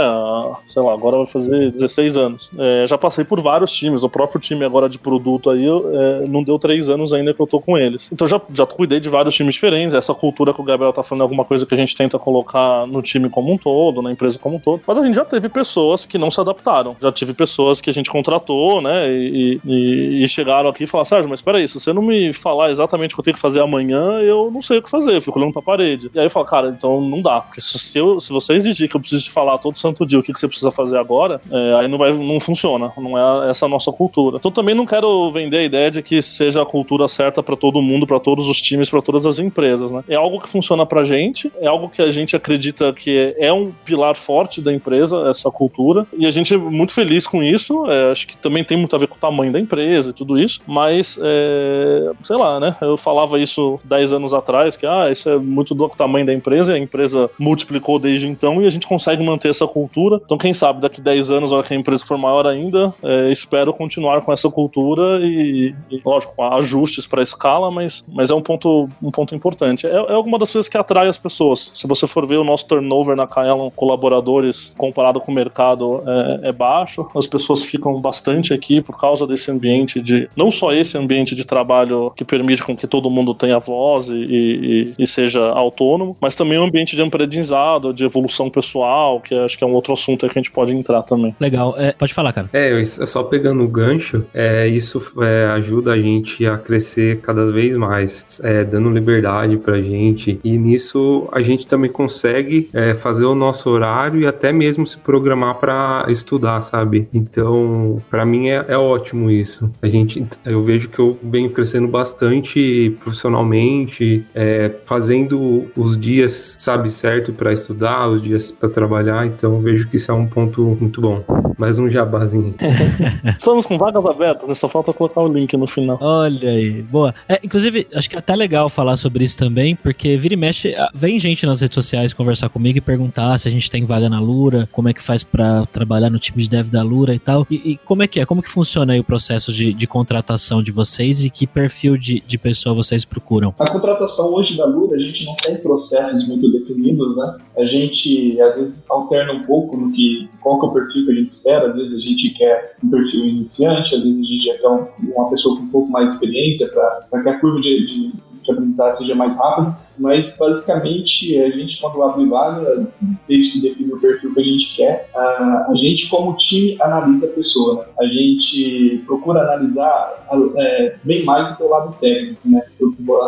Sei 0.68 0.82
lá, 0.82 0.92
agora 0.92 1.16
vai 1.18 1.26
fazer 1.26 1.70
16 1.70 2.16
anos. 2.16 2.50
É, 2.58 2.86
já 2.86 2.98
passei 2.98 3.24
por 3.24 3.40
vários 3.40 3.72
times, 3.72 4.02
o 4.02 4.08
próprio 4.08 4.40
time 4.40 4.64
agora 4.64 4.88
de 4.88 4.98
produto 4.98 5.50
aí, 5.50 5.66
é, 5.66 6.26
não 6.26 6.42
deu 6.42 6.58
três 6.58 6.88
anos 6.88 7.12
ainda 7.12 7.32
que 7.32 7.40
eu 7.40 7.46
tô 7.46 7.60
com 7.60 7.76
eles. 7.76 8.08
Então 8.12 8.26
já, 8.26 8.40
já 8.52 8.66
cuidei 8.66 9.00
de 9.00 9.08
vários 9.08 9.34
times 9.34 9.54
diferentes, 9.54 9.94
essa 9.94 10.14
cultura 10.14 10.52
que 10.52 10.60
o 10.60 10.64
Gabriel 10.64 10.92
tá 10.92 11.02
falando 11.02 11.22
é 11.22 11.24
alguma 11.24 11.44
coisa 11.44 11.66
que 11.66 11.74
a 11.74 11.76
gente 11.76 11.94
tenta 11.94 12.18
colocar 12.18 12.86
no 12.86 13.02
time 13.02 13.28
como 13.28 13.52
um 13.52 13.58
todo, 13.58 14.02
na 14.02 14.12
empresa 14.12 14.38
como 14.38 14.56
um 14.56 14.60
todo. 14.60 14.82
Mas 14.86 14.98
a 14.98 15.02
gente 15.02 15.14
já 15.14 15.24
teve 15.24 15.48
pessoas 15.48 16.04
que 16.04 16.18
não 16.18 16.30
se 16.30 16.40
adaptaram. 16.40 16.96
Já 17.00 17.10
tive 17.12 17.32
pessoas 17.32 17.80
que 17.80 17.90
a 17.90 17.92
gente 17.92 18.10
contratou, 18.10 18.80
né? 18.80 18.85
E, 19.08 19.60
e, 19.64 20.24
e 20.24 20.28
chegaram 20.28 20.68
aqui 20.68 20.84
e 20.84 20.86
falaram, 20.86 21.04
Sérgio, 21.04 21.30
mas 21.30 21.40
peraí, 21.40 21.66
se 21.66 21.74
você 21.78 21.92
não 21.92 22.02
me 22.02 22.32
falar 22.32 22.70
exatamente 22.70 23.12
o 23.12 23.16
que 23.16 23.20
eu 23.20 23.24
tenho 23.24 23.34
que 23.34 23.40
fazer 23.40 23.60
amanhã, 23.60 24.20
eu 24.20 24.50
não 24.50 24.60
sei 24.60 24.78
o 24.78 24.82
que 24.82 24.90
fazer, 24.90 25.16
eu 25.16 25.22
fico 25.22 25.38
olhando 25.38 25.52
pra 25.52 25.62
parede. 25.62 26.10
E 26.14 26.18
aí 26.18 26.26
eu 26.26 26.30
falo, 26.30 26.46
cara, 26.46 26.68
então 26.68 27.00
não 27.00 27.20
dá. 27.20 27.40
Porque 27.40 27.60
se, 27.60 27.98
eu, 27.98 28.20
se 28.20 28.32
você 28.32 28.54
exigir 28.54 28.88
que 28.88 28.96
eu 28.96 29.00
preciso 29.00 29.24
te 29.24 29.30
falar 29.30 29.58
todo 29.58 29.76
santo 29.76 30.06
dia 30.06 30.18
o 30.18 30.22
que, 30.22 30.32
que 30.32 30.40
você 30.40 30.48
precisa 30.48 30.70
fazer 30.70 30.98
agora, 30.98 31.40
é, 31.50 31.74
aí 31.80 31.88
não 31.88 31.98
vai, 31.98 32.12
não 32.12 32.40
funciona. 32.40 32.92
Não 32.96 33.16
é 33.16 33.50
essa 33.50 33.68
nossa 33.68 33.92
cultura. 33.92 34.36
Então 34.36 34.50
também 34.50 34.74
não 34.74 34.86
quero 34.86 35.30
vender 35.30 35.58
a 35.58 35.64
ideia 35.64 35.90
de 35.90 36.02
que 36.02 36.20
seja 36.22 36.62
a 36.62 36.66
cultura 36.66 37.08
certa 37.08 37.42
para 37.42 37.56
todo 37.56 37.82
mundo, 37.82 38.06
para 38.06 38.20
todos 38.20 38.48
os 38.48 38.60
times, 38.60 38.90
para 38.90 39.02
todas 39.02 39.26
as 39.26 39.38
empresas, 39.38 39.90
né? 39.90 40.02
É 40.08 40.14
algo 40.14 40.40
que 40.40 40.48
funciona 40.48 40.84
pra 40.86 41.04
gente, 41.04 41.52
é 41.60 41.66
algo 41.66 41.88
que 41.88 42.02
a 42.02 42.10
gente 42.10 42.34
acredita 42.36 42.92
que 42.92 43.34
é 43.38 43.52
um 43.52 43.72
pilar 43.84 44.16
forte 44.16 44.60
da 44.60 44.72
empresa, 44.72 45.28
essa 45.28 45.50
cultura, 45.50 46.06
e 46.16 46.26
a 46.26 46.30
gente 46.30 46.54
é 46.54 46.56
muito 46.56 46.92
feliz 46.92 47.26
com 47.26 47.42
isso. 47.42 47.86
É, 47.90 48.10
acho 48.10 48.26
que 48.26 48.36
também 48.36 48.64
tem 48.64 48.75
muito 48.76 48.94
a 48.94 48.98
ver 48.98 49.08
com 49.08 49.16
o 49.16 49.18
tamanho 49.18 49.52
da 49.52 49.60
empresa 49.60 50.10
e 50.10 50.12
tudo 50.12 50.38
isso, 50.38 50.60
mas 50.66 51.18
é, 51.22 52.12
sei 52.22 52.36
lá, 52.36 52.60
né? 52.60 52.76
Eu 52.80 52.96
falava 52.96 53.38
isso 53.38 53.78
10 53.84 54.12
anos 54.12 54.34
atrás, 54.34 54.76
que 54.76 54.86
ah, 54.86 55.10
isso 55.10 55.28
é 55.28 55.38
muito 55.38 55.74
do 55.74 55.88
tamanho 55.88 56.26
da 56.26 56.32
empresa, 56.32 56.72
e 56.72 56.76
a 56.76 56.78
empresa 56.78 57.30
multiplicou 57.38 57.98
desde 57.98 58.26
então 58.26 58.60
e 58.60 58.66
a 58.66 58.70
gente 58.70 58.86
consegue 58.86 59.24
manter 59.24 59.48
essa 59.48 59.66
cultura. 59.66 60.20
Então, 60.24 60.38
quem 60.38 60.52
sabe 60.52 60.80
daqui 60.80 61.00
10 61.00 61.30
anos, 61.30 61.50
na 61.50 61.58
hora 61.58 61.66
que 61.66 61.74
a 61.74 61.76
empresa 61.76 62.04
for 62.04 62.18
maior 62.18 62.46
ainda, 62.46 62.94
é, 63.02 63.30
espero 63.30 63.72
continuar 63.72 64.20
com 64.22 64.32
essa 64.32 64.50
cultura 64.50 65.20
e, 65.24 65.74
e 65.90 66.00
lógico, 66.04 66.40
ajustes 66.42 67.06
para 67.06 67.20
a 67.20 67.22
escala, 67.22 67.70
mas, 67.70 68.04
mas 68.08 68.30
é 68.30 68.34
um 68.34 68.42
ponto, 68.42 68.88
um 69.02 69.10
ponto 69.10 69.34
importante. 69.34 69.86
É, 69.86 69.90
é 69.90 70.12
alguma 70.12 70.38
das 70.38 70.52
coisas 70.52 70.68
que 70.68 70.76
atrai 70.76 71.08
as 71.08 71.18
pessoas. 71.18 71.70
Se 71.74 71.86
você 71.86 72.06
for 72.06 72.26
ver 72.26 72.36
o 72.36 72.44
nosso 72.44 72.66
turnover 72.66 73.16
na 73.16 73.26
Kaelon, 73.26 73.70
colaboradores, 73.70 74.72
comparado 74.76 75.20
com 75.20 75.32
o 75.32 75.34
mercado, 75.34 76.02
é, 76.06 76.48
é 76.48 76.52
baixo. 76.52 77.06
As 77.14 77.26
pessoas 77.26 77.64
ficam 77.64 78.00
bastante 78.00 78.55
aqui 78.56 78.80
por 78.80 78.98
causa 78.98 79.26
desse 79.26 79.50
ambiente 79.50 80.00
de. 80.00 80.28
Não 80.36 80.50
só 80.50 80.72
esse 80.72 80.98
ambiente 80.98 81.34
de 81.34 81.44
trabalho 81.44 82.12
que 82.16 82.24
permite 82.24 82.62
com 82.62 82.76
que 82.76 82.86
todo 82.86 83.10
mundo 83.10 83.34
tenha 83.34 83.58
voz 83.58 84.08
e, 84.08 84.14
e, 84.14 84.94
e 84.98 85.06
seja 85.06 85.40
autônomo, 85.50 86.16
mas 86.20 86.34
também 86.34 86.58
um 86.58 86.64
ambiente 86.64 86.96
de 86.96 87.02
aprendizado, 87.02 87.92
de 87.92 88.04
evolução 88.04 88.50
pessoal, 88.50 89.20
que 89.20 89.34
acho 89.34 89.56
que 89.56 89.64
é 89.64 89.66
um 89.66 89.72
outro 89.72 89.92
assunto 89.92 90.24
aí 90.24 90.30
que 90.30 90.38
a 90.38 90.42
gente 90.42 90.50
pode 90.50 90.74
entrar 90.74 91.02
também. 91.02 91.34
Legal. 91.40 91.74
É, 91.78 91.92
pode 91.92 92.12
falar, 92.12 92.32
cara. 92.32 92.48
É, 92.52 92.84
só 92.84 93.22
pegando 93.22 93.62
o 93.62 93.68
gancho, 93.68 94.24
é, 94.34 94.66
isso 94.66 95.02
é, 95.22 95.46
ajuda 95.52 95.92
a 95.92 95.98
gente 95.98 96.46
a 96.46 96.56
crescer 96.56 97.20
cada 97.20 97.50
vez 97.50 97.74
mais, 97.76 98.40
é, 98.42 98.64
dando 98.64 98.90
liberdade 98.90 99.56
pra 99.56 99.80
gente. 99.80 100.40
E 100.42 100.56
nisso 100.56 101.28
a 101.32 101.42
gente 101.42 101.66
também 101.66 101.90
consegue 101.90 102.70
é, 102.72 102.94
fazer 102.94 103.24
o 103.24 103.34
nosso 103.34 103.68
horário 103.70 104.20
e 104.20 104.26
até 104.26 104.52
mesmo 104.52 104.86
se 104.86 104.98
programar 104.98 105.56
para 105.56 106.06
estudar, 106.08 106.60
sabe? 106.62 107.08
Então, 107.12 108.02
para 108.10 108.24
mim 108.24 108.45
mim 108.46 108.50
é, 108.50 108.64
é 108.68 108.78
ótimo 108.78 109.30
isso. 109.30 109.70
A 109.82 109.88
gente, 109.88 110.24
eu 110.44 110.62
vejo 110.62 110.88
que 110.88 110.98
eu 110.98 111.18
venho 111.22 111.50
crescendo 111.50 111.88
bastante 111.88 112.96
profissionalmente, 113.00 114.24
é, 114.34 114.70
fazendo 114.84 115.66
os 115.76 115.96
dias, 115.96 116.56
sabe, 116.58 116.90
certo 116.90 117.32
para 117.32 117.52
estudar, 117.52 118.08
os 118.08 118.22
dias 118.22 118.50
para 118.52 118.68
trabalhar. 118.68 119.26
Então 119.26 119.54
eu 119.54 119.60
vejo 119.60 119.88
que 119.88 119.96
isso 119.96 120.10
é 120.10 120.14
um 120.14 120.26
ponto 120.26 120.76
muito 120.80 121.00
bom. 121.00 121.22
Mais 121.58 121.78
um 121.78 121.88
jabazinho. 121.88 122.54
Estamos 123.38 123.66
com 123.66 123.78
vagas 123.78 124.04
abertas, 124.04 124.48
né? 124.48 124.54
só 124.54 124.68
falta 124.68 124.92
colocar 124.92 125.22
o 125.22 125.28
link 125.28 125.56
no 125.56 125.66
final. 125.66 125.98
Olha 126.00 126.50
aí, 126.50 126.82
boa. 126.82 127.14
É, 127.28 127.40
inclusive, 127.42 127.86
acho 127.94 128.08
que 128.08 128.16
é 128.16 128.18
até 128.18 128.36
legal 128.36 128.68
falar 128.68 128.96
sobre 128.96 129.24
isso 129.24 129.38
também, 129.38 129.74
porque 129.74 130.16
vira 130.16 130.34
e 130.34 130.36
mexe, 130.36 130.74
vem 130.94 131.18
gente 131.18 131.46
nas 131.46 131.60
redes 131.60 131.74
sociais 131.74 132.12
conversar 132.12 132.48
comigo 132.48 132.78
e 132.78 132.80
perguntar 132.80 133.38
se 133.38 133.48
a 133.48 133.50
gente 133.50 133.70
tem 133.70 133.84
vaga 133.84 134.08
na 134.08 134.20
Lura, 134.20 134.68
como 134.70 134.88
é 134.88 134.92
que 134.92 135.02
faz 135.02 135.24
para 135.24 135.64
trabalhar 135.66 136.10
no 136.10 136.18
time 136.18 136.42
de 136.42 136.50
dev 136.50 136.68
da 136.68 136.82
Lura 136.82 137.14
e 137.14 137.18
tal. 137.18 137.46
E, 137.50 137.72
e, 137.72 137.76
como 137.78 138.02
é 138.02 138.06
que 138.06 138.20
é? 138.20 138.26
Como 138.26 138.35
que 138.42 138.50
funciona 138.50 138.92
aí 138.92 139.00
o 139.00 139.04
processo 139.04 139.52
de, 139.52 139.72
de 139.72 139.86
contratação 139.86 140.62
de 140.62 140.72
vocês 140.72 141.24
e 141.24 141.30
que 141.30 141.46
perfil 141.46 141.96
de, 141.96 142.20
de 142.20 142.38
pessoa 142.38 142.74
vocês 142.74 143.04
procuram? 143.04 143.54
A 143.58 143.70
contratação 143.70 144.32
hoje 144.34 144.56
da 144.56 144.66
Lura, 144.66 144.96
a 144.96 144.98
gente 144.98 145.24
não 145.24 145.36
tem 145.36 145.56
processos 145.56 146.26
muito 146.26 146.50
definidos, 146.52 147.16
né? 147.16 147.38
A 147.56 147.64
gente, 147.64 148.40
às 148.40 148.54
vezes, 148.54 148.90
alterna 148.90 149.32
um 149.32 149.42
pouco 149.44 149.76
no 149.76 149.92
que, 149.92 150.28
qual 150.40 150.60
que 150.60 150.66
é 150.66 150.68
o 150.68 150.72
perfil 150.72 151.06
que 151.06 151.12
a 151.12 151.14
gente 151.14 151.32
espera. 151.32 151.68
Às 151.68 151.74
vezes 151.74 151.94
a 151.94 152.00
gente 152.00 152.30
quer 152.30 152.76
um 152.82 152.90
perfil 152.90 153.24
iniciante, 153.24 153.94
às 153.94 154.02
vezes 154.02 154.18
a 154.18 154.22
gente 154.22 154.58
quer 154.58 154.68
uma 154.68 155.30
pessoa 155.30 155.56
com 155.56 155.62
um 155.62 155.70
pouco 155.70 155.90
mais 155.90 156.08
de 156.08 156.14
experiência 156.14 156.68
para 156.68 157.22
que 157.22 157.28
a 157.28 157.40
curva 157.40 157.60
de, 157.60 157.86
de 157.86 158.12
de 158.46 158.52
aprendizagem 158.52 158.98
seja 158.98 159.14
mais 159.14 159.36
rápida, 159.36 159.76
mas 159.98 160.36
basicamente 160.36 161.38
a 161.38 161.50
gente 161.50 161.80
quando 161.80 162.02
abre 162.02 162.26
vaga, 162.26 162.88
desde 163.28 163.52
que 163.52 163.60
define 163.60 163.92
o 163.92 164.00
perfil 164.00 164.34
que 164.34 164.40
a 164.40 164.44
gente 164.44 164.76
quer, 164.76 165.10
a, 165.14 165.66
a 165.70 165.74
gente 165.74 166.08
como 166.08 166.36
time 166.36 166.76
analisa 166.80 167.26
a 167.26 167.30
pessoa, 167.30 167.74
né? 167.76 167.84
a 168.00 168.06
gente 168.06 169.02
procura 169.06 169.40
analisar 169.40 170.26
é, 170.56 170.96
bem 171.04 171.24
mais 171.24 171.50
do 171.50 171.56
que 171.56 171.62
o 171.62 171.68
lado 171.68 171.96
técnico, 172.00 172.40
né? 172.44 172.62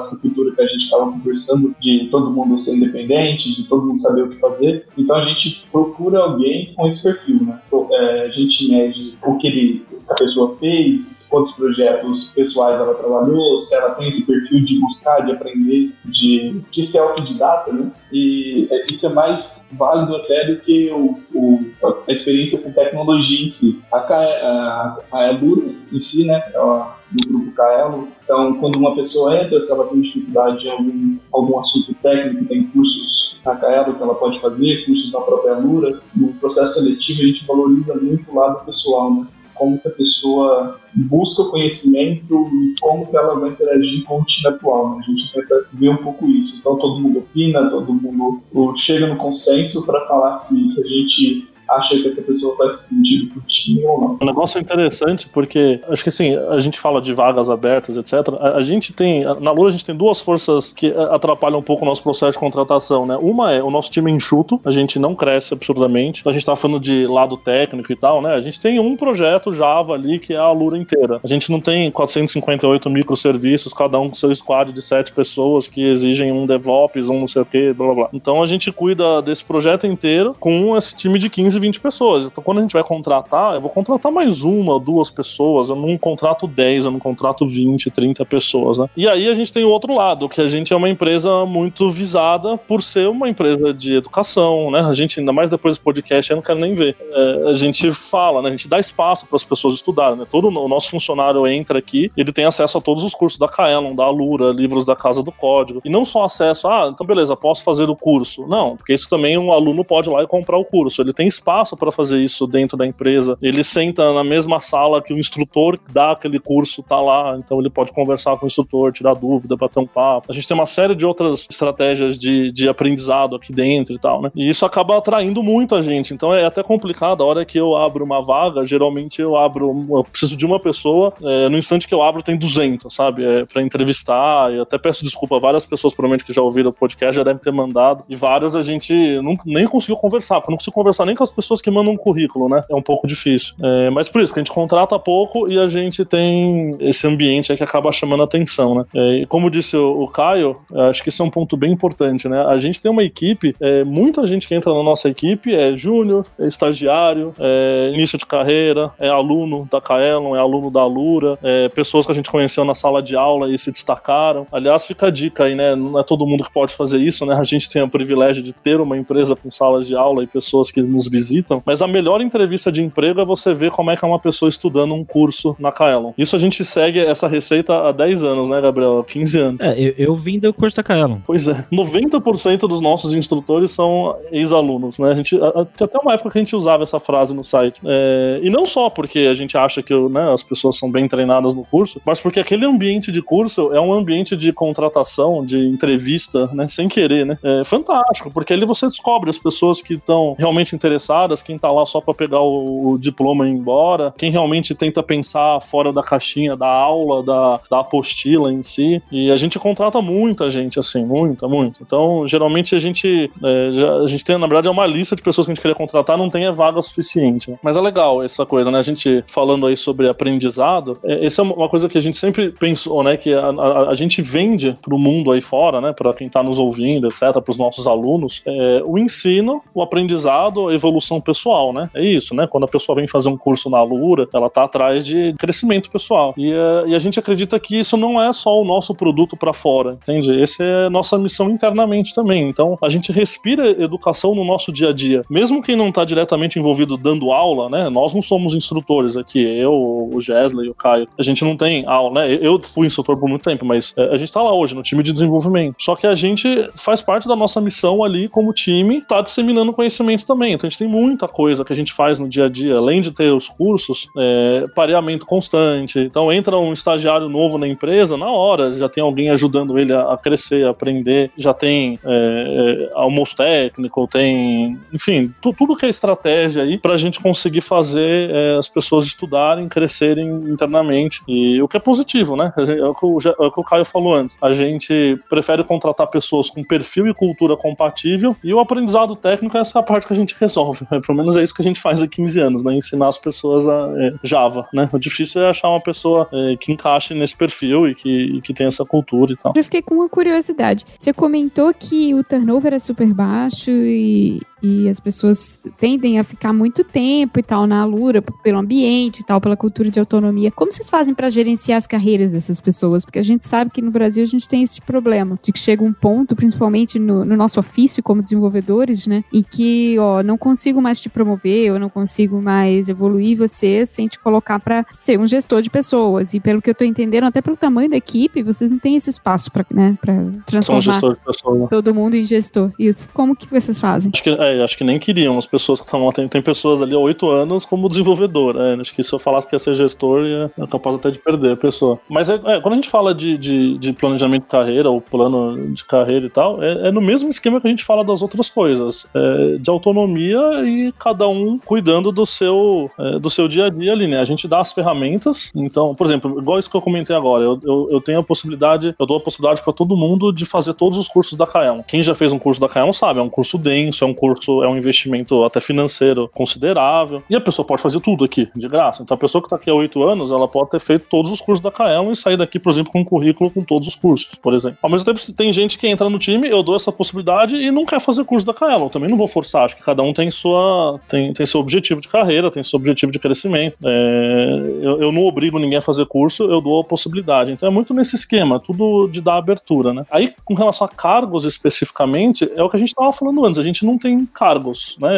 essa 0.00 0.16
cultura 0.16 0.54
que 0.54 0.62
a 0.62 0.66
gente 0.66 0.84
estava 0.84 1.10
conversando 1.10 1.74
de 1.80 2.08
todo 2.10 2.32
mundo 2.32 2.62
ser 2.62 2.74
independente, 2.74 3.54
de 3.54 3.68
todo 3.68 3.86
mundo 3.86 4.02
saber 4.02 4.22
o 4.22 4.30
que 4.30 4.36
fazer, 4.36 4.86
então 4.96 5.16
a 5.16 5.24
gente 5.24 5.62
procura 5.70 6.20
alguém 6.20 6.72
com 6.74 6.88
esse 6.88 7.02
perfil, 7.02 7.40
né? 7.42 7.60
É, 7.90 8.22
a 8.22 8.28
gente 8.28 8.68
mede 8.68 9.14
o 9.24 9.36
que 9.38 9.46
ele, 9.46 9.86
a 10.08 10.14
pessoa 10.14 10.56
fez, 10.58 11.17
quantos 11.28 11.54
projetos 11.54 12.28
pessoais 12.34 12.80
ela 12.80 12.94
trabalhou, 12.94 13.60
se 13.60 13.74
ela 13.74 13.90
tem 13.90 14.10
esse 14.10 14.24
perfil 14.24 14.64
de 14.64 14.80
buscar, 14.80 15.24
de 15.24 15.32
aprender, 15.32 15.92
de, 16.04 16.60
de 16.70 16.86
ser 16.86 16.98
autodidata, 16.98 17.72
né? 17.72 17.90
E 18.12 18.66
é, 18.70 18.86
isso 18.92 19.06
é 19.06 19.12
mais 19.12 19.58
válido 19.72 20.16
até 20.16 20.46
do 20.46 20.60
que 20.60 20.90
o, 20.90 21.18
o 21.34 21.64
a 22.08 22.12
experiência 22.12 22.60
com 22.60 22.72
tecnologia 22.72 23.46
em 23.46 23.50
si. 23.50 23.80
A, 23.92 23.98
a, 23.98 24.98
a 25.12 25.32
Edura 25.32 25.74
em 25.92 26.00
si, 26.00 26.26
né, 26.26 26.42
ela, 26.54 26.98
do 27.10 27.28
grupo 27.28 27.52
Kaelo, 27.52 28.08
então 28.24 28.54
quando 28.54 28.76
uma 28.76 28.94
pessoa 28.94 29.36
entra, 29.40 29.62
se 29.62 29.70
ela 29.70 29.86
tem 29.86 30.00
dificuldade 30.00 30.66
em 30.66 30.70
algum, 30.70 31.18
algum 31.32 31.60
assunto 31.60 31.94
técnico, 32.02 32.44
tem 32.46 32.64
cursos 32.68 33.38
na 33.44 33.56
Kaelo 33.56 33.94
que 33.94 34.02
ela 34.02 34.14
pode 34.14 34.40
fazer, 34.40 34.84
cursos 34.84 35.12
na 35.12 35.20
própria 35.20 35.54
Lura, 35.54 36.00
no 36.14 36.32
processo 36.34 36.74
seletivo 36.74 37.20
a 37.20 37.26
gente 37.26 37.46
valoriza 37.46 37.94
muito 37.94 38.30
o 38.30 38.34
lado 38.34 38.64
pessoal, 38.64 39.14
né? 39.14 39.26
Como 39.58 39.78
que 39.78 39.88
a 39.88 39.92
pessoa 39.92 40.78
busca 40.94 41.42
o 41.42 41.50
conhecimento 41.50 42.48
e 42.52 42.74
como 42.80 43.06
que 43.06 43.16
ela 43.16 43.38
vai 43.38 43.50
interagir 43.50 44.04
com 44.04 44.20
o 44.20 44.24
time 44.24 44.48
atual. 44.48 44.96
Né? 44.96 45.04
A 45.06 45.10
gente 45.10 45.32
tenta 45.32 45.66
ver 45.72 45.88
um 45.90 45.96
pouco 45.96 46.26
isso. 46.26 46.56
Então 46.56 46.76
todo 46.76 47.00
mundo 47.00 47.18
opina, 47.18 47.68
todo 47.70 47.92
mundo 47.92 48.42
chega 48.76 49.06
no 49.06 49.16
consenso 49.16 49.84
para 49.84 50.06
falar 50.06 50.38
se, 50.38 50.54
se 50.72 50.80
a 50.80 50.86
gente 50.86 51.47
acha 51.68 51.94
que 51.94 52.08
essa 52.08 52.22
pessoa 52.22 52.56
faz 52.56 52.80
sentido 52.80 53.32
pro 53.32 53.42
time 53.42 53.84
ou 53.84 54.00
não. 54.00 54.18
Um 54.20 54.26
negócio 54.26 54.60
interessante 54.60 55.28
porque 55.28 55.80
acho 55.88 56.02
que 56.02 56.08
assim, 56.08 56.34
a 56.34 56.58
gente 56.58 56.78
fala 56.78 57.00
de 57.00 57.12
vagas 57.12 57.50
abertas, 57.50 57.96
etc. 57.96 58.34
A, 58.40 58.56
a 58.56 58.60
gente 58.60 58.92
tem, 58.92 59.24
na 59.40 59.52
Lua 59.52 59.68
a 59.68 59.70
gente 59.70 59.84
tem 59.84 59.94
duas 59.94 60.20
forças 60.20 60.72
que 60.72 60.92
atrapalham 61.10 61.58
um 61.58 61.62
pouco 61.62 61.84
o 61.84 61.86
nosso 61.86 62.02
processo 62.02 62.32
de 62.32 62.38
contratação, 62.38 63.06
né? 63.06 63.16
Uma 63.16 63.52
é 63.52 63.62
o 63.62 63.70
nosso 63.70 63.90
time 63.90 64.10
enxuto, 64.10 64.60
a 64.64 64.70
gente 64.70 64.98
não 64.98 65.14
cresce 65.14 65.52
absurdamente. 65.52 66.20
Então 66.20 66.30
a 66.30 66.32
gente 66.32 66.46
tá 66.46 66.56
falando 66.56 66.80
de 66.80 67.06
lado 67.06 67.36
técnico 67.36 67.92
e 67.92 67.96
tal, 67.96 68.22
né? 68.22 68.34
A 68.34 68.40
gente 68.40 68.60
tem 68.60 68.78
um 68.80 68.96
projeto 68.96 69.52
Java 69.52 69.94
ali 69.94 70.18
que 70.18 70.32
é 70.32 70.38
a 70.38 70.50
Lura 70.50 70.78
inteira. 70.78 71.20
A 71.22 71.26
gente 71.26 71.50
não 71.50 71.60
tem 71.60 71.90
458 71.90 72.88
microserviços, 72.88 73.72
cada 73.72 73.98
um 74.00 74.08
com 74.08 74.14
seu 74.14 74.34
squad 74.34 74.72
de 74.72 74.82
sete 74.82 75.12
pessoas 75.12 75.66
que 75.66 75.84
exigem 75.84 76.32
um 76.32 76.46
DevOps, 76.46 77.08
um 77.08 77.20
não 77.20 77.26
sei 77.26 77.42
o 77.42 77.44
que, 77.44 77.72
blá 77.72 77.86
blá 77.86 77.94
blá. 77.94 78.08
Então 78.12 78.42
a 78.42 78.46
gente 78.46 78.72
cuida 78.72 79.20
desse 79.22 79.44
projeto 79.44 79.86
inteiro 79.86 80.34
com 80.38 80.76
esse 80.76 80.96
time 80.96 81.18
de 81.18 81.28
15 81.28 81.57
15, 81.58 81.60
20 81.60 81.80
pessoas. 81.80 82.24
Então, 82.24 82.42
quando 82.42 82.58
a 82.58 82.60
gente 82.62 82.72
vai 82.72 82.82
contratar, 82.82 83.54
eu 83.54 83.60
vou 83.60 83.70
contratar 83.70 84.10
mais 84.10 84.42
uma, 84.42 84.78
duas 84.78 85.10
pessoas. 85.10 85.68
Eu 85.68 85.76
não 85.76 85.98
contrato 85.98 86.46
10, 86.46 86.86
eu 86.86 86.90
não 86.90 86.98
contrato 86.98 87.46
20, 87.46 87.90
30 87.90 88.24
pessoas, 88.24 88.78
né? 88.78 88.88
E 88.96 89.06
aí 89.06 89.28
a 89.28 89.34
gente 89.34 89.52
tem 89.52 89.64
o 89.64 89.70
outro 89.70 89.94
lado, 89.94 90.28
que 90.28 90.40
a 90.40 90.46
gente 90.46 90.72
é 90.72 90.76
uma 90.76 90.88
empresa 90.88 91.44
muito 91.44 91.90
visada 91.90 92.56
por 92.56 92.82
ser 92.82 93.08
uma 93.08 93.28
empresa 93.28 93.74
de 93.74 93.94
educação, 93.94 94.70
né? 94.70 94.80
A 94.80 94.92
gente, 94.92 95.20
ainda 95.20 95.32
mais 95.32 95.50
depois 95.50 95.76
do 95.76 95.82
podcast, 95.82 96.30
eu 96.30 96.36
não 96.36 96.42
quero 96.42 96.58
nem 96.58 96.74
ver. 96.74 96.96
É, 97.00 97.50
a 97.50 97.52
gente 97.52 97.90
fala, 97.90 98.40
né? 98.42 98.48
A 98.48 98.52
gente 98.52 98.68
dá 98.68 98.78
espaço 98.78 99.26
para 99.26 99.36
as 99.36 99.44
pessoas 99.44 99.74
estudarem, 99.74 100.18
né? 100.18 100.26
Todo 100.30 100.48
o 100.48 100.68
nosso 100.68 100.90
funcionário 100.90 101.46
entra 101.46 101.78
aqui, 101.78 102.10
ele 102.16 102.32
tem 102.32 102.44
acesso 102.44 102.78
a 102.78 102.80
todos 102.80 103.02
os 103.02 103.14
cursos 103.14 103.38
da 103.38 103.48
Kaelon, 103.48 103.94
da 103.94 104.04
Alura, 104.04 104.50
livros 104.50 104.84
da 104.84 104.94
Casa 104.94 105.22
do 105.22 105.32
Código. 105.32 105.80
E 105.84 105.90
não 105.90 106.04
só 106.04 106.24
acesso, 106.24 106.68
ah, 106.68 106.90
então 106.92 107.06
beleza, 107.06 107.36
posso 107.36 107.62
fazer 107.62 107.88
o 107.88 107.96
curso. 107.96 108.46
Não, 108.46 108.76
porque 108.76 108.94
isso 108.94 109.08
também 109.08 109.36
um 109.38 109.52
aluno 109.52 109.84
pode 109.84 110.08
ir 110.08 110.12
lá 110.12 110.22
e 110.22 110.26
comprar 110.26 110.56
o 110.56 110.64
curso. 110.64 111.02
Ele 111.02 111.12
tem 111.12 111.26
espaço 111.26 111.47
espaço 111.48 111.76
para 111.76 111.90
fazer 111.90 112.22
isso 112.22 112.46
dentro 112.46 112.76
da 112.76 112.86
empresa. 112.86 113.38
Ele 113.40 113.64
senta 113.64 114.12
na 114.12 114.22
mesma 114.22 114.60
sala 114.60 115.00
que 115.02 115.14
o 115.14 115.18
instrutor 115.18 115.78
que 115.78 115.90
dá 115.90 116.12
aquele 116.12 116.38
curso 116.38 116.82
tá 116.82 117.00
lá, 117.00 117.36
então 117.38 117.58
ele 117.58 117.70
pode 117.70 117.92
conversar 117.92 118.36
com 118.36 118.44
o 118.44 118.46
instrutor, 118.46 118.92
tirar 118.92 119.14
dúvida, 119.14 119.56
bater 119.56 119.80
um 119.80 119.86
papo. 119.86 120.26
A 120.30 120.34
gente 120.34 120.46
tem 120.46 120.54
uma 120.54 120.66
série 120.66 120.94
de 120.94 121.06
outras 121.06 121.46
estratégias 121.50 122.18
de, 122.18 122.52
de 122.52 122.68
aprendizado 122.68 123.34
aqui 123.34 123.52
dentro 123.52 123.94
e 123.94 123.98
tal, 123.98 124.20
né? 124.20 124.30
E 124.36 124.48
isso 124.48 124.66
acaba 124.66 124.98
atraindo 124.98 125.42
muita 125.42 125.82
gente. 125.82 126.12
Então 126.12 126.34
é 126.34 126.44
até 126.44 126.62
complicado. 126.62 127.22
A 127.22 127.26
hora 127.26 127.44
que 127.44 127.58
eu 127.58 127.74
abro 127.76 128.04
uma 128.04 128.22
vaga, 128.22 128.66
geralmente 128.66 129.22
eu 129.22 129.36
abro, 129.36 129.86
eu 129.90 130.04
preciso 130.04 130.36
de 130.36 130.44
uma 130.44 130.60
pessoa. 130.60 131.14
É, 131.22 131.48
no 131.48 131.56
instante 131.56 131.88
que 131.88 131.94
eu 131.94 132.02
abro, 132.02 132.22
tem 132.22 132.36
200, 132.36 132.92
sabe? 132.92 133.24
É, 133.24 133.44
para 133.46 133.62
entrevistar. 133.62 134.52
E 134.52 134.60
até 134.60 134.76
peço 134.76 135.04
desculpa 135.04 135.36
a 135.36 135.40
várias 135.40 135.64
pessoas, 135.64 135.94
provavelmente, 135.94 136.24
que 136.24 136.32
já 136.32 136.42
ouviram 136.42 136.70
o 136.70 136.72
podcast, 136.72 137.16
já 137.16 137.22
devem 137.22 137.40
ter 137.40 137.52
mandado. 137.52 138.04
E 138.08 138.14
várias 138.14 138.54
a 138.54 138.62
gente 138.62 138.92
não, 139.22 139.38
nem 139.46 139.66
conseguiu 139.66 139.96
conversar, 139.96 140.36
porque 140.36 140.50
eu 140.50 140.52
não 140.52 140.58
consigo 140.58 140.74
conversar 140.74 141.06
nem 141.06 141.14
com 141.14 141.22
as 141.22 141.30
pessoas 141.38 141.62
que 141.62 141.70
mandam 141.70 141.92
um 141.92 141.96
currículo, 141.96 142.48
né? 142.48 142.64
É 142.68 142.74
um 142.74 142.82
pouco 142.82 143.06
difícil. 143.06 143.54
É, 143.62 143.90
mas 143.90 144.08
por 144.08 144.20
isso, 144.20 144.32
porque 144.32 144.40
a 144.40 144.42
gente 144.42 144.52
contrata 144.52 144.98
pouco 144.98 145.48
e 145.48 145.56
a 145.56 145.68
gente 145.68 146.04
tem 146.04 146.76
esse 146.80 147.06
ambiente 147.06 147.56
que 147.56 147.62
acaba 147.62 147.92
chamando 147.92 148.24
atenção, 148.24 148.74
né? 148.74 148.84
É, 148.92 149.16
e 149.18 149.26
como 149.26 149.48
disse 149.48 149.76
o, 149.76 150.00
o, 150.02 150.08
Caio, 150.08 150.56
acho 150.90 151.00
que 151.00 151.10
isso 151.10 151.22
é 151.22 151.24
um 151.24 151.30
ponto 151.30 151.56
bem 151.56 151.70
importante, 151.70 152.28
né? 152.28 152.44
A 152.44 152.58
gente 152.58 152.80
tem 152.80 152.90
uma 152.90 153.04
equipe, 153.04 153.54
é, 153.60 153.84
muita 153.84 154.26
gente 154.26 154.48
que 154.48 154.54
entra 154.54 154.74
na 154.74 154.82
nossa 154.82 155.08
equipe 155.08 155.54
é 155.54 155.76
júnior, 155.76 156.26
é 156.38 156.48
estagiário, 156.48 157.32
é 157.38 157.92
início 157.94 158.18
de 158.18 158.26
carreira, 158.26 158.90
é 158.98 159.08
aluno 159.08 159.68
da 159.70 159.80
Kaelon, 159.80 160.34
é 160.34 160.40
aluno 160.40 160.72
da 160.72 160.80
Alura, 160.80 161.38
é 161.40 161.68
pessoas 161.68 162.04
que 162.04 162.10
a 162.10 162.14
gente 162.14 162.30
conheceu 162.30 162.64
na 162.64 162.74
sala 162.74 163.00
de 163.00 163.14
aula 163.14 163.48
e 163.52 163.56
se 163.56 163.70
destacaram. 163.70 164.44
Aliás, 164.50 164.86
fica 164.86 165.06
a 165.06 165.10
dica 165.10 165.44
aí, 165.44 165.54
né? 165.54 165.76
Não 165.76 166.00
é 166.00 166.02
todo 166.02 166.26
mundo 166.26 166.42
que 166.42 166.52
pode 166.52 166.74
fazer 166.74 166.98
isso, 166.98 167.24
né? 167.24 167.34
A 167.34 167.44
gente 167.44 167.70
tem 167.70 167.80
o 167.80 167.88
privilégio 167.88 168.42
de 168.42 168.52
ter 168.52 168.80
uma 168.80 168.96
empresa 168.96 169.36
com 169.36 169.50
salas 169.50 169.86
de 169.86 169.94
aula 169.94 170.24
e 170.24 170.26
pessoas 170.26 170.72
que 170.72 170.82
nos 170.82 171.08
visitam, 171.08 171.27
mas 171.64 171.82
a 171.82 171.86
melhor 171.86 172.20
entrevista 172.20 172.70
de 172.70 172.82
emprego 172.82 173.20
é 173.20 173.24
você 173.24 173.54
ver 173.54 173.70
como 173.70 173.90
é 173.90 173.96
que 173.96 174.04
é 174.04 174.08
uma 174.08 174.18
pessoa 174.18 174.48
estudando 174.48 174.94
um 174.94 175.04
curso 175.04 175.56
na 175.58 175.72
Kaelon. 175.72 176.12
Isso 176.16 176.36
a 176.36 176.38
gente 176.38 176.64
segue 176.64 177.00
essa 177.00 177.28
receita 177.28 177.88
há 177.88 177.92
10 177.92 178.24
anos, 178.24 178.48
né, 178.48 178.60
Gabriel? 178.60 179.04
15 179.04 179.38
anos. 179.38 179.60
É, 179.60 179.78
eu, 179.78 179.94
eu 179.96 180.16
vim 180.16 180.38
do 180.38 180.52
curso 180.52 180.76
da 180.76 180.82
Kaelon. 180.82 181.18
Pois 181.26 181.46
é. 181.48 181.64
90% 181.72 182.60
dos 182.60 182.80
nossos 182.80 183.14
instrutores 183.14 183.70
são 183.70 184.16
ex-alunos, 184.30 184.98
né? 184.98 185.10
A 185.10 185.14
gente, 185.14 185.38
a, 185.40 185.60
até 185.60 185.98
uma 185.98 186.14
época 186.14 186.30
que 186.30 186.38
a 186.38 186.40
gente 186.40 186.56
usava 186.56 186.82
essa 186.82 187.00
frase 187.00 187.34
no 187.34 187.44
site. 187.44 187.80
É, 187.84 188.40
e 188.42 188.50
não 188.50 188.66
só 188.66 188.90
porque 188.90 189.20
a 189.20 189.34
gente 189.34 189.56
acha 189.56 189.82
que 189.82 189.94
né, 189.94 190.32
as 190.32 190.42
pessoas 190.42 190.76
são 190.76 190.90
bem 190.90 191.08
treinadas 191.08 191.54
no 191.54 191.64
curso, 191.64 192.00
mas 192.04 192.20
porque 192.20 192.40
aquele 192.40 192.64
ambiente 192.64 193.10
de 193.10 193.22
curso 193.22 193.72
é 193.72 193.80
um 193.80 193.92
ambiente 193.92 194.36
de 194.36 194.52
contratação, 194.52 195.44
de 195.44 195.58
entrevista, 195.58 196.46
né? 196.52 196.68
Sem 196.68 196.88
querer, 196.88 197.24
né? 197.24 197.38
É 197.42 197.64
fantástico, 197.64 198.30
porque 198.30 198.52
ali 198.52 198.64
você 198.64 198.86
descobre 198.86 199.30
as 199.30 199.38
pessoas 199.38 199.82
que 199.82 199.94
estão 199.94 200.34
realmente 200.38 200.74
interessadas, 200.74 201.07
quem 201.44 201.58
tá 201.58 201.70
lá 201.70 201.84
só 201.86 202.00
para 202.00 202.14
pegar 202.14 202.40
o, 202.40 202.90
o, 202.90 202.98
diploma 202.98 203.46
e 203.46 203.50
ir 203.50 203.54
embora, 203.54 204.12
quem 204.16 204.30
realmente 204.30 204.74
tenta 204.74 205.02
pensar 205.02 205.60
fora 205.60 205.92
da 205.92 206.02
caixinha 206.02 206.56
da 206.56 206.68
aula, 206.68 207.22
da, 207.22 207.60
da 207.70 207.80
apostila 207.80 208.52
em 208.52 208.62
si. 208.62 209.02
E 209.10 209.30
a 209.30 209.36
gente 209.36 209.58
contrata 209.58 210.00
muita 210.00 210.50
gente, 210.50 210.78
assim, 210.78 211.04
muita, 211.04 211.48
muito. 211.48 211.82
Então, 211.82 212.26
geralmente 212.26 212.74
a 212.74 212.78
gente, 212.78 213.30
é, 213.42 213.70
já, 213.72 213.94
a 213.96 214.06
gente 214.06 214.24
tem, 214.24 214.38
na 214.38 214.46
verdade, 214.46 214.68
é 214.68 214.70
uma 214.70 214.86
lista 214.86 215.16
de 215.16 215.22
pessoas 215.22 215.46
que 215.46 215.52
a 215.52 215.54
gente 215.54 215.62
queria 215.62 215.76
contratar, 215.76 216.16
não 216.16 216.30
tem 216.30 216.50
vaga 216.52 216.80
suficiente. 216.82 217.50
Né? 217.50 217.58
Mas 217.62 217.76
é 217.76 217.80
legal 217.80 218.22
essa 218.22 218.44
coisa, 218.44 218.70
né? 218.70 218.78
A 218.78 218.82
gente 218.82 219.24
falando 219.26 219.66
aí 219.66 219.76
sobre 219.76 220.08
aprendizado, 220.08 220.98
é, 221.04 221.24
essa 221.24 221.42
é 221.42 221.44
uma 221.44 221.68
coisa 221.68 221.88
que 221.88 221.98
a 221.98 222.00
gente 222.00 222.16
sempre 222.16 222.50
pensou, 222.50 223.02
né? 223.02 223.16
Que 223.16 223.32
a, 223.32 223.48
a, 223.48 223.90
a 223.90 223.94
gente 223.94 224.22
vende 224.22 224.74
para 224.82 224.94
o 224.94 224.98
mundo 224.98 225.32
aí 225.32 225.40
fora, 225.40 225.80
né? 225.80 225.92
Para 225.92 226.12
quem 226.14 226.26
está 226.26 226.42
nos 226.42 226.58
ouvindo, 226.58 227.06
etc., 227.06 227.32
para 227.32 227.50
os 227.50 227.58
nossos 227.58 227.86
alunos, 227.86 228.42
é, 228.46 228.82
o 228.84 228.98
ensino, 228.98 229.62
o 229.74 229.82
aprendizado, 229.82 230.68
a 230.68 230.74
evolução 230.74 230.97
evolução 230.98 231.20
pessoal, 231.20 231.72
né? 231.72 231.88
É 231.94 232.04
isso, 232.04 232.34
né? 232.34 232.46
Quando 232.46 232.64
a 232.64 232.68
pessoa 232.68 232.96
vem 232.96 233.06
fazer 233.06 233.28
um 233.28 233.36
curso 233.36 233.70
na 233.70 233.82
Lura, 233.82 234.28
ela 234.34 234.50
tá 234.50 234.64
atrás 234.64 235.06
de 235.06 235.34
crescimento 235.38 235.90
pessoal. 235.90 236.34
E, 236.36 236.52
uh, 236.52 236.86
e 236.86 236.94
a 236.94 236.98
gente 236.98 237.18
acredita 237.18 237.58
que 237.58 237.78
isso 237.78 237.96
não 237.96 238.20
é 238.22 238.32
só 238.32 238.60
o 238.60 238.64
nosso 238.64 238.94
produto 238.94 239.36
para 239.36 239.52
fora, 239.52 239.92
entende? 239.92 240.42
Essa 240.42 240.64
é 240.64 240.86
a 240.86 240.90
nossa 240.90 241.16
missão 241.18 241.48
internamente 241.50 242.14
também. 242.14 242.48
Então, 242.48 242.76
a 242.82 242.88
gente 242.88 243.12
respira 243.12 243.70
educação 243.82 244.34
no 244.34 244.44
nosso 244.44 244.72
dia 244.72 244.90
a 244.90 244.92
dia. 244.92 245.22
Mesmo 245.30 245.62
quem 245.62 245.76
não 245.76 245.92
tá 245.92 246.04
diretamente 246.04 246.58
envolvido 246.58 246.96
dando 246.96 247.30
aula, 247.30 247.68
né? 247.68 247.88
Nós 247.88 248.12
não 248.12 248.20
somos 248.20 248.54
instrutores 248.54 249.16
aqui, 249.16 249.40
eu, 249.40 249.72
o 250.12 250.20
Gesley, 250.20 250.68
o 250.68 250.74
Caio. 250.74 251.08
A 251.18 251.22
gente 251.22 251.44
não 251.44 251.56
tem 251.56 251.86
aula, 251.86 252.20
né? 252.20 252.38
Eu 252.40 252.60
fui 252.60 252.86
instrutor 252.86 253.18
por 253.18 253.28
muito 253.28 253.42
tempo, 253.42 253.64
mas 253.64 253.94
é, 253.96 254.12
a 254.12 254.16
gente 254.16 254.32
tá 254.32 254.42
lá 254.42 254.52
hoje 254.52 254.74
no 254.74 254.82
time 254.82 255.02
de 255.02 255.12
desenvolvimento. 255.12 255.76
Só 255.78 255.94
que 255.94 256.06
a 256.06 256.14
gente 256.14 256.48
faz 256.74 257.00
parte 257.00 257.28
da 257.28 257.36
nossa 257.36 257.60
missão 257.60 258.02
ali 258.02 258.28
como 258.28 258.52
time, 258.52 259.00
tá 259.02 259.20
disseminando 259.20 259.72
conhecimento 259.72 260.26
também. 260.26 260.54
Então 260.54 260.66
a 260.66 260.70
gente 260.70 260.78
tem 260.78 260.87
muita 260.88 261.28
coisa 261.28 261.64
que 261.64 261.72
a 261.72 261.76
gente 261.76 261.92
faz 261.92 262.18
no 262.18 262.28
dia 262.28 262.46
a 262.46 262.48
dia, 262.48 262.76
além 262.76 263.00
de 263.00 263.12
ter 263.12 263.32
os 263.32 263.48
cursos, 263.48 264.08
é, 264.16 264.66
pareamento 264.74 265.26
constante. 265.26 265.98
Então 265.98 266.32
entra 266.32 266.56
um 266.58 266.72
estagiário 266.72 267.28
novo 267.28 267.58
na 267.58 267.68
empresa, 267.68 268.16
na 268.16 268.30
hora 268.30 268.72
já 268.72 268.88
tem 268.88 269.02
alguém 269.02 269.30
ajudando 269.30 269.78
ele 269.78 269.92
a, 269.92 270.16
crescer, 270.16 270.66
a 270.66 270.70
aprender, 270.70 271.30
já 271.36 271.52
tem 271.52 271.98
é, 272.04 272.88
é, 272.88 272.90
almoço 272.94 273.36
técnico, 273.36 274.06
tem, 274.06 274.78
enfim, 274.92 275.32
tu, 275.40 275.52
tudo 275.52 275.76
que 275.76 275.86
é 275.86 275.88
estratégia 275.88 276.62
aí 276.62 276.78
para 276.78 276.94
a 276.94 276.96
gente 276.96 277.20
conseguir 277.20 277.60
fazer 277.60 278.30
é, 278.30 278.56
as 278.56 278.68
pessoas 278.68 279.04
estudarem, 279.04 279.68
crescerem 279.68 280.28
internamente. 280.28 281.22
E 281.28 281.60
o 281.60 281.68
que 281.68 281.76
é 281.76 281.80
positivo, 281.80 282.36
né? 282.36 282.52
É 282.56 282.84
o 282.84 282.94
que 282.94 283.04
o, 283.04 283.18
é 283.26 283.46
o 283.46 283.50
que 283.50 283.60
o 283.60 283.64
Caio 283.64 283.84
falou 283.84 284.14
antes. 284.14 284.36
A 284.40 284.52
gente 284.52 285.18
prefere 285.28 285.62
contratar 285.64 286.06
pessoas 286.06 286.48
com 286.48 286.64
perfil 286.64 287.06
e 287.08 287.14
cultura 287.14 287.56
compatível 287.56 288.34
e 288.42 288.54
o 288.54 288.60
aprendizado 288.60 289.14
técnico 289.16 289.56
é 289.56 289.60
essa 289.60 289.82
parte 289.82 290.06
que 290.06 290.12
a 290.12 290.16
gente 290.16 290.34
resolve. 290.38 290.77
Pelo 291.06 291.18
menos 291.18 291.36
é 291.36 291.42
isso 291.42 291.54
que 291.54 291.62
a 291.62 291.64
gente 291.64 291.80
faz 291.80 292.02
há 292.02 292.08
15 292.08 292.40
anos, 292.40 292.64
né? 292.64 292.74
Ensinar 292.74 293.08
as 293.08 293.18
pessoas 293.18 293.66
a 293.66 293.92
é, 293.96 294.14
Java, 294.22 294.68
né? 294.72 294.88
O 294.92 294.98
difícil 294.98 295.42
é 295.42 295.50
achar 295.50 295.68
uma 295.68 295.80
pessoa 295.80 296.28
é, 296.32 296.56
que 296.56 296.72
encaixe 296.72 297.14
nesse 297.14 297.36
perfil 297.36 297.88
e 297.88 297.94
que, 297.94 298.08
e 298.08 298.40
que 298.40 298.52
tenha 298.54 298.68
essa 298.68 298.84
cultura 298.84 299.32
e 299.32 299.36
tal. 299.36 299.52
Eu 299.56 299.64
fiquei 299.64 299.82
com 299.82 299.94
uma 299.94 300.08
curiosidade. 300.08 300.84
Você 300.98 301.12
comentou 301.12 301.72
que 301.74 302.14
o 302.14 302.22
turnover 302.22 302.74
é 302.74 302.78
super 302.78 303.12
baixo 303.12 303.70
e, 303.70 304.40
e 304.62 304.88
as 304.88 305.00
pessoas 305.00 305.60
tendem 305.78 306.18
a 306.18 306.24
ficar 306.24 306.52
muito 306.52 306.84
tempo 306.84 307.38
e 307.38 307.42
tal 307.42 307.66
na 307.66 307.82
Alura, 307.82 308.22
pelo 308.22 308.58
ambiente 308.58 309.20
e 309.20 309.24
tal, 309.24 309.40
pela 309.40 309.56
cultura 309.56 309.90
de 309.90 310.00
autonomia. 310.00 310.50
Como 310.50 310.72
vocês 310.72 310.90
fazem 310.90 311.14
para 311.14 311.28
gerenciar 311.28 311.78
as 311.78 311.86
carreiras 311.86 312.32
dessas 312.32 312.60
pessoas? 312.60 313.04
Porque 313.04 313.18
a 313.18 313.22
gente 313.22 313.46
sabe 313.46 313.70
que 313.70 313.82
no 313.82 313.90
Brasil 313.90 314.22
a 314.22 314.26
gente 314.26 314.48
tem 314.48 314.62
esse 314.62 314.80
problema 314.80 315.38
de 315.42 315.52
que 315.52 315.58
chega 315.58 315.84
um 315.84 315.92
ponto, 315.92 316.34
principalmente 316.34 316.98
no, 316.98 317.24
no 317.24 317.36
nosso 317.36 317.60
ofício 317.60 318.02
como 318.02 318.22
desenvolvedores, 318.22 319.06
né, 319.06 319.24
em 319.32 319.42
que, 319.42 319.96
ó, 319.98 320.22
não 320.22 320.36
consigo 320.36 320.80
mais 320.80 321.00
te 321.00 321.08
promover, 321.08 321.66
eu 321.66 321.78
não 321.78 321.88
consigo 321.88 322.40
mais 322.40 322.88
evoluir 322.88 323.36
você 323.36 323.86
sem 323.86 324.08
te 324.08 324.18
colocar 324.18 324.58
para 324.58 324.84
ser 324.92 325.18
um 325.18 325.26
gestor 325.26 325.62
de 325.62 325.70
pessoas. 325.70 326.34
E 326.34 326.40
pelo 326.40 326.60
que 326.60 326.70
eu 326.70 326.74
tô 326.74 326.84
entendendo, 326.84 327.24
até 327.24 327.40
pelo 327.40 327.56
tamanho 327.56 327.90
da 327.90 327.96
equipe, 327.96 328.42
vocês 328.42 328.70
não 328.70 328.78
têm 328.78 328.96
esse 328.96 329.10
espaço 329.10 329.50
para, 329.50 329.64
né, 329.70 329.96
para 330.00 330.14
transformar 330.46 331.00
pessoas, 331.24 331.60
né? 331.60 331.66
todo 331.70 331.94
mundo 331.94 332.14
em 332.14 332.24
gestor. 332.24 332.72
Isso. 332.78 333.08
Como 333.12 333.36
que 333.36 333.46
vocês 333.48 333.78
fazem? 333.78 334.10
Acho 334.12 334.22
que 334.22 334.30
é, 334.48 334.58
é, 334.58 334.64
acho 334.64 334.76
que 334.76 334.84
nem 334.84 334.98
queriam 334.98 335.38
as 335.38 335.46
pessoas 335.46 335.80
que 335.80 335.86
estavam 335.86 336.10
tem, 336.12 336.28
tem 336.28 336.42
pessoas 336.42 336.82
ali 336.82 336.94
há 336.94 336.98
oito 336.98 337.30
anos 337.30 337.64
como 337.64 337.88
desenvolvedor. 337.88 338.56
É, 338.56 338.74
acho 338.80 338.94
que 338.94 339.02
se 339.02 339.14
eu 339.14 339.18
falasse 339.18 339.46
que 339.46 339.54
ia 339.54 339.58
ser 339.58 339.74
gestor, 339.74 340.24
ia, 340.24 340.50
ia 340.56 340.66
capaz 340.66 340.96
até 340.96 341.10
de 341.10 341.18
perder 341.18 341.52
a 341.52 341.56
pessoa. 341.56 341.98
Mas 342.08 342.30
é, 342.30 342.34
é, 342.34 342.60
quando 342.60 342.72
a 342.72 342.76
gente 342.76 342.88
fala 342.88 343.14
de, 343.14 343.36
de, 343.36 343.78
de, 343.78 343.92
planejamento 343.92 344.44
de 344.44 344.48
carreira, 344.48 344.90
ou 344.90 345.00
plano 345.00 345.72
de 345.72 345.84
carreira 345.84 346.26
e 346.26 346.30
tal, 346.30 346.62
é, 346.62 346.88
é 346.88 346.92
no 346.92 347.00
mesmo 347.00 347.28
esquema 347.28 347.60
que 347.60 347.66
a 347.66 347.70
gente 347.70 347.84
fala 347.84 348.04
das 348.04 348.22
outras 348.22 348.48
coisas. 348.48 349.06
É, 349.14 349.56
de 349.58 349.70
autonomia 349.70 350.38
e 350.64 350.92
cada 350.98 351.28
um 351.28 351.58
cuidando 351.58 352.10
do 352.10 352.24
seu, 352.24 352.90
é, 352.98 353.18
do 353.18 353.30
seu 353.30 353.48
dia 353.48 353.66
a 353.66 353.70
dia 353.70 353.92
ali, 353.92 354.06
né? 354.06 354.20
A 354.20 354.24
gente 354.24 354.48
dá 354.48 354.60
as 354.60 354.72
ferramentas. 354.72 355.50
Então, 355.54 355.94
por 355.94 356.06
exemplo, 356.06 356.38
igual 356.38 356.58
isso 356.58 356.70
que 356.70 356.76
eu 356.76 356.82
comentei 356.82 357.14
agora, 357.14 357.44
eu, 357.44 357.60
eu, 357.62 357.88
eu 357.90 358.00
tenho 358.00 358.20
a 358.20 358.22
possibilidade, 358.22 358.94
eu 358.98 359.06
dou 359.06 359.18
a 359.18 359.20
possibilidade 359.20 359.62
para 359.62 359.72
todo 359.72 359.96
mundo 359.96 360.32
de 360.32 360.44
fazer 360.44 360.74
todos 360.74 360.98
os 360.98 361.08
cursos 361.08 361.36
da 361.36 361.46
Kaelon. 361.46 361.82
Quem 361.82 362.02
já 362.02 362.14
fez 362.14 362.32
um 362.32 362.38
curso 362.38 362.60
da 362.60 362.68
Kaelon 362.68 362.92
sabe, 362.92 363.20
é 363.20 363.22
um 363.22 363.28
curso 363.28 363.58
denso, 363.58 364.04
é 364.04 364.06
um 364.06 364.14
curso 364.14 364.37
é 364.46 364.68
um 364.68 364.76
investimento 364.76 365.44
até 365.44 365.60
financeiro 365.60 366.28
considerável. 366.34 367.22
E 367.28 367.36
a 367.36 367.40
pessoa 367.40 367.66
pode 367.66 367.82
fazer 367.82 368.00
tudo 368.00 368.24
aqui, 368.24 368.48
de 368.54 368.68
graça. 368.68 369.02
Então 369.02 369.14
a 369.14 369.18
pessoa 369.18 369.42
que 369.42 369.46
está 369.46 369.56
aqui 369.56 369.70
há 369.70 369.74
oito 369.74 370.02
anos, 370.02 370.30
ela 370.30 370.48
pode 370.48 370.70
ter 370.70 370.80
feito 370.80 371.06
todos 371.10 371.30
os 371.30 371.40
cursos 371.40 371.62
da 371.62 371.70
Kaelon 371.70 372.10
e 372.12 372.16
sair 372.16 372.36
daqui, 372.36 372.58
por 372.58 372.70
exemplo, 372.70 372.92
com 372.92 373.00
um 373.00 373.04
currículo 373.04 373.50
com 373.50 373.62
todos 373.62 373.88
os 373.88 373.94
cursos, 373.94 374.34
por 374.40 374.54
exemplo. 374.54 374.78
Ao 374.82 374.90
mesmo 374.90 375.04
tempo, 375.04 375.20
tem 375.32 375.52
gente 375.52 375.78
que 375.78 375.86
entra 375.86 376.08
no 376.08 376.18
time, 376.18 376.48
eu 376.48 376.62
dou 376.62 376.76
essa 376.76 376.92
possibilidade 376.92 377.56
e 377.56 377.70
não 377.70 377.84
quer 377.84 378.00
fazer 378.00 378.24
curso 378.24 378.46
da 378.46 378.54
Kaelon. 378.54 378.88
Também 378.88 379.08
não 379.08 379.16
vou 379.16 379.26
forçar, 379.26 379.64
acho 379.64 379.76
que 379.76 379.82
cada 379.82 380.02
um 380.02 380.12
tem 380.12 380.30
sua 380.30 381.00
tem, 381.08 381.32
tem 381.32 381.46
seu 381.46 381.60
objetivo 381.60 382.00
de 382.00 382.08
carreira, 382.08 382.50
tem 382.50 382.62
seu 382.62 382.78
objetivo 382.78 383.12
de 383.12 383.18
crescimento. 383.18 383.76
É, 383.84 384.78
eu, 384.82 385.02
eu 385.02 385.12
não 385.12 385.24
obrigo 385.24 385.58
ninguém 385.58 385.78
a 385.78 385.82
fazer 385.82 386.06
curso, 386.06 386.44
eu 386.44 386.60
dou 386.60 386.80
a 386.80 386.84
possibilidade. 386.84 387.52
Então 387.52 387.68
é 387.68 387.70
muito 387.70 387.94
nesse 387.94 388.16
esquema, 388.16 388.60
tudo 388.60 389.08
de 389.08 389.20
dar 389.20 389.36
abertura, 389.36 389.92
né? 389.92 390.04
Aí, 390.10 390.34
com 390.44 390.54
relação 390.54 390.86
a 390.86 390.90
cargos 390.90 391.44
especificamente, 391.44 392.50
é 392.54 392.62
o 392.62 392.68
que 392.68 392.76
a 392.76 392.78
gente 392.78 392.88
estava 392.88 393.12
falando 393.12 393.44
antes, 393.44 393.58
a 393.58 393.62
gente 393.62 393.84
não 393.84 393.98
tem 393.98 394.27
cargos, 394.28 394.96
né? 395.00 395.10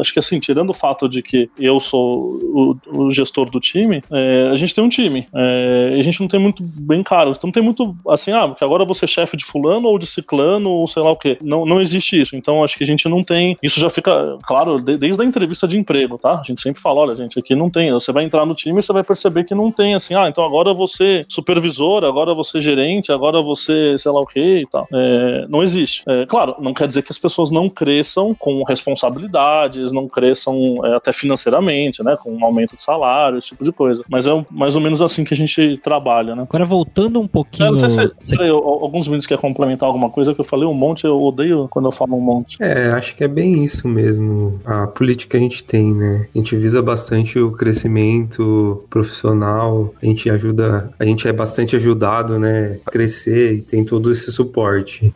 Acho 0.00 0.12
que 0.12 0.18
assim, 0.18 0.38
tirando 0.38 0.70
o 0.70 0.74
fato 0.74 1.08
de 1.08 1.22
que 1.22 1.50
eu 1.58 1.80
sou 1.80 2.36
o, 2.42 2.76
o 2.86 3.10
gestor 3.10 3.50
do 3.50 3.60
time, 3.60 4.02
é, 4.10 4.48
a 4.50 4.56
gente 4.56 4.74
tem 4.74 4.82
um 4.82 4.88
time. 4.88 5.26
É, 5.34 5.96
a 5.98 6.02
gente 6.02 6.20
não 6.20 6.28
tem 6.28 6.40
muito 6.40 6.62
bem 6.62 7.02
cargos. 7.02 7.36
Então 7.36 7.48
não 7.48 7.52
tem 7.52 7.62
muito 7.62 7.94
assim, 8.08 8.32
ah, 8.32 8.48
porque 8.48 8.64
agora 8.64 8.84
você 8.84 9.04
é 9.04 9.08
chefe 9.08 9.36
de 9.36 9.44
fulano 9.44 9.88
ou 9.88 9.98
de 9.98 10.06
ciclano 10.06 10.70
ou 10.70 10.86
sei 10.86 11.02
lá 11.02 11.10
o 11.10 11.16
quê. 11.16 11.38
Não, 11.42 11.64
não 11.64 11.80
existe 11.80 12.20
isso. 12.20 12.36
Então 12.36 12.62
acho 12.62 12.76
que 12.76 12.84
a 12.84 12.86
gente 12.86 13.08
não 13.08 13.22
tem. 13.22 13.56
Isso 13.62 13.80
já 13.80 13.90
fica 13.90 14.38
claro 14.42 14.80
de, 14.80 14.96
desde 14.96 15.20
a 15.20 15.24
entrevista 15.24 15.66
de 15.66 15.78
emprego, 15.78 16.18
tá? 16.18 16.40
A 16.40 16.42
gente 16.42 16.60
sempre 16.60 16.80
fala, 16.80 17.00
olha, 17.00 17.14
gente, 17.14 17.38
aqui 17.38 17.54
não 17.54 17.70
tem. 17.70 17.92
Você 17.92 18.12
vai 18.12 18.24
entrar 18.24 18.44
no 18.46 18.54
time 18.54 18.78
e 18.78 18.82
você 18.82 18.92
vai 18.92 19.02
perceber 19.02 19.44
que 19.44 19.54
não 19.54 19.70
tem 19.70 19.94
assim, 19.94 20.14
ah, 20.14 20.28
então 20.28 20.44
agora 20.44 20.72
você 20.72 21.24
supervisor, 21.28 22.04
agora 22.04 22.34
você 22.34 22.60
gerente, 22.60 23.12
agora 23.12 23.40
você 23.40 23.96
sei 23.98 24.10
lá 24.10 24.20
o 24.20 24.26
quê 24.26 24.60
e 24.60 24.66
tal. 24.66 24.86
É, 24.92 25.46
não 25.48 25.62
existe. 25.62 26.02
É, 26.06 26.26
claro, 26.26 26.56
não 26.58 26.74
quer 26.74 26.86
dizer 26.86 27.02
que 27.02 27.12
as 27.12 27.18
pessoas 27.18 27.50
não 27.50 27.68
cresçam 27.68 28.34
com 28.34 28.55
responsabilidades, 28.62 29.92
não 29.92 30.08
cresçam 30.08 30.84
é, 30.84 30.96
até 30.96 31.12
financeiramente, 31.12 32.02
né? 32.02 32.16
Com 32.22 32.32
um 32.32 32.44
aumento 32.44 32.76
de 32.76 32.82
salário, 32.82 33.38
esse 33.38 33.48
tipo 33.48 33.64
de 33.64 33.72
coisa. 33.72 34.04
Mas 34.08 34.26
é 34.26 34.46
mais 34.50 34.74
ou 34.76 34.82
menos 34.82 35.02
assim 35.02 35.24
que 35.24 35.34
a 35.34 35.36
gente 35.36 35.78
trabalha, 35.82 36.34
né? 36.34 36.42
Agora 36.42 36.64
voltando 36.64 37.20
um 37.20 37.28
pouquinho. 37.28 37.68
É, 37.68 37.70
não 37.72 37.78
sei 37.78 38.10
se, 38.24 38.36
alguns 38.48 39.06
meninos 39.06 39.26
querem 39.26 39.40
complementar 39.40 39.86
alguma 39.86 40.10
coisa 40.10 40.34
que 40.34 40.40
eu 40.40 40.44
falei 40.44 40.66
um 40.66 40.74
monte, 40.74 41.04
eu 41.04 41.20
odeio 41.20 41.68
quando 41.70 41.86
eu 41.86 41.92
falo 41.92 42.16
um 42.16 42.20
monte. 42.20 42.56
É, 42.60 42.90
acho 42.90 43.14
que 43.14 43.24
é 43.24 43.28
bem 43.28 43.64
isso 43.64 43.88
mesmo. 43.88 44.60
A 44.64 44.86
política 44.86 45.26
que 45.26 45.36
a 45.36 45.40
gente 45.40 45.64
tem, 45.64 45.94
né? 45.94 46.26
A 46.34 46.38
gente 46.38 46.56
visa 46.56 46.80
bastante 46.82 47.38
o 47.38 47.52
crescimento 47.52 48.84
profissional, 48.88 49.92
a 50.00 50.06
gente 50.06 50.30
ajuda, 50.30 50.90
a 50.98 51.04
gente 51.04 51.26
é 51.26 51.32
bastante 51.32 51.76
ajudado, 51.76 52.38
né? 52.38 52.78
A 52.86 52.90
crescer 52.90 53.54
e 53.54 53.62
tem 53.62 53.84
todo 53.84 54.10
esse 54.10 54.30
suporte. 54.32 55.14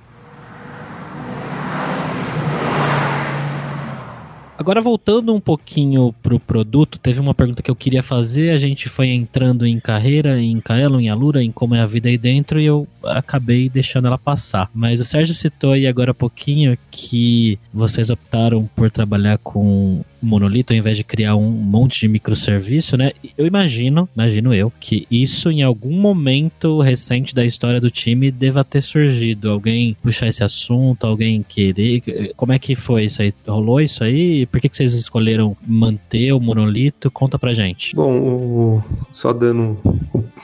Agora, 4.60 4.82
voltando 4.82 5.34
um 5.34 5.40
pouquinho 5.40 6.14
pro 6.22 6.38
produto, 6.38 6.98
teve 6.98 7.18
uma 7.18 7.32
pergunta 7.32 7.62
que 7.62 7.70
eu 7.70 7.74
queria 7.74 8.02
fazer. 8.02 8.50
A 8.50 8.58
gente 8.58 8.90
foi 8.90 9.08
entrando 9.08 9.66
em 9.66 9.80
carreira, 9.80 10.38
em 10.38 10.60
Kaelon, 10.60 11.00
em 11.00 11.08
Alura, 11.08 11.42
em 11.42 11.50
como 11.50 11.74
é 11.74 11.80
a 11.80 11.86
vida 11.86 12.10
aí 12.10 12.18
dentro, 12.18 12.60
e 12.60 12.66
eu 12.66 12.86
acabei 13.02 13.70
deixando 13.70 14.06
ela 14.06 14.18
passar. 14.18 14.70
Mas 14.74 15.00
o 15.00 15.04
Sérgio 15.06 15.34
citou 15.34 15.72
aí 15.72 15.86
agora 15.86 16.10
há 16.10 16.14
pouquinho 16.14 16.76
que 16.90 17.58
vocês 17.72 18.10
optaram 18.10 18.68
por 18.76 18.90
trabalhar 18.90 19.38
com 19.38 20.04
monolito 20.22 20.72
ao 20.72 20.78
invés 20.78 20.96
de 20.96 21.04
criar 21.04 21.36
um 21.36 21.50
monte 21.50 22.00
de 22.00 22.08
microserviço, 22.08 22.96
né? 22.96 23.12
Eu 23.36 23.46
imagino, 23.46 24.08
imagino 24.14 24.54
eu, 24.54 24.72
que 24.80 25.06
isso 25.10 25.50
em 25.50 25.62
algum 25.62 25.98
momento 25.98 26.80
recente 26.80 27.34
da 27.34 27.44
história 27.44 27.80
do 27.80 27.90
time 27.90 28.30
deva 28.30 28.64
ter 28.64 28.82
surgido. 28.82 29.50
Alguém 29.50 29.96
puxar 30.02 30.28
esse 30.28 30.44
assunto, 30.44 31.06
alguém 31.06 31.44
querer. 31.46 32.32
Como 32.36 32.52
é 32.52 32.58
que 32.58 32.74
foi 32.74 33.04
isso 33.04 33.22
aí? 33.22 33.32
Rolou 33.46 33.80
isso 33.80 34.04
aí? 34.04 34.46
Por 34.46 34.60
que, 34.60 34.68
que 34.68 34.76
vocês 34.76 34.94
escolheram 34.94 35.56
manter 35.66 36.32
o 36.32 36.40
monolito? 36.40 37.10
Conta 37.10 37.38
pra 37.38 37.54
gente. 37.54 37.94
Bom, 37.94 38.18
o... 38.18 38.82
só 39.12 39.32
dando 39.32 39.78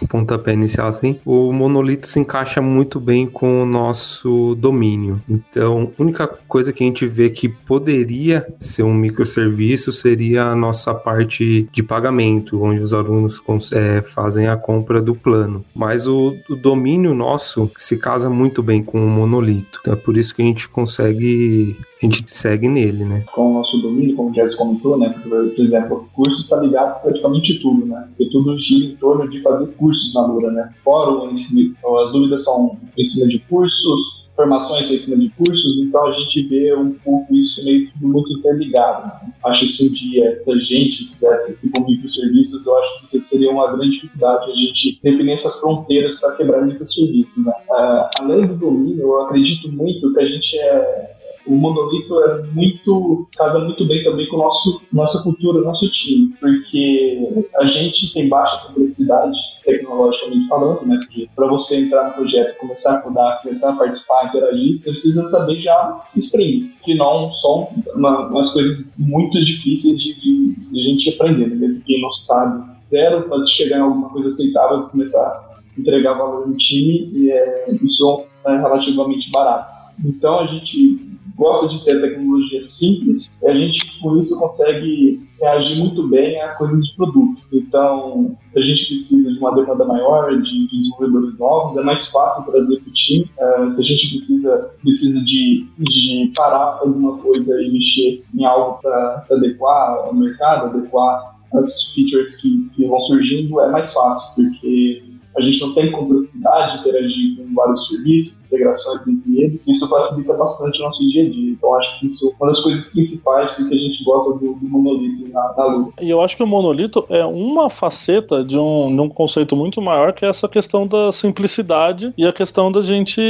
um 0.03 0.07
pontapé 0.09 0.53
inicial 0.53 0.89
assim, 0.89 1.19
o 1.25 1.53
monolito 1.53 2.07
se 2.07 2.19
encaixa 2.21 2.61
muito 2.61 3.01
bem 3.01 3.27
com 3.27 3.63
o 3.63 3.67
nosso 3.67 4.55
domínio. 4.57 5.21
Então, 5.29 5.93
a 5.99 6.03
única 6.03 6.27
coisa 6.27 6.73
que 6.73 6.83
a 6.83 6.87
gente 6.87 7.07
vê 7.07 7.31
que 7.31 7.49
poderia 7.49 8.47
ser 8.61 8.83
um 8.83 8.95
microserviço 8.95 9.66
serviço 9.67 9.91
seria 9.91 10.45
a 10.45 10.57
nossa 10.57 10.95
parte 10.95 11.69
de 11.73 11.83
pagamento, 11.83 12.63
onde 12.63 12.81
os 12.81 12.95
alunos 12.95 13.43
é, 13.73 14.01
fazem 14.01 14.47
a 14.47 14.57
compra 14.57 15.03
do 15.03 15.15
plano. 15.15 15.65
Mas 15.75 16.07
o, 16.07 16.37
o, 16.49 16.55
domínio 16.55 17.15
nosso 17.15 17.71
se 17.77 17.99
casa 17.99 18.31
muito 18.31 18.63
bem 18.63 18.83
com 18.83 19.05
o 19.05 19.09
monolito. 19.09 19.81
Então 19.81 19.95
é 19.95 19.97
por 19.97 20.17
isso 20.17 20.35
que 20.35 20.43
a 20.43 20.45
gente 20.45 20.69
consegue, 20.69 21.77
a 22.01 22.07
gente 22.07 22.25
segue 22.29 22.69
nele, 22.69 23.05
né? 23.05 23.25
Com 23.35 23.51
o 23.51 23.55
nosso 23.55 23.77
domínio, 23.79 24.15
como 24.15 24.31
o 24.31 24.35
Jess 24.35 24.55
comentou, 24.55 24.97
né? 24.99 25.15
Por 25.23 25.65
exemplo, 25.65 26.09
curso 26.13 26.43
está 26.43 26.61
ligado 26.61 27.03
praticamente 27.03 27.59
tudo, 27.61 27.87
né? 27.87 28.09
Porque 28.09 28.31
tudo 28.31 28.59
gira 28.61 28.93
em 28.93 28.97
torno 28.97 29.29
de 29.29 29.43
fazer 29.43 29.67
cursos 29.73 30.15
na 30.15 30.27
Lura, 30.27 30.53
né? 30.53 30.71
Fora 30.85 31.11
o 31.11 31.31
ensino, 31.31 31.75
as 32.05 32.13
dúvidas 32.13 32.45
são 32.45 32.79
ensino 32.97 33.29
de 33.29 33.39
cursos, 33.41 34.26
formações 34.37 34.91
em 34.91 34.99
cima 34.99 35.17
de 35.17 35.31
cursos, 35.31 35.79
então 35.79 36.07
a 36.07 36.13
gente 36.13 36.43
vê 36.43 36.75
um 36.77 36.93
pouco 36.93 37.35
isso 37.35 37.65
meio 37.65 37.91
que 37.91 38.05
muito 38.05 38.31
interligado. 38.35 39.07
Né? 39.07 39.33
Acho 39.47 39.67
que 39.67 39.73
se 39.73 39.89
um 39.89 39.93
dia 39.93 40.43
a 40.47 40.57
gente 40.57 41.11
tivesse 41.13 41.59
que 41.59 41.71
conviver 41.71 42.07
os 42.07 42.15
serviços, 42.15 42.65
eu 42.65 42.79
acho 42.79 43.09
que 43.09 43.21
seria 43.23 43.51
uma 43.51 43.73
grande 43.73 43.93
dificuldade 43.93 44.51
a 44.51 44.55
gente 44.55 45.01
definir 45.03 45.33
essas 45.33 45.59
fronteiras 45.59 46.21
para 46.21 46.37
quebrar 46.37 46.63
muitos 46.63 46.95
serviços. 46.95 47.45
Né? 47.45 47.53
Uh, 47.71 48.09
além 48.21 48.47
do 48.47 48.57
domínio, 48.57 49.01
eu 49.01 49.23
acredito 49.23 49.73
muito 49.73 50.13
que 50.13 50.21
a 50.21 50.27
gente 50.27 50.59
é 50.59 51.16
o 51.47 51.55
monolito 51.57 52.21
é 52.23 52.43
muito 52.53 53.29
casa 53.37 53.59
muito 53.61 53.87
bem 53.87 54.03
também 54.03 54.29
com 54.29 54.39
nosso 54.39 54.83
nossa 54.93 55.23
cultura, 55.23 55.63
nosso 55.63 55.89
time, 55.93 56.35
porque 56.41 57.47
a 57.57 57.67
gente 57.67 58.13
tem 58.13 58.29
baixa 58.29 58.67
complexidade 58.67 59.37
tecnologicamente 59.65 60.49
falando, 60.49 60.87
né? 60.87 60.99
Porque 60.99 61.29
para 61.35 61.47
você 61.49 61.77
entrar 61.77 62.09
no 62.09 62.15
projeto, 62.15 62.59
começar 62.59 62.95
a 62.95 63.03
codar, 63.03 63.43
começar 63.43 63.71
a 63.71 63.77
participar, 63.77 64.27
interagir, 64.27 64.81
você 64.81 64.91
precisa 64.93 65.29
saber 65.29 65.61
já 65.61 66.01
Spring, 66.17 66.73
que 66.85 66.95
não 66.95 67.33
são 67.35 67.69
uma, 67.95 68.29
umas 68.29 68.51
coisas 68.53 68.87
muito 68.97 69.39
difíceis 69.45 69.99
de, 70.01 70.15
de, 70.21 70.55
de 70.73 70.83
gente 70.83 71.11
aprender, 71.11 71.49
né? 71.49 71.81
quem 71.85 72.01
não 72.01 72.13
sabe 72.13 72.77
zero, 72.89 73.29
pode 73.29 73.51
chegar 73.51 73.79
em 73.79 73.83
alguma 73.83 74.09
coisa 74.11 74.29
aceitável 74.29 74.85
começar 74.85 75.21
a 75.21 75.61
entregar 75.79 76.15
valor 76.15 76.47
no 76.47 76.57
time, 76.57 77.11
e 77.13 77.31
é, 77.31 77.67
isso 77.83 78.25
é 78.47 78.57
relativamente 78.57 79.31
barato. 79.31 79.75
Então 80.05 80.41
a 80.41 80.47
gente 80.47 81.16
gosta 81.37 81.69
de 81.69 81.85
ter 81.85 82.01
tecnologia 82.01 82.63
simples 82.65 83.31
e 83.43 83.47
a 83.47 83.55
gente, 83.55 84.01
com 84.01 84.19
isso, 84.19 84.39
consegue 84.39 85.21
reagir 85.41 85.77
muito 85.79 86.09
bem 86.09 86.41
a 86.41 86.55
coisas 86.55 86.83
de 86.85 86.97
produto. 86.97 87.43
Então, 87.53 88.37
a 88.55 88.61
gente 88.61 88.87
precisa 88.87 89.33
de 89.33 89.39
uma 89.39 89.55
demanda 89.55 89.85
maior 89.85 90.31
de, 90.31 90.43
de 90.43 90.81
desenvolvedores 90.81 91.39
novos, 91.39 91.77
é 91.77 91.83
mais 91.83 92.09
fácil 92.09 92.51
trazer 92.51 92.81
para 92.81 92.89
o 92.89 92.93
time. 92.93 93.31
Uh, 93.39 93.73
se 93.73 93.81
a 93.81 93.85
gente 93.85 94.17
precisa, 94.17 94.71
precisa 94.83 95.21
de, 95.21 95.67
de 95.79 96.33
parar 96.35 96.79
alguma 96.81 97.19
coisa 97.19 97.63
e 97.63 97.71
mexer 97.71 98.25
em 98.35 98.45
algo 98.45 98.81
para 98.81 99.25
se 99.27 99.35
adequar 99.35 99.99
ao 100.07 100.15
mercado, 100.15 100.67
adequar 100.67 101.37
as 101.55 101.93
features 101.93 102.37
que, 102.37 102.69
que 102.75 102.87
vão 102.87 103.01
surgindo, 103.01 103.61
é 103.61 103.71
mais 103.71 103.93
fácil, 103.93 104.35
porque 104.35 105.03
a 105.37 105.43
gente 105.43 105.61
não 105.61 105.75
tem 105.75 105.93
complexidade 105.93 106.73
de 106.73 106.81
interagir 106.81 107.37
com 107.37 107.55
vários 107.55 107.89
serviços, 107.89 108.39
integrações 108.47 109.01
eles, 109.35 109.61
isso 109.67 109.89
facilita 109.89 110.33
bastante 110.35 110.79
o 110.81 110.83
nosso 110.83 111.07
dia 111.09 111.25
a 111.25 111.31
dia. 111.31 111.53
Então, 111.53 111.75
acho 111.75 112.01
que 112.01 112.07
isso 112.07 112.27
é 112.29 112.35
uma 112.43 112.53
das 112.53 112.61
coisas 112.61 112.87
principais 112.87 113.55
que 113.55 113.63
a 113.63 113.79
gente 113.79 114.05
gosta 114.05 114.33
do, 114.35 114.55
do 114.55 114.69
monolito 114.69 115.29
na, 115.33 115.55
na 115.57 115.65
Lua. 115.65 115.93
E 116.01 116.11
eu 116.11 116.21
acho 116.21 116.37
que 116.37 116.43
o 116.43 116.47
monolito 116.47 117.05
é 117.09 117.25
uma 117.25 117.69
faceta 117.69 118.43
de 118.43 118.59
um, 118.59 118.95
de 118.95 119.01
um 119.01 119.09
conceito 119.09 119.57
muito 119.57 119.81
maior, 119.83 120.13
que 120.13 120.25
é 120.25 120.29
essa 120.29 120.49
questão 120.49 120.87
da 120.87 121.13
simplicidade 121.13 122.13
e 122.17 122.27
a 122.27 122.33
questão 122.33 122.71
da 122.71 122.81
gente 122.81 123.21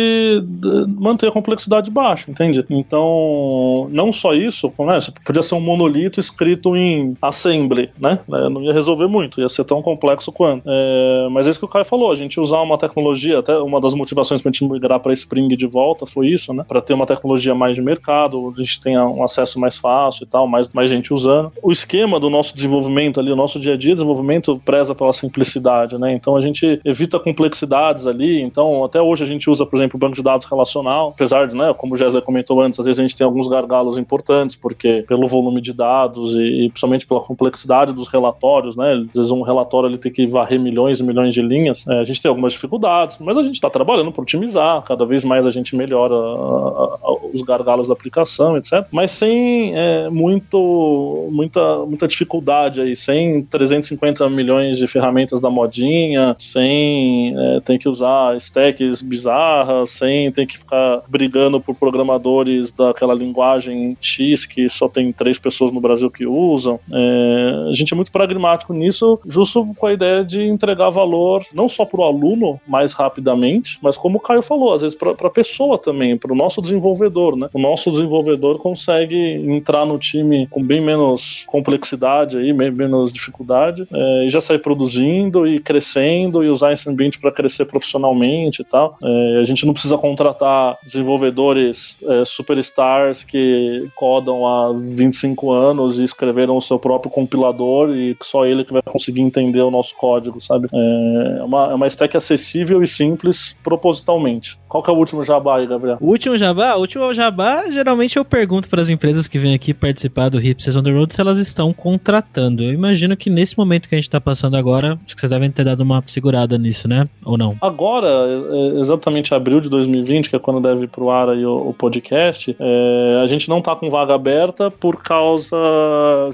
manter 0.89 1.29
a 1.29 1.33
complexidade 1.33 1.91
baixa, 1.91 2.31
entende? 2.31 2.64
Então, 2.71 3.89
não 3.91 4.12
só 4.12 4.35
isso, 4.35 4.73
né? 4.79 4.99
Podia 5.25 5.43
ser 5.43 5.55
um 5.55 5.61
monolito 5.61 6.21
escrito 6.21 6.77
em 6.77 7.17
assembly, 7.21 7.91
né? 7.99 8.19
É, 8.33 8.49
não 8.49 8.62
ia 8.62 8.73
resolver 8.73 9.07
muito, 9.07 9.41
ia 9.41 9.49
ser 9.49 9.64
tão 9.64 9.83
complexo 9.83 10.31
quanto. 10.31 10.62
É, 10.67 11.29
mas 11.31 11.47
é 11.47 11.51
isso 11.51 11.59
que 11.59 11.64
o 11.64 11.69
Caio 11.69 11.85
falou, 11.85 12.12
a 12.12 12.17
gente 12.17 12.39
usar 12.41 12.61
uma 12.61 12.79
tecnologia, 12.79 13.39
até 13.39 13.57
uma 13.59 13.81
das 13.81 13.95
motivações 13.95 14.43
para 14.43 14.53
gente 14.53 14.64
migrar 14.64 15.01
para 15.07 15.13
Spring 15.13 15.47
de 15.57 15.67
volta 15.69 16.05
foi 16.05 16.27
isso, 16.27 16.53
né? 16.53 16.65
Para 16.67 16.83
ter 16.83 16.93
uma 16.93 17.07
tecnologia 17.07 17.55
mais 17.55 17.77
de 17.77 17.81
mercado, 17.83 18.53
a 18.57 18.61
gente 18.61 18.81
tenha 18.81 19.07
um 19.07 19.23
acesso 19.23 19.61
mais 19.61 19.79
fácil 19.79 20.25
e 20.25 20.27
tal, 20.27 20.49
mais, 20.49 20.69
mais 20.73 20.91
gente 20.91 21.15
usando. 21.15 21.53
O 21.63 21.71
esquema 21.71 22.19
do 22.19 22.29
nosso 22.29 22.57
desenvolvimento 22.57 23.21
ali, 23.21 23.31
o 23.31 23.37
nosso 23.37 23.61
dia 23.61 23.75
a 23.75 23.77
dia 23.77 23.91
de 23.91 23.97
desenvolvimento 23.97 24.61
preza 24.65 24.97
pela 24.97 25.13
simplicidade, 25.13 25.97
né? 25.97 26.13
Então 26.13 26.35
a 26.35 26.41
gente 26.41 26.81
evita 26.85 27.21
complexidades 27.21 28.05
ali. 28.05 28.43
Então 28.43 28.85
até 28.85 29.01
hoje 29.01 29.23
a 29.23 29.27
gente 29.27 29.49
usa, 29.49 29.65
por 29.65 29.77
exemplo, 29.77 29.97
o 29.97 30.01
banco 30.01 30.17
de 30.17 30.23
dados 30.25 30.45
relacional, 30.45 31.11
apesar 31.11 31.47
de, 31.47 31.55
né, 31.55 31.73
como 31.73 31.95
o 31.95 31.97
Jéssica 31.97 32.21
comentou 32.21 32.61
antes, 32.61 32.81
às 32.81 32.87
vezes 32.87 32.99
a 32.99 33.03
gente 33.03 33.17
tem 33.17 33.25
alguns 33.25 33.47
gargalos 33.47 33.97
importantes, 33.97 34.57
porque 34.57 35.05
pelo 35.07 35.29
volume 35.29 35.61
de 35.61 35.73
dados 35.73 36.35
e, 36.35 36.65
e 36.65 36.69
principalmente 36.69 37.07
pela 37.07 37.21
complexidade 37.21 37.93
dos 37.93 38.09
relatórios, 38.09 38.75
né? 38.75 38.95
Às 38.95 39.15
vezes 39.15 39.31
um 39.31 39.43
relatório 39.43 39.89
ele 39.89 39.99
tem 39.99 40.11
que 40.11 40.27
varrer 40.27 40.59
milhões 40.59 40.99
e 40.99 41.05
milhões 41.05 41.33
de 41.33 41.43
linhas. 41.43 41.87
É, 41.87 42.01
a 42.01 42.05
gente 42.05 42.21
tem 42.21 42.29
algumas 42.29 42.55
dificuldades, 42.55 43.19
mas 43.21 43.37
a 43.37 43.43
gente 43.45 43.55
está 43.55 43.71
trabalhando 43.71 44.11
para 44.11 44.23
otimizar, 44.23 44.83
cada 44.97 45.05
vez 45.05 45.24
mais 45.24 45.47
a 45.47 45.51
gente 45.51 45.76
melhora 45.76 46.14
a, 46.14 46.99
a, 47.03 47.16
os 47.34 47.42
gargalos 47.42 47.88
da 47.88 47.92
aplicação, 47.92 48.57
etc. 48.57 48.86
Mas 48.90 49.11
sem 49.11 49.76
é, 49.76 50.09
muito, 50.09 51.28
muita, 51.30 51.84
muita 51.84 52.09
dificuldade 52.09 52.80
aí, 52.80 52.97
sem 52.97 53.42
350 53.42 54.28
milhões 54.30 54.78
de 54.78 54.86
ferramentas 54.86 55.38
da 55.38 55.51
modinha, 55.51 56.34
sem 56.38 57.34
é, 57.36 57.61
ter 57.61 57.78
que 57.78 57.88
usar 57.88 58.36
stacks 58.38 59.03
bizarras, 59.03 59.90
sem 59.90 60.32
ter 60.32 60.47
que 60.47 60.57
ficar 60.59 61.03
brigando 61.07 61.61
por 61.61 61.74
programadores 61.74 62.72
daquela 62.72 63.12
linguagem 63.12 63.97
X 64.01 64.47
que 64.47 64.66
só 64.68 64.88
tem 64.88 65.12
três 65.12 65.38
pessoas 65.38 65.70
no 65.70 65.80
Brasil 65.80 66.11
que 66.11 66.26
usam. 66.26 66.80
É, 66.90 67.66
a 67.68 67.72
gente 67.74 67.92
é 67.92 67.97
muito 67.97 68.11
pragmático 68.11 68.72
nisso, 68.72 69.20
justo 69.26 69.74
com 69.76 69.86
a 69.86 69.92
ideia 69.92 70.24
de 70.24 70.42
entregar 70.42 70.88
valor 70.88 71.44
não 71.53 71.68
só 71.68 71.84
para 71.84 72.01
o 72.01 72.05
aluno 72.05 72.59
mais 72.66 72.94
rapidamente, 72.94 73.78
mas 73.82 73.97
como 73.97 74.16
o 74.18 74.20
Caio 74.20 74.42
falou, 74.42 74.72
às 74.72 74.82
vezes 74.87 74.97
para 74.97 75.12
a 75.12 75.30
pessoa 75.30 75.78
também, 75.78 76.16
para 76.16 76.32
o 76.32 76.37
nosso 76.37 76.62
desenvolvedor, 76.62 77.37
né? 77.37 77.49
O 77.53 77.59
nosso 77.59 77.91
desenvolvedor 77.91 78.59
consegue 78.59 79.16
entrar 79.16 79.84
no 79.84 79.99
time 79.99 80.47
com 80.49 80.62
bem 80.62 80.80
menos 80.80 81.45
complexidade 81.47 82.39
aí, 82.39 82.53
bem 82.53 82.70
menos 82.70 83.12
dificuldade, 83.12 83.87
é, 83.93 84.26
e 84.26 84.30
já 84.30 84.41
sair 84.41 84.59
produzindo 84.59 85.47
e 85.47 85.59
crescendo 85.59 86.43
e 86.43 86.49
usar 86.49 86.72
esse 86.72 86.89
ambiente 86.89 87.18
para 87.18 87.32
crescer 87.32 87.64
profissionalmente 87.66 88.62
e 88.62 88.64
tal. 88.64 88.97
É, 89.03 89.39
a 89.41 89.45
gente 89.45 89.66
não 89.66 89.72
precisa 89.72 89.99
contratar 89.99 90.78
desenvolvedores 90.82 91.97
é, 92.03 92.24
superstars 92.24 93.24
que 93.24 93.89
codam 93.95 94.47
há 94.47 94.72
25 94.72 95.53
anos 95.53 95.99
e 95.99 96.05
escreveram 96.05 96.57
o 96.57 96.62
seu 96.62 96.78
próprio 96.78 97.11
compilador 97.11 97.91
e 97.91 98.16
só 98.22 98.47
ele 98.47 98.64
que 98.64 98.72
vai 98.72 98.82
conseguir 98.82 99.20
entender 99.20 99.61
o 99.61 99.70
nosso 99.70 99.95
código, 99.97 100.41
sabe? 100.41 100.68
É 100.72 101.43
uma, 101.43 101.70
é 101.70 101.74
uma 101.74 101.87
stack 101.87 102.16
acessível 102.16 102.82
e 102.82 102.87
simples 102.87 103.57
propositalmente. 103.62 104.59
Qual 104.77 104.83
que 104.83 104.91
é 104.91 104.93
o 104.93 104.97
último 104.97 105.24
jabá 105.24 105.57
aí, 105.57 105.66
Gabriel? 105.66 105.97
O 106.03 106.09
último 106.09 106.37
jabá? 106.37 106.74
O 106.74 106.81
último 106.81 107.11
jabá, 107.14 107.70
geralmente 107.70 108.18
eu 108.18 108.24
pergunto 108.27 108.68
para 108.68 108.83
as 108.83 108.91
empresas 108.91 109.27
que 109.27 109.39
vêm 109.39 109.55
aqui 109.55 109.72
participar 109.72 110.29
do 110.29 110.39
Hipsters 110.39 110.77
on 110.77 110.83
the 110.83 110.91
Road 110.91 111.14
se 111.14 111.18
elas 111.18 111.39
estão 111.39 111.72
contratando. 111.72 112.62
Eu 112.62 112.74
imagino 112.74 113.16
que 113.16 113.31
nesse 113.31 113.57
momento 113.57 113.89
que 113.89 113.95
a 113.95 113.99
gente 113.99 114.07
está 114.07 114.20
passando 114.20 114.55
agora, 114.55 114.99
acho 115.07 115.14
que 115.14 115.20
vocês 115.20 115.31
devem 115.31 115.51
ter 115.51 115.64
dado 115.64 115.81
uma 115.81 116.05
segurada 116.07 116.59
nisso, 116.59 116.87
né? 116.87 117.09
Ou 117.24 117.39
não? 117.39 117.57
Agora, 117.62 118.07
é, 118.07 118.77
é 118.77 118.81
exatamente 118.81 119.35
abril 119.35 119.62
de 119.62 119.70
2020, 119.70 120.29
que 120.29 120.37
é 120.37 120.39
quando 120.39 120.61
deve 120.61 120.85
ir 120.85 120.89
pro 120.89 121.09
ar 121.09 121.31
aí 121.31 121.47
o, 121.47 121.70
o 121.70 121.72
podcast, 121.72 122.55
é, 122.61 123.20
a 123.22 123.27
gente 123.27 123.49
não 123.49 123.62
tá 123.62 123.74
com 123.74 123.89
vaga 123.89 124.14
aberta 124.14 124.70
por 124.70 125.03
causa 125.03 125.57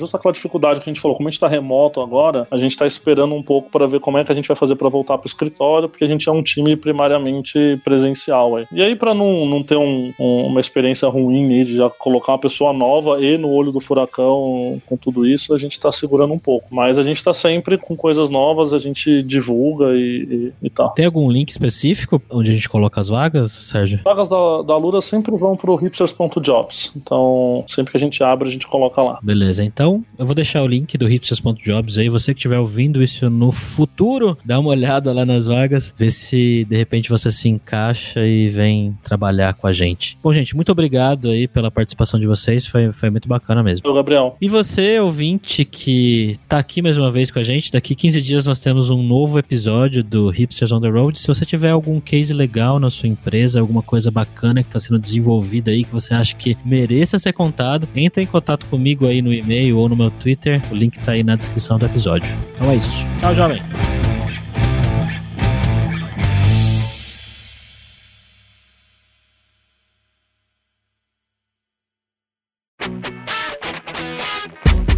justo 0.01 0.16
aquela 0.16 0.32
dificuldade 0.32 0.80
que 0.80 0.90
a 0.90 0.93
gente 0.93 1.01
falou. 1.01 1.16
Como 1.16 1.28
a 1.28 1.30
gente 1.30 1.38
tá 1.38 1.47
remoto 1.47 2.01
agora, 2.01 2.45
a 2.51 2.57
gente 2.57 2.76
tá 2.76 2.88
esperando 2.88 3.36
um 3.36 3.43
pouco 3.43 3.70
para 3.70 3.86
ver 3.86 4.01
como 4.01 4.18
é 4.18 4.24
que 4.24 4.32
a 4.32 4.34
gente 4.34 4.49
vai 4.49 4.57
fazer 4.57 4.74
para 4.74 4.88
voltar 4.88 5.16
pro 5.16 5.28
escritório, 5.28 5.88
porque 5.88 6.03
a 6.03 6.09
gente 6.09 6.28
é 6.28 6.32
um 6.32 6.43
time 6.43 6.76
primariamente 6.76 7.80
presencial 7.84 8.32
Aí. 8.33 8.66
E 8.72 8.83
aí, 8.83 8.97
para 8.97 9.14
não, 9.14 9.47
não 9.47 9.62
ter 9.62 9.76
um, 9.76 10.12
um, 10.18 10.47
uma 10.47 10.61
experiência 10.61 11.09
ruim 11.09 11.64
de 11.64 11.76
já 11.76 11.91
colocar 11.91 12.33
uma 12.33 12.39
pessoa 12.39 12.72
nova 12.72 13.22
e 13.22 13.37
no 13.37 13.51
olho 13.51 13.72
do 13.72 13.80
furacão 13.80 14.80
com 14.87 14.97
tudo 14.97 15.26
isso, 15.26 15.55
a 15.55 15.59
gente 15.59 15.78
tá 15.78 15.91
segurando 15.91 16.33
um 16.33 16.39
pouco. 16.39 16.68
Mas 16.70 16.99
a 16.99 17.03
gente 17.03 17.22
tá 17.22 17.33
sempre 17.33 17.76
com 17.76 17.97
coisas 17.97 18.30
novas, 18.30 18.72
a 18.72 18.78
gente 18.78 19.22
divulga 19.22 19.95
e, 19.95 20.53
e, 20.62 20.66
e 20.66 20.70
tal. 20.70 20.91
Tem 20.91 21.05
algum 21.05 21.30
link 21.30 21.51
específico 21.51 22.22
onde 22.30 22.51
a 22.51 22.55
gente 22.55 22.68
coloca 22.68 23.01
as 23.01 23.09
vagas, 23.09 23.53
Sérgio? 23.53 23.99
As 23.99 24.05
vagas 24.05 24.28
da, 24.28 24.62
da 24.62 24.76
Lura 24.76 25.01
sempre 25.01 25.37
vão 25.37 25.57
pro 25.57 25.74
hipsters.jobs. 25.74 26.93
Então, 26.97 27.64
sempre 27.68 27.93
que 27.93 27.97
a 27.97 28.01
gente 28.01 28.22
abre, 28.22 28.49
a 28.49 28.53
gente 28.53 28.66
coloca 28.66 29.03
lá. 29.03 29.18
Beleza, 29.22 29.64
então 29.64 30.05
eu 30.18 30.26
vou 30.26 30.35
deixar 30.35 30.62
o 30.62 30.66
link 30.66 30.97
do 30.97 31.07
hipsters.jobs 31.07 31.99
aí. 31.99 32.09
Você 32.09 32.33
que 32.33 32.39
estiver 32.39 32.59
ouvindo 32.59 33.03
isso 33.03 33.28
no 33.28 33.53
futuro, 33.53 34.37
dá 34.45 34.59
uma 34.59 34.70
olhada 34.83 35.12
lá 35.12 35.24
nas 35.24 35.47
vagas, 35.47 35.95
vê 35.97 36.11
se 36.11 36.64
de 36.64 36.76
repente 36.76 37.11
você 37.11 37.30
se 37.30 37.49
encaixa 37.49 38.22
e 38.27 38.49
vem 38.49 38.97
trabalhar 39.03 39.55
com 39.55 39.66
a 39.66 39.73
gente. 39.73 40.18
Bom, 40.23 40.33
gente, 40.33 40.55
muito 40.55 40.70
obrigado 40.73 41.29
aí 41.29 41.47
pela 41.47 41.70
participação 41.70 42.18
de 42.18 42.27
vocês, 42.27 42.66
foi, 42.66 42.93
foi 42.93 43.11
muito 43.11 43.29
bacana 43.29 43.62
mesmo. 43.62 43.89
Ô, 43.89 43.95
Gabriel. 43.95 44.37
E 44.41 44.49
você, 44.49 44.99
ouvinte, 45.01 45.64
que 45.64 46.37
tá 46.49 46.59
aqui 46.59 46.83
mais 46.83 46.97
uma 46.97 47.11
vez 47.11 47.31
com 47.31 47.39
a 47.39 47.43
gente, 47.43 47.73
daqui 47.73 47.95
15 47.95 48.23
dias 48.23 48.47
nós 48.47 48.59
temos 48.59 48.91
um 48.91 49.03
novo 49.03 49.39
episódio 49.39 50.03
do 50.03 50.29
Hipsters 50.29 50.73
on 50.73 50.81
the 50.81 50.89
Road. 50.89 51.18
Se 51.18 51.27
você 51.27 51.45
tiver 51.45 51.70
algum 51.70 52.01
case 52.01 52.33
legal 52.33 52.79
na 52.79 52.91
sua 52.91 53.09
empresa, 53.09 53.61
alguma 53.61 53.83
coisa 53.83 54.11
bacana 54.11 54.62
que 54.62 54.68
está 54.68 54.81
sendo 54.81 54.99
desenvolvida 54.99 55.70
aí, 55.70 55.85
que 55.85 55.93
você 55.93 56.14
acha 56.14 56.35
que 56.35 56.57
mereça 56.64 57.18
ser 57.18 57.33
contado, 57.33 57.89
entre 57.95 58.23
em 58.23 58.27
contato 58.27 58.66
comigo 58.66 59.07
aí 59.07 59.23
no 59.23 59.33
e-mail 59.33 59.79
ou 59.79 59.89
no 59.89 59.97
meu 59.97 60.11
Twitter. 60.11 60.61
O 60.70 60.75
link 60.75 60.99
tá 61.01 61.12
aí 61.12 61.23
na 61.23 61.37
descrição 61.37 61.79
do 61.79 61.87
episódio. 61.87 62.31
Então 62.55 62.70
é 62.70 62.77
isso. 62.77 63.07
Tchau, 63.20 63.35
jovem. 63.35 64.01